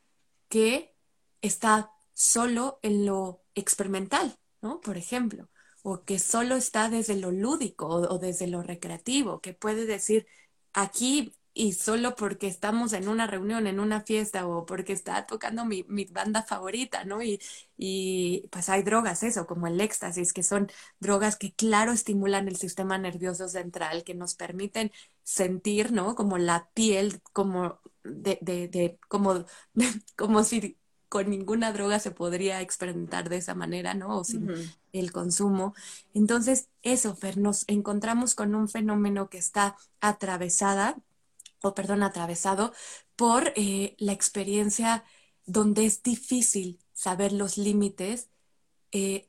que 0.48 0.94
está 1.42 1.92
solo 2.14 2.78
en 2.80 3.04
lo 3.04 3.42
experimental, 3.54 4.38
¿no? 4.62 4.80
Por 4.80 4.96
ejemplo, 4.96 5.50
o 5.82 6.02
que 6.04 6.18
solo 6.18 6.56
está 6.56 6.88
desde 6.88 7.16
lo 7.16 7.30
lúdico 7.30 7.86
o, 7.86 8.18
desde 8.18 8.46
lo 8.46 8.62
recreativo, 8.62 9.42
que 9.42 9.52
puede 9.52 9.84
decir, 9.84 10.26
aquí 10.72 11.34
y 11.52 11.72
solo 11.72 12.14
porque 12.14 12.46
estamos 12.46 12.92
en 12.92 13.08
una 13.08 13.26
reunión, 13.26 13.66
en 13.66 13.80
una 13.80 14.00
fiesta 14.02 14.46
o 14.46 14.66
porque 14.66 14.92
está 14.92 15.26
tocando 15.26 15.64
mi, 15.64 15.84
mi 15.88 16.04
banda 16.04 16.42
favorita, 16.42 17.04
¿no? 17.04 17.22
Y, 17.22 17.40
y, 17.76 18.48
pues 18.50 18.68
hay 18.68 18.82
drogas, 18.82 19.22
eso, 19.22 19.46
como 19.46 19.66
el 19.66 19.80
éxtasis, 19.80 20.32
que 20.32 20.42
son 20.42 20.70
drogas 21.00 21.36
que 21.36 21.52
claro 21.54 21.92
estimulan 21.92 22.48
el 22.48 22.56
sistema 22.56 22.98
nervioso 22.98 23.48
central, 23.48 24.04
que 24.04 24.14
nos 24.14 24.34
permiten 24.34 24.92
sentir, 25.22 25.92
¿no? 25.92 26.14
Como 26.14 26.38
la 26.38 26.68
piel, 26.74 27.20
como 27.32 27.80
de, 28.04 28.38
de, 28.42 28.68
de 28.68 28.98
como, 29.08 29.44
como 30.16 30.44
si 30.44 30.78
con 31.08 31.28
ninguna 31.28 31.72
droga 31.72 31.98
se 31.98 32.12
podría 32.12 32.60
experimentar 32.60 33.28
de 33.28 33.38
esa 33.38 33.54
manera, 33.56 33.94
¿no? 33.94 34.18
O 34.18 34.24
sin 34.24 34.48
el 34.92 35.10
consumo. 35.12 35.74
Entonces, 36.14 36.68
eso, 36.82 37.16
Fer, 37.16 37.36
nos 37.36 37.64
encontramos 37.68 38.34
con 38.36 38.54
un 38.54 38.68
fenómeno 38.68 39.28
que 39.28 39.38
está 39.38 39.76
atravesada 40.00 40.96
o 41.62 41.74
perdón, 41.74 42.02
atravesado 42.02 42.72
por 43.16 43.52
eh, 43.56 43.96
la 43.98 44.12
experiencia 44.12 45.04
donde 45.46 45.86
es 45.86 46.02
difícil 46.02 46.80
saber 46.92 47.32
los 47.32 47.58
límites 47.58 48.30
eh, 48.92 49.28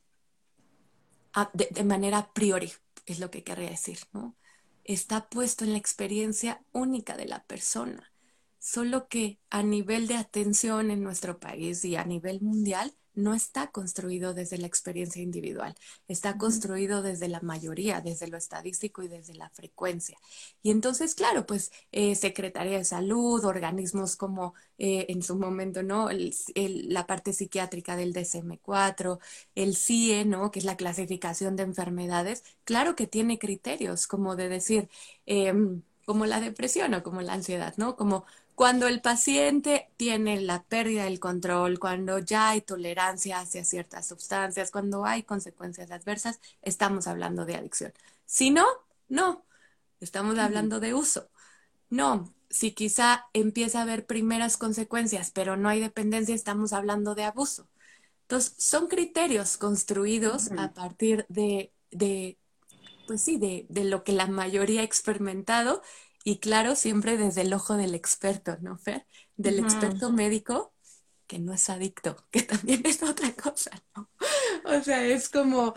de, 1.54 1.68
de, 1.72 1.84
manera 1.84 2.18
a 2.18 2.34
priori, 2.34 2.72
es 3.06 3.20
lo 3.20 3.32
que 3.32 3.44
querría 3.44 3.70
decir, 3.70 4.00
¿no? 4.12 4.36
Está 4.84 5.30
puesto 5.30 5.64
en 5.64 5.72
la 5.72 5.78
experiencia 5.78 6.64
única 6.72 7.16
de 7.16 7.26
la 7.26 7.44
persona, 7.46 8.12
solo 8.60 9.08
que 9.08 9.40
a 9.50 9.64
nivel 9.64 10.08
de 10.08 10.16
atención 10.16 10.92
en 10.92 11.04
nuestro 11.04 11.40
país 11.40 11.86
y 11.86 11.96
a 11.96 12.04
nivel 12.04 12.42
mundial, 12.42 12.94
no 13.14 13.34
está 13.34 13.68
construido 13.72 14.34
desde 14.34 14.57
la 14.57 14.68
experiencia 14.68 15.22
individual, 15.22 15.76
está 16.07 16.38
construido 16.38 17.01
desde 17.01 17.28
la 17.28 17.41
mayoría, 17.41 18.01
desde 18.01 18.28
lo 18.28 18.38
estadístico 18.38 19.03
y 19.03 19.07
desde 19.07 19.36
la 19.36 19.49
frecuencia. 19.49 20.18
Y 20.64 20.72
entonces, 20.72 21.16
claro, 21.16 21.45
pues 21.45 21.72
eh, 21.91 22.16
Secretaría 22.16 22.78
de 22.78 22.86
Salud, 22.86 23.43
organismos 23.45 24.16
como 24.16 24.53
eh, 24.78 25.05
en 25.09 25.22
su 25.24 25.36
momento, 25.38 25.84
¿no? 25.84 26.09
la 26.55 27.07
parte 27.07 27.34
psiquiátrica 27.34 27.95
del 27.95 28.14
DSM-4, 28.14 29.20
el 29.55 29.76
CIE, 29.76 30.26
¿no? 30.26 30.51
Que 30.51 30.59
es 30.59 30.66
la 30.66 30.78
clasificación 30.78 31.55
de 31.55 31.64
enfermedades, 31.64 32.43
claro 32.64 32.95
que 32.95 33.07
tiene 33.07 33.39
criterios 33.39 34.07
como 34.07 34.36
de 34.36 34.49
decir, 34.49 34.89
em, 35.26 35.84
como 36.06 36.26
la 36.26 36.39
depresión 36.39 36.93
o 36.93 37.04
como 37.04 37.22
la 37.22 37.34
ansiedad, 37.34 37.74
¿no? 37.78 37.95
Como 37.95 38.26
cuando 38.56 38.88
el 38.88 39.02
paciente 39.02 39.89
tiene 39.97 40.39
la 40.41 40.64
pérdida 40.64 41.06
del 41.06 41.20
control, 41.20 41.80
cuando 41.80 42.20
ya 42.20 42.49
hay 42.49 42.62
tolerancia 42.62 43.39
hacia 43.39 43.64
ciertas 43.66 44.08
sustancias, 44.08 44.72
cuando 44.72 45.06
hay 45.06 45.24
consecuencias 45.24 45.91
adversas, 45.91 46.39
estamos 46.62 47.08
hablando 47.08 47.45
de 47.45 47.56
adicción. 47.56 47.93
Si 48.26 48.52
no, 48.52 48.66
no, 49.10 49.45
estamos 49.99 50.38
hablando 50.38 50.80
de 50.80 50.93
uso. 50.93 51.30
No, 51.89 52.34
si 52.49 52.74
quizá 52.74 53.28
empieza 53.34 53.80
a 53.80 53.82
haber 53.84 54.06
primeras 54.06 54.58
consecuencias, 54.58 55.32
pero 55.32 55.58
no 55.58 55.70
hay 55.70 55.80
dependencia, 55.80 56.36
estamos 56.36 56.74
hablando 56.74 57.16
de 57.16 57.24
abuso. 57.26 57.70
Entonces, 58.24 58.56
son 58.64 58.88
criterios 58.88 59.58
construidos 59.58 60.52
a 60.58 60.74
partir 60.74 61.26
de, 61.30 61.74
de 61.91 62.38
pues 63.08 63.22
sí, 63.22 63.38
de, 63.38 63.66
de, 63.70 63.84
lo 63.84 64.04
que 64.04 64.14
la 64.14 64.28
mayoría 64.28 64.82
ha 64.82 64.84
experimentado 64.84 65.82
y 66.24 66.38
claro, 66.38 66.76
siempre 66.76 67.18
desde 67.18 67.41
el 67.41 67.54
ojo 67.54 67.76
del 67.76 67.95
experto, 67.95 68.58
¿no, 68.62 68.78
Fer? 68.78 69.06
Del 69.38 69.60
experto 69.60 70.12
médico 70.12 70.74
que 71.28 71.39
no 71.39 71.54
es 71.54 71.70
adicto, 71.70 72.18
que 72.32 72.43
también 72.43 72.82
es 72.86 73.02
otra 73.02 73.32
cosa, 73.34 73.72
¿no? 73.95 74.10
O 74.66 74.84
sea, 74.84 75.06
es 75.06 75.30
como, 75.30 75.74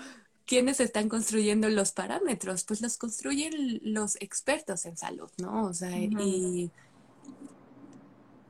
¿quiénes 0.46 0.80
están 0.80 1.08
construyendo 1.08 1.68
los 1.68 1.92
parámetros? 1.92 2.64
Pues 2.64 2.80
los 2.80 2.98
construyen 2.98 3.80
los 3.82 4.16
expertos 4.16 4.84
en 4.84 4.96
salud, 4.96 5.30
¿no? 5.38 5.66
O 5.66 5.72
sea, 5.72 5.96
y 5.96 6.70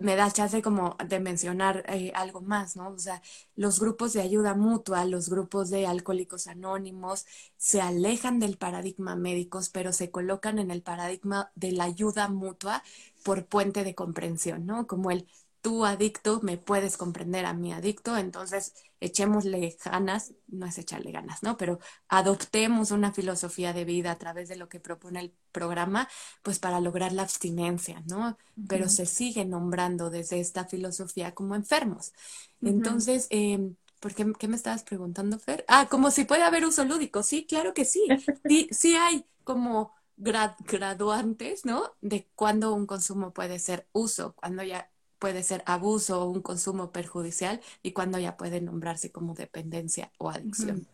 me 0.04 0.16
da 0.16 0.30
chance 0.30 0.62
como 0.62 0.96
de 1.08 1.20
mencionar 1.20 1.84
eh, 1.88 2.12
algo 2.14 2.40
más, 2.42 2.76
¿no? 2.76 2.88
O 2.90 2.98
sea, 2.98 3.22
los 3.56 3.80
grupos 3.80 4.12
de 4.12 4.20
ayuda 4.22 4.54
mutua, 4.54 5.04
los 5.06 5.28
grupos 5.28 5.70
de 5.70 5.86
alcohólicos 5.86 6.46
anónimos 6.46 7.26
se 7.56 7.80
alejan 7.80 8.38
del 8.40 8.56
paradigma 8.58 9.16
médicos, 9.16 9.70
pero 9.70 9.92
se 9.92 10.10
colocan 10.10 10.58
en 10.58 10.70
el 10.70 10.82
paradigma 10.82 11.50
de 11.54 11.72
la 11.72 11.84
ayuda 11.84 12.28
mutua 12.28 12.82
por 13.24 13.46
puente 13.46 13.84
de 13.84 13.94
comprensión, 13.94 14.66
¿no? 14.66 14.86
Como 14.86 15.10
el 15.10 15.26
tú 15.64 15.86
adicto 15.86 16.40
me 16.42 16.58
puedes 16.58 16.98
comprender 16.98 17.46
a 17.46 17.54
mi 17.54 17.72
adicto, 17.72 18.18
entonces 18.18 18.74
echémosle 19.00 19.74
ganas, 19.82 20.34
no 20.46 20.66
es 20.66 20.76
echarle 20.76 21.10
ganas, 21.10 21.42
¿no? 21.42 21.56
Pero 21.56 21.78
adoptemos 22.06 22.90
una 22.90 23.14
filosofía 23.14 23.72
de 23.72 23.86
vida 23.86 24.10
a 24.10 24.18
través 24.18 24.50
de 24.50 24.56
lo 24.56 24.68
que 24.68 24.78
propone 24.78 25.20
el 25.20 25.34
programa, 25.52 26.06
pues 26.42 26.58
para 26.58 26.80
lograr 26.80 27.12
la 27.12 27.22
abstinencia, 27.22 28.02
¿no? 28.06 28.36
Pero 28.68 28.90
se 28.90 29.06
sigue 29.06 29.46
nombrando 29.46 30.10
desde 30.10 30.38
esta 30.38 30.66
filosofía 30.66 31.34
como 31.34 31.54
enfermos. 31.54 32.12
Entonces, 32.60 33.26
eh, 33.30 33.72
¿por 34.00 34.14
qué, 34.14 34.26
me 34.46 34.56
estabas 34.56 34.82
preguntando, 34.82 35.38
Fer? 35.38 35.64
Ah, 35.66 35.88
como 35.90 36.10
si 36.10 36.24
puede 36.24 36.42
haber 36.42 36.66
uso 36.66 36.84
lúdico, 36.84 37.22
sí, 37.22 37.46
claro 37.46 37.72
que 37.72 37.86
sí, 37.86 38.06
sí, 38.46 38.68
sí 38.70 38.96
hay 38.96 39.24
como 39.44 39.94
graduantes, 40.18 41.64
¿no? 41.64 41.94
De 42.02 42.28
cuándo 42.34 42.74
un 42.74 42.86
consumo 42.86 43.32
puede 43.32 43.58
ser 43.58 43.88
uso, 43.92 44.34
cuando 44.34 44.62
ya 44.62 44.90
puede 45.18 45.42
ser 45.42 45.62
abuso 45.66 46.22
o 46.22 46.30
un 46.30 46.42
consumo 46.42 46.92
perjudicial 46.92 47.60
y 47.82 47.92
cuando 47.92 48.18
ya 48.18 48.36
puede 48.36 48.60
nombrarse 48.60 49.10
como 49.12 49.34
dependencia 49.34 50.10
o 50.18 50.30
adicción. 50.30 50.86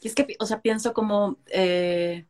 Y 0.00 0.08
es 0.08 0.14
que, 0.14 0.26
o 0.38 0.46
sea, 0.46 0.60
pienso 0.60 0.92
como, 0.94 1.38
eh, 1.46 2.26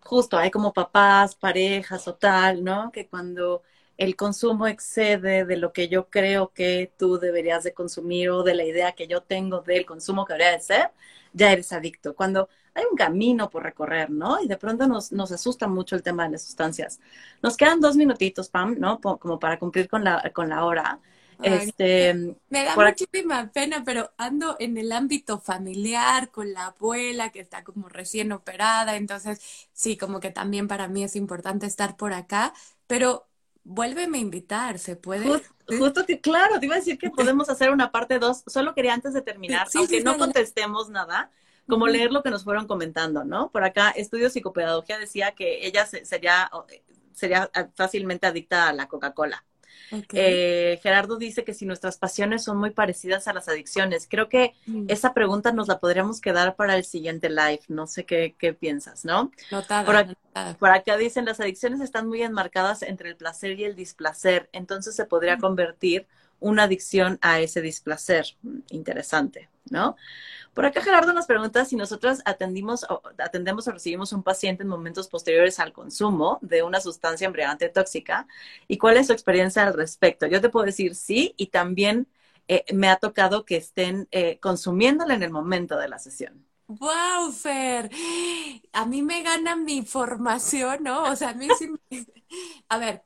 justo, 0.00 0.38
hay 0.38 0.50
como 0.50 0.72
papás, 0.72 1.34
parejas 1.34 2.06
o 2.08 2.14
tal, 2.14 2.62
¿no? 2.64 2.92
Que 2.92 3.08
cuando 3.08 3.62
el 3.96 4.16
consumo 4.16 4.66
excede 4.66 5.44
de 5.44 5.56
lo 5.56 5.72
que 5.72 5.88
yo 5.88 6.08
creo 6.10 6.52
que 6.52 6.92
tú 6.98 7.18
deberías 7.18 7.64
de 7.64 7.74
consumir 7.74 8.30
o 8.30 8.42
de 8.42 8.54
la 8.54 8.64
idea 8.64 8.92
que 8.92 9.06
yo 9.06 9.22
tengo 9.22 9.60
del 9.62 9.86
consumo 9.86 10.24
que 10.26 10.32
debería 10.34 10.52
de 10.52 10.60
ser, 10.60 10.90
ya 11.32 11.52
eres 11.52 11.72
adicto. 11.72 12.14
Cuando 12.14 12.48
hay 12.74 12.84
un 12.90 12.96
camino 12.96 13.50
por 13.50 13.62
recorrer, 13.62 14.10
¿no? 14.10 14.40
Y 14.42 14.48
de 14.48 14.56
pronto 14.56 14.86
nos, 14.88 15.12
nos 15.12 15.30
asusta 15.32 15.68
mucho 15.68 15.94
el 15.96 16.02
tema 16.02 16.24
de 16.24 16.30
las 16.32 16.42
sustancias. 16.42 17.00
Nos 17.42 17.56
quedan 17.56 17.80
dos 17.80 17.96
minutitos, 17.96 18.48
Pam, 18.48 18.76
¿no? 18.78 19.00
como 19.00 19.38
para 19.38 19.58
cumplir 19.58 19.88
con 19.88 20.02
la, 20.04 20.30
con 20.34 20.48
la 20.48 20.64
hora. 20.64 21.00
este, 21.40 22.36
me 22.48 22.64
da 22.64 22.78
muchísima 22.78 23.50
pena, 23.52 23.82
pero 23.84 24.12
ando 24.16 24.56
en 24.60 24.78
el 24.78 24.92
ámbito 24.92 25.38
familiar 25.40 26.30
con 26.30 26.52
la 26.52 26.66
abuela 26.68 27.30
que 27.32 27.40
está 27.40 27.64
como 27.64 27.88
recién 27.88 28.32
operada, 28.32 28.96
entonces 28.96 29.40
sí, 29.72 29.96
como 29.96 30.20
que 30.20 30.30
también 30.30 30.68
para 30.68 30.88
mí 30.88 31.04
es 31.04 31.16
importante 31.16 31.66
estar 31.66 31.96
por 31.96 32.12
acá, 32.12 32.54
pero 32.86 33.28
vuélveme 33.64 34.18
a 34.18 34.20
invitar, 34.20 34.78
¿se 34.78 34.96
puede? 34.96 35.24
Justo, 35.78 36.04
claro, 36.22 36.60
te 36.60 36.66
iba 36.66 36.74
a 36.74 36.78
decir 36.78 36.98
que 36.98 37.10
podemos 37.10 37.48
hacer 37.48 37.70
una 37.70 37.90
parte 37.90 38.18
dos, 38.18 38.44
solo 38.46 38.74
quería 38.74 38.92
antes 38.92 39.14
de 39.14 39.22
terminar, 39.22 39.66
aunque 39.74 40.02
no 40.02 40.18
contestemos 40.18 40.90
nada, 40.90 41.30
como 41.66 41.86
leer 41.86 42.12
lo 42.12 42.22
que 42.22 42.30
nos 42.30 42.44
fueron 42.44 42.66
comentando, 42.66 43.24
¿no? 43.24 43.50
Por 43.50 43.64
acá, 43.64 43.90
Estudio 43.90 44.28
Psicopedagogía 44.28 44.98
decía 44.98 45.32
que 45.32 45.66
ella 45.66 45.86
sería, 45.86 46.50
sería 47.12 47.50
fácilmente 47.74 48.26
adicta 48.26 48.68
a 48.68 48.72
la 48.74 48.88
Coca-Cola. 48.88 49.42
Eh, 50.12 50.78
Gerardo 50.82 51.16
dice 51.16 51.44
que 51.44 51.54
si 51.54 51.66
nuestras 51.66 51.98
pasiones 51.98 52.44
son 52.44 52.58
muy 52.58 52.70
parecidas 52.70 53.28
a 53.28 53.32
las 53.32 53.48
adicciones, 53.48 54.06
creo 54.08 54.28
que 54.28 54.54
mm. 54.66 54.86
esa 54.88 55.14
pregunta 55.14 55.52
nos 55.52 55.68
la 55.68 55.78
podríamos 55.78 56.20
quedar 56.20 56.56
para 56.56 56.76
el 56.76 56.84
siguiente 56.84 57.28
live. 57.28 57.60
No 57.68 57.86
sé 57.86 58.04
qué, 58.04 58.34
qué 58.38 58.52
piensas, 58.52 59.04
¿no? 59.04 59.30
por, 59.50 59.96
acá, 59.96 60.14
por, 60.58 60.70
acá, 60.70 60.96
dicen 60.96 61.24
las 61.24 61.40
adicciones 61.40 61.80
están 61.80 62.08
muy 62.08 62.22
enmarcadas 62.22 62.82
entre 62.82 63.10
el 63.10 63.16
placer 63.16 63.58
y 63.58 63.64
el 63.64 63.76
displacer, 63.76 64.48
entonces 64.52 64.94
se 64.96 65.04
podría 65.04 65.36
mm. 65.36 65.40
convertir 65.40 66.06
una 66.40 66.64
adicción 66.64 67.18
a 67.22 67.40
ese 67.40 67.60
displacer. 67.60 68.26
Mm, 68.42 68.58
interesante, 68.70 69.48
¿no? 69.70 69.96
Por 70.54 70.66
acá 70.66 70.82
Gerardo 70.82 71.12
nos 71.12 71.26
pregunta 71.26 71.64
si 71.64 71.74
nosotros 71.76 72.20
atendimos 72.24 72.86
atendemos 73.18 73.66
o 73.66 73.72
recibimos 73.72 74.12
un 74.12 74.22
paciente 74.22 74.62
en 74.62 74.68
momentos 74.68 75.08
posteriores 75.08 75.58
al 75.58 75.72
consumo 75.72 76.38
de 76.42 76.62
una 76.62 76.80
sustancia 76.80 77.26
embriagante 77.26 77.68
tóxica 77.68 78.26
y 78.68 78.78
cuál 78.78 78.96
es 78.96 79.08
su 79.08 79.12
experiencia 79.12 79.66
al 79.66 79.74
respecto. 79.74 80.26
Yo 80.26 80.40
te 80.40 80.48
puedo 80.48 80.66
decir 80.66 80.94
sí 80.94 81.34
y 81.36 81.48
también 81.48 82.06
eh, 82.46 82.64
me 82.72 82.88
ha 82.88 82.96
tocado 82.96 83.44
que 83.44 83.56
estén 83.56 84.06
eh, 84.12 84.38
consumiéndola 84.38 85.14
en 85.14 85.22
el 85.22 85.30
momento 85.30 85.76
de 85.76 85.88
la 85.88 85.98
sesión. 85.98 86.46
¡Wow, 86.66 87.32
Fer! 87.32 87.90
A 88.72 88.86
mí 88.86 89.02
me 89.02 89.22
gana 89.22 89.54
mi 89.56 89.82
formación, 89.84 90.82
¿no? 90.82 91.04
O 91.04 91.16
sea, 91.16 91.30
a 91.30 91.34
mí 91.34 91.48
sí 91.58 91.68
A 92.68 92.78
ver, 92.78 93.02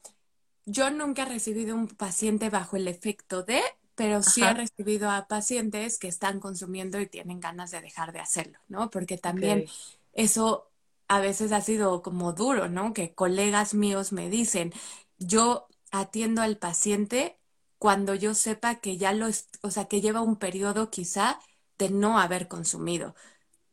yo 0.65 0.91
nunca 0.91 1.23
he 1.23 1.27
recibido 1.27 1.75
un 1.75 1.89
paciente 1.89 2.51
bajo 2.51 2.77
el 2.77 2.89
efecto 2.89 3.43
de, 3.43 3.63
pero 3.99 4.23
sí 4.23 4.43
he 4.43 4.55
recibido 4.55 5.11
a 5.11 5.27
pacientes 5.27 5.99
que 5.99 6.07
están 6.07 6.39
consumiendo 6.39 7.01
y 7.01 7.09
tienen 7.09 7.41
ganas 7.41 7.73
de 7.73 7.81
dejar 7.81 8.13
de 8.13 8.21
hacerlo, 8.21 8.61
¿no? 8.69 8.91
Porque 8.91 9.19
también 9.19 9.65
eso 10.13 10.71
a 11.09 11.19
veces 11.19 11.51
ha 11.51 11.61
sido 11.63 12.01
como 12.01 12.33
duro, 12.33 12.69
¿no? 12.69 12.93
Que 12.93 13.13
colegas 13.13 13.75
míos 13.75 14.13
me 14.13 14.31
dicen, 14.31 14.73
yo 15.19 15.67
atiendo 15.91 16.43
al 16.43 16.59
paciente 16.59 17.41
cuando 17.77 18.15
yo 18.15 18.35
sepa 18.35 18.77
que 18.77 18.99
ya 18.99 19.13
lo, 19.13 19.27
o 19.63 19.71
sea, 19.73 19.87
que 19.87 20.01
lleva 20.01 20.21
un 20.21 20.37
periodo 20.37 20.91
quizá 20.91 21.41
de 21.77 21.91
no 21.91 22.21
haber 22.21 22.47
consumido. 22.47 23.17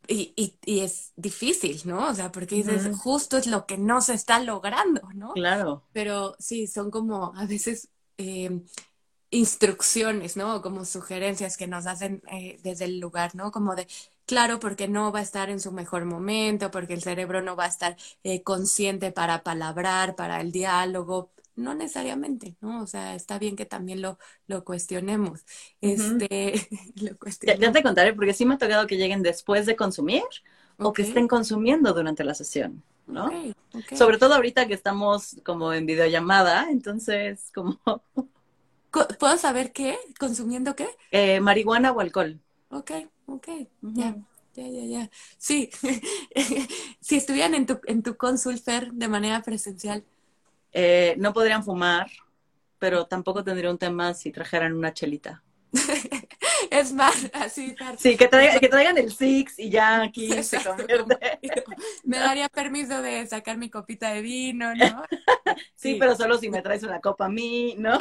y, 0.08 0.32
y, 0.34 0.58
y, 0.64 0.80
es 0.80 1.12
difícil, 1.14 1.82
¿no? 1.84 2.08
O 2.08 2.14
sea, 2.14 2.32
porque 2.32 2.56
dices, 2.56 2.96
justo 2.96 3.36
es 3.36 3.46
lo 3.46 3.64
que 3.64 3.78
no 3.78 4.00
se 4.00 4.14
está 4.14 4.40
logrando, 4.40 5.02
¿no? 5.14 5.34
Claro. 5.34 5.84
Pero 5.92 6.34
sí, 6.40 6.66
son 6.66 6.90
como 6.90 7.32
a 7.36 7.46
veces 7.46 7.90
eh, 8.18 8.62
instrucciones, 9.30 10.36
¿no? 10.36 10.62
Como 10.62 10.84
sugerencias 10.84 11.56
que 11.56 11.66
nos 11.66 11.86
hacen 11.86 12.22
eh, 12.30 12.58
desde 12.62 12.84
el 12.86 13.00
lugar, 13.00 13.34
¿no? 13.34 13.50
Como 13.50 13.74
de, 13.74 13.86
claro, 14.24 14.60
porque 14.60 14.88
no 14.88 15.12
va 15.12 15.20
a 15.20 15.22
estar 15.22 15.50
en 15.50 15.60
su 15.60 15.72
mejor 15.72 16.04
momento, 16.04 16.70
porque 16.70 16.94
el 16.94 17.02
cerebro 17.02 17.42
no 17.42 17.56
va 17.56 17.64
a 17.64 17.68
estar 17.68 17.96
eh, 18.22 18.42
consciente 18.42 19.12
para 19.12 19.42
palabrar, 19.42 20.14
para 20.16 20.40
el 20.40 20.52
diálogo, 20.52 21.30
no 21.56 21.74
necesariamente, 21.74 22.54
¿no? 22.60 22.82
O 22.82 22.86
sea, 22.86 23.14
está 23.14 23.38
bien 23.38 23.56
que 23.56 23.64
también 23.66 24.02
lo, 24.02 24.18
lo 24.46 24.62
cuestionemos. 24.64 25.44
Este, 25.80 26.68
lo 26.96 27.16
cuestionemos. 27.18 27.60
Ya, 27.60 27.72
te 27.72 27.82
contaré, 27.82 28.12
porque 28.14 28.34
sí 28.34 28.44
me 28.44 28.54
ha 28.54 28.58
tocado 28.58 28.86
que 28.86 28.96
lleguen 28.96 29.22
después 29.22 29.66
de 29.66 29.74
consumir 29.74 30.22
o 30.78 30.92
que 30.92 31.02
estén 31.02 31.26
consumiendo 31.26 31.92
durante 31.94 32.22
la 32.22 32.34
sesión, 32.34 32.82
¿no? 33.06 33.30
Sobre 33.94 34.18
todo 34.18 34.34
ahorita 34.34 34.66
que 34.66 34.74
estamos 34.74 35.36
como 35.44 35.72
en 35.72 35.86
videollamada, 35.86 36.70
entonces 36.70 37.50
como... 37.54 37.80
¿Puedo 39.18 39.36
saber 39.36 39.72
qué? 39.72 39.98
¿Consumiendo 40.18 40.74
qué? 40.76 40.88
Eh, 41.10 41.40
marihuana 41.40 41.92
o 41.92 42.00
alcohol. 42.00 42.40
Ok, 42.70 42.90
ok, 43.26 43.48
ya. 43.82 44.16
Ya, 44.54 44.66
ya, 44.68 44.84
ya. 44.84 45.10
Sí, 45.36 45.70
si 47.00 47.16
estuvieran 47.16 47.54
en 47.54 47.66
tu, 47.66 47.78
en 47.84 48.02
tu 48.02 48.16
consulfer 48.16 48.90
de 48.92 49.08
manera 49.08 49.42
presencial, 49.42 50.02
eh, 50.72 51.14
no 51.18 51.32
podrían 51.34 51.62
fumar, 51.62 52.10
pero 52.78 53.06
tampoco 53.06 53.44
tendría 53.44 53.70
un 53.70 53.78
tema 53.78 54.14
si 54.14 54.30
trajeran 54.32 54.72
una 54.74 54.94
chelita. 54.94 55.42
es 56.78 56.92
más, 56.92 57.14
así. 57.32 57.74
Sí, 57.98 58.16
que, 58.16 58.28
que 58.28 58.68
traigan 58.68 58.98
el 58.98 59.12
Six 59.12 59.58
y 59.58 59.70
ya 59.70 60.02
aquí 60.02 60.30
se 60.42 60.62
convierte. 60.62 61.16
Me 62.04 62.18
daría 62.18 62.48
permiso 62.48 63.02
de 63.02 63.26
sacar 63.26 63.56
mi 63.58 63.70
copita 63.70 64.10
de 64.10 64.22
vino, 64.22 64.74
¿no? 64.74 65.04
Sí, 65.74 65.96
pero 65.98 66.16
solo 66.16 66.38
si 66.38 66.48
me 66.50 66.62
traes 66.62 66.82
una 66.82 67.00
copa 67.00 67.26
a 67.26 67.28
mí, 67.28 67.74
¿no? 67.78 67.96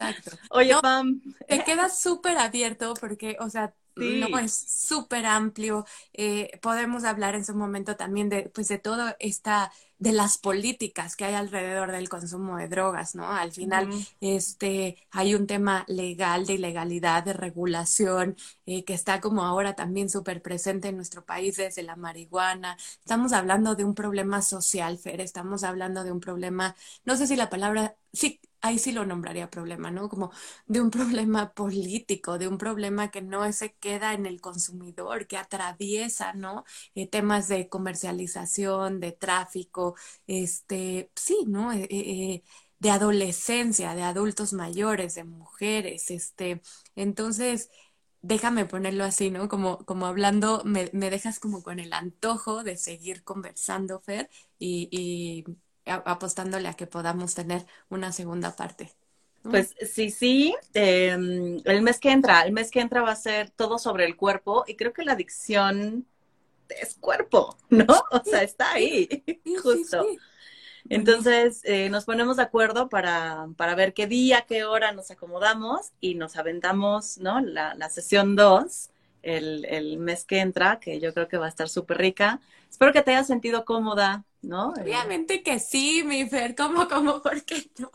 Exacto. 0.00 0.36
Oye, 0.50 0.74
Pam. 0.80 1.20
Te 1.46 1.62
quedas 1.64 2.00
súper 2.00 2.38
abierto 2.38 2.94
porque, 3.00 3.36
o 3.40 3.50
sea, 3.50 3.74
no 4.00 4.28
es 4.38 4.54
súper 4.54 5.26
amplio. 5.26 5.84
Eh, 6.12 6.58
podemos 6.62 7.04
hablar 7.04 7.34
en 7.34 7.44
su 7.44 7.54
momento 7.54 7.96
también 7.96 8.28
de, 8.28 8.50
pues, 8.50 8.68
de 8.68 8.78
todo 8.78 9.14
esta 9.18 9.72
de 9.98 10.12
las 10.12 10.38
políticas 10.38 11.14
que 11.14 11.26
hay 11.26 11.34
alrededor 11.34 11.92
del 11.92 12.08
consumo 12.08 12.56
de 12.56 12.68
drogas, 12.68 13.14
¿no? 13.14 13.26
Al 13.30 13.52
final, 13.52 13.88
este, 14.20 14.96
hay 15.10 15.34
un 15.34 15.46
tema 15.46 15.84
legal, 15.88 16.46
de 16.46 16.54
ilegalidad, 16.54 17.22
de 17.24 17.34
regulación, 17.34 18.36
eh, 18.66 18.84
que 18.84 18.94
está 18.94 19.20
como 19.20 19.44
ahora 19.44 19.74
también 19.76 20.08
súper 20.08 20.40
presente 20.42 20.88
en 20.88 20.96
nuestro 20.96 21.24
país 21.26 21.56
desde 21.56 21.82
la 21.82 21.96
marihuana. 21.96 22.76
Estamos 23.00 23.32
hablando 23.32 23.74
de 23.74 23.84
un 23.84 23.94
problema 23.94 24.42
social, 24.42 24.98
Fer, 24.98 25.20
estamos 25.20 25.64
hablando 25.64 26.02
de 26.04 26.12
un 26.12 26.20
problema, 26.20 26.76
no 27.04 27.16
sé 27.16 27.26
si 27.26 27.36
la 27.36 27.50
palabra, 27.50 27.96
sí, 28.12 28.40
ahí 28.60 28.78
sí 28.78 28.92
lo 28.92 29.06
nombraría 29.06 29.50
problema, 29.50 29.90
¿no? 29.90 30.08
Como 30.08 30.30
de 30.66 30.80
un 30.80 30.90
problema 30.90 31.52
político, 31.54 32.38
de 32.38 32.48
un 32.48 32.58
problema 32.58 33.10
que 33.10 33.22
no 33.22 33.50
se 33.52 33.74
queda 33.74 34.14
en 34.14 34.26
el 34.26 34.40
consumidor, 34.40 35.26
que 35.26 35.36
atraviesa, 35.36 36.32
¿no? 36.34 36.64
Eh, 36.94 37.08
temas 37.08 37.48
de 37.48 37.68
comercialización, 37.68 39.00
de 39.00 39.12
tráfico, 39.12 39.96
este, 40.26 41.10
sí, 41.16 41.44
¿no? 41.48 41.72
Eh, 41.72 41.86
eh, 41.90 42.42
de 42.78 42.90
adolescencia, 42.90 43.94
de 43.94 44.02
adultos 44.02 44.52
mayores, 44.52 45.14
de 45.14 45.24
mujeres, 45.24 46.10
este, 46.10 46.62
entonces, 46.96 47.70
déjame 48.22 48.66
ponerlo 48.66 49.04
así, 49.04 49.30
¿no? 49.30 49.48
Como, 49.48 49.84
como 49.86 50.06
hablando, 50.06 50.62
me, 50.64 50.90
me 50.92 51.10
dejas 51.10 51.40
como 51.40 51.62
con 51.62 51.78
el 51.80 51.92
antojo 51.92 52.62
de 52.64 52.76
seguir 52.76 53.22
conversando, 53.24 54.00
Fer, 54.00 54.30
y, 54.58 54.88
y 54.92 55.44
apostándole 55.90 56.68
a 56.68 56.74
que 56.74 56.86
podamos 56.86 57.34
tener 57.34 57.66
una 57.88 58.12
segunda 58.12 58.54
parte. 58.56 58.92
Pues 59.42 59.74
sí, 59.90 60.10
sí, 60.10 60.54
em, 60.74 61.60
el 61.64 61.82
mes 61.82 61.98
que 61.98 62.10
entra, 62.10 62.42
el 62.42 62.52
mes 62.52 62.70
que 62.70 62.80
entra 62.80 63.00
va 63.00 63.12
a 63.12 63.16
ser 63.16 63.50
todo 63.50 63.78
sobre 63.78 64.04
el 64.04 64.16
cuerpo 64.16 64.64
y 64.66 64.76
creo 64.76 64.92
que 64.92 65.04
la 65.04 65.12
adicción 65.12 66.06
es 66.68 66.94
cuerpo, 66.94 67.56
¿no? 67.70 68.02
O 68.10 68.22
sea, 68.24 68.42
está 68.42 68.72
ahí, 68.72 69.24
justo. 69.62 70.06
Entonces 70.88 71.60
eh, 71.64 71.88
nos 71.88 72.04
ponemos 72.04 72.36
de 72.36 72.42
acuerdo 72.42 72.88
para, 72.88 73.48
para, 73.56 73.74
ver 73.74 73.94
qué 73.94 74.06
día, 74.06 74.44
qué 74.46 74.64
hora 74.64 74.92
nos 74.92 75.10
acomodamos 75.10 75.92
y 76.00 76.14
nos 76.14 76.36
aventamos, 76.36 77.18
¿no? 77.18 77.40
La, 77.40 77.74
la 77.74 77.88
sesión 77.90 78.36
2 78.36 78.90
el, 79.22 79.64
el, 79.66 79.98
mes 79.98 80.24
que 80.24 80.40
entra, 80.40 80.80
que 80.80 81.00
yo 81.00 81.12
creo 81.12 81.28
que 81.28 81.36
va 81.36 81.46
a 81.46 81.50
estar 81.50 81.68
súper 81.68 81.98
rica. 81.98 82.40
Espero 82.70 82.92
que 82.92 83.02
te 83.02 83.10
hayas 83.12 83.26
sentido 83.26 83.64
cómoda, 83.64 84.24
¿no? 84.42 84.70
Obviamente 84.70 85.42
que 85.42 85.58
sí, 85.60 86.02
mi 86.04 86.28
Fer, 86.28 86.54
¿cómo, 86.54 86.88
cómo, 86.88 87.22
por 87.22 87.44
qué 87.44 87.70
no? 87.78 87.90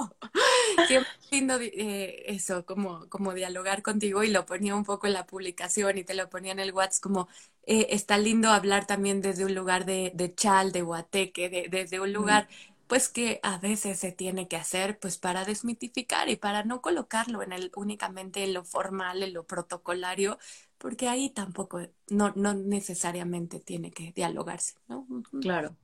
Qué 0.85 1.07
lindo 1.31 1.57
eh, 1.59 2.23
eso, 2.27 2.65
como, 2.65 3.09
como 3.09 3.33
dialogar 3.33 3.81
contigo 3.81 4.23
y 4.23 4.29
lo 4.29 4.45
ponía 4.45 4.75
un 4.75 4.83
poco 4.83 5.07
en 5.07 5.13
la 5.13 5.25
publicación 5.25 5.97
y 5.97 6.03
te 6.03 6.13
lo 6.13 6.29
ponía 6.29 6.51
en 6.51 6.59
el 6.59 6.73
WhatsApp, 6.73 7.01
como 7.01 7.27
eh, 7.65 7.87
está 7.91 8.17
lindo 8.17 8.49
hablar 8.49 8.85
también 8.85 9.21
desde 9.21 9.45
un 9.45 9.55
lugar 9.55 9.85
de, 9.85 10.11
de 10.13 10.33
chal, 10.35 10.71
de 10.71 10.81
guateque, 10.83 11.67
desde 11.69 11.99
un 11.99 12.13
lugar 12.13 12.47
pues 12.87 13.09
que 13.09 13.39
a 13.43 13.57
veces 13.57 13.99
se 13.99 14.11
tiene 14.11 14.47
que 14.47 14.57
hacer 14.57 14.99
pues 14.99 15.17
para 15.17 15.43
desmitificar 15.45 16.29
y 16.29 16.35
para 16.35 16.63
no 16.63 16.81
colocarlo 16.81 17.41
en 17.41 17.51
el 17.53 17.71
únicamente 17.75 18.43
en 18.43 18.53
lo 18.53 18.63
formal, 18.63 19.23
en 19.23 19.33
lo 19.33 19.45
protocolario, 19.47 20.37
porque 20.85 21.07
ahí 21.07 21.31
tampoco 21.31 21.81
no, 22.11 22.31
no 22.35 22.53
necesariamente 22.53 23.59
tiene 23.59 23.89
que 23.89 24.11
dialogarse, 24.11 24.75
¿no? 24.87 25.07
Claro. 25.41 25.75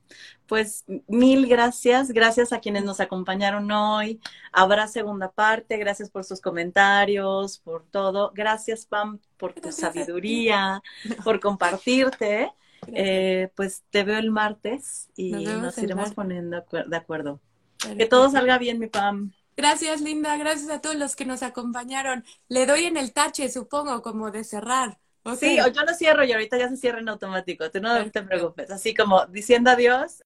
Pues 0.45 0.85
mil 1.07 1.47
gracias, 1.47 2.11
gracias 2.11 2.53
a 2.53 2.59
quienes 2.59 2.83
nos 2.83 2.99
acompañaron 2.99 3.71
hoy. 3.71 4.21
Habrá 4.51 4.87
segunda 4.87 5.31
parte, 5.31 5.77
gracias 5.77 6.11
por 6.11 6.23
sus 6.23 6.39
comentarios, 6.39 7.57
por 7.57 7.83
todo. 7.83 8.31
Gracias, 8.35 8.85
Pam, 8.85 9.17
por 9.37 9.53
tu 9.53 9.71
sabiduría, 9.71 10.83
por 11.23 11.39
compartirte. 11.39 12.51
Eh, 12.85 13.49
pues 13.55 13.83
te 13.89 14.03
veo 14.03 14.19
el 14.19 14.29
martes 14.29 15.09
y 15.15 15.31
nos, 15.31 15.79
iremos 15.79 16.13
poniendo 16.13 16.63
de 16.87 16.95
acuerdo. 16.95 17.41
Que 17.97 18.05
todo 18.05 18.29
salga 18.29 18.59
bien, 18.59 18.77
mi 18.77 18.85
Pam. 18.85 19.33
Gracias, 19.61 20.01
Linda. 20.01 20.35
Gracias 20.37 20.71
a 20.71 20.81
todos 20.81 20.95
los 20.95 21.15
que 21.15 21.23
nos 21.23 21.43
acompañaron. 21.43 22.25
Le 22.47 22.65
doy 22.65 22.85
en 22.85 22.97
el 22.97 23.13
tache, 23.13 23.47
supongo, 23.47 24.01
como 24.01 24.31
de 24.31 24.43
cerrar. 24.43 24.97
Sí, 25.37 25.55
yo 25.55 25.83
lo 25.83 25.93
cierro 25.93 26.23
y 26.23 26.31
ahorita 26.31 26.57
ya 26.57 26.67
se 26.67 26.77
cierra 26.77 26.99
en 26.99 27.07
automático. 27.09 27.69
Tú 27.69 27.79
no 27.79 28.09
te 28.09 28.23
preocupes. 28.23 28.71
Así 28.71 28.95
como 28.95 29.27
diciendo 29.27 29.69
adiós, 29.69 30.17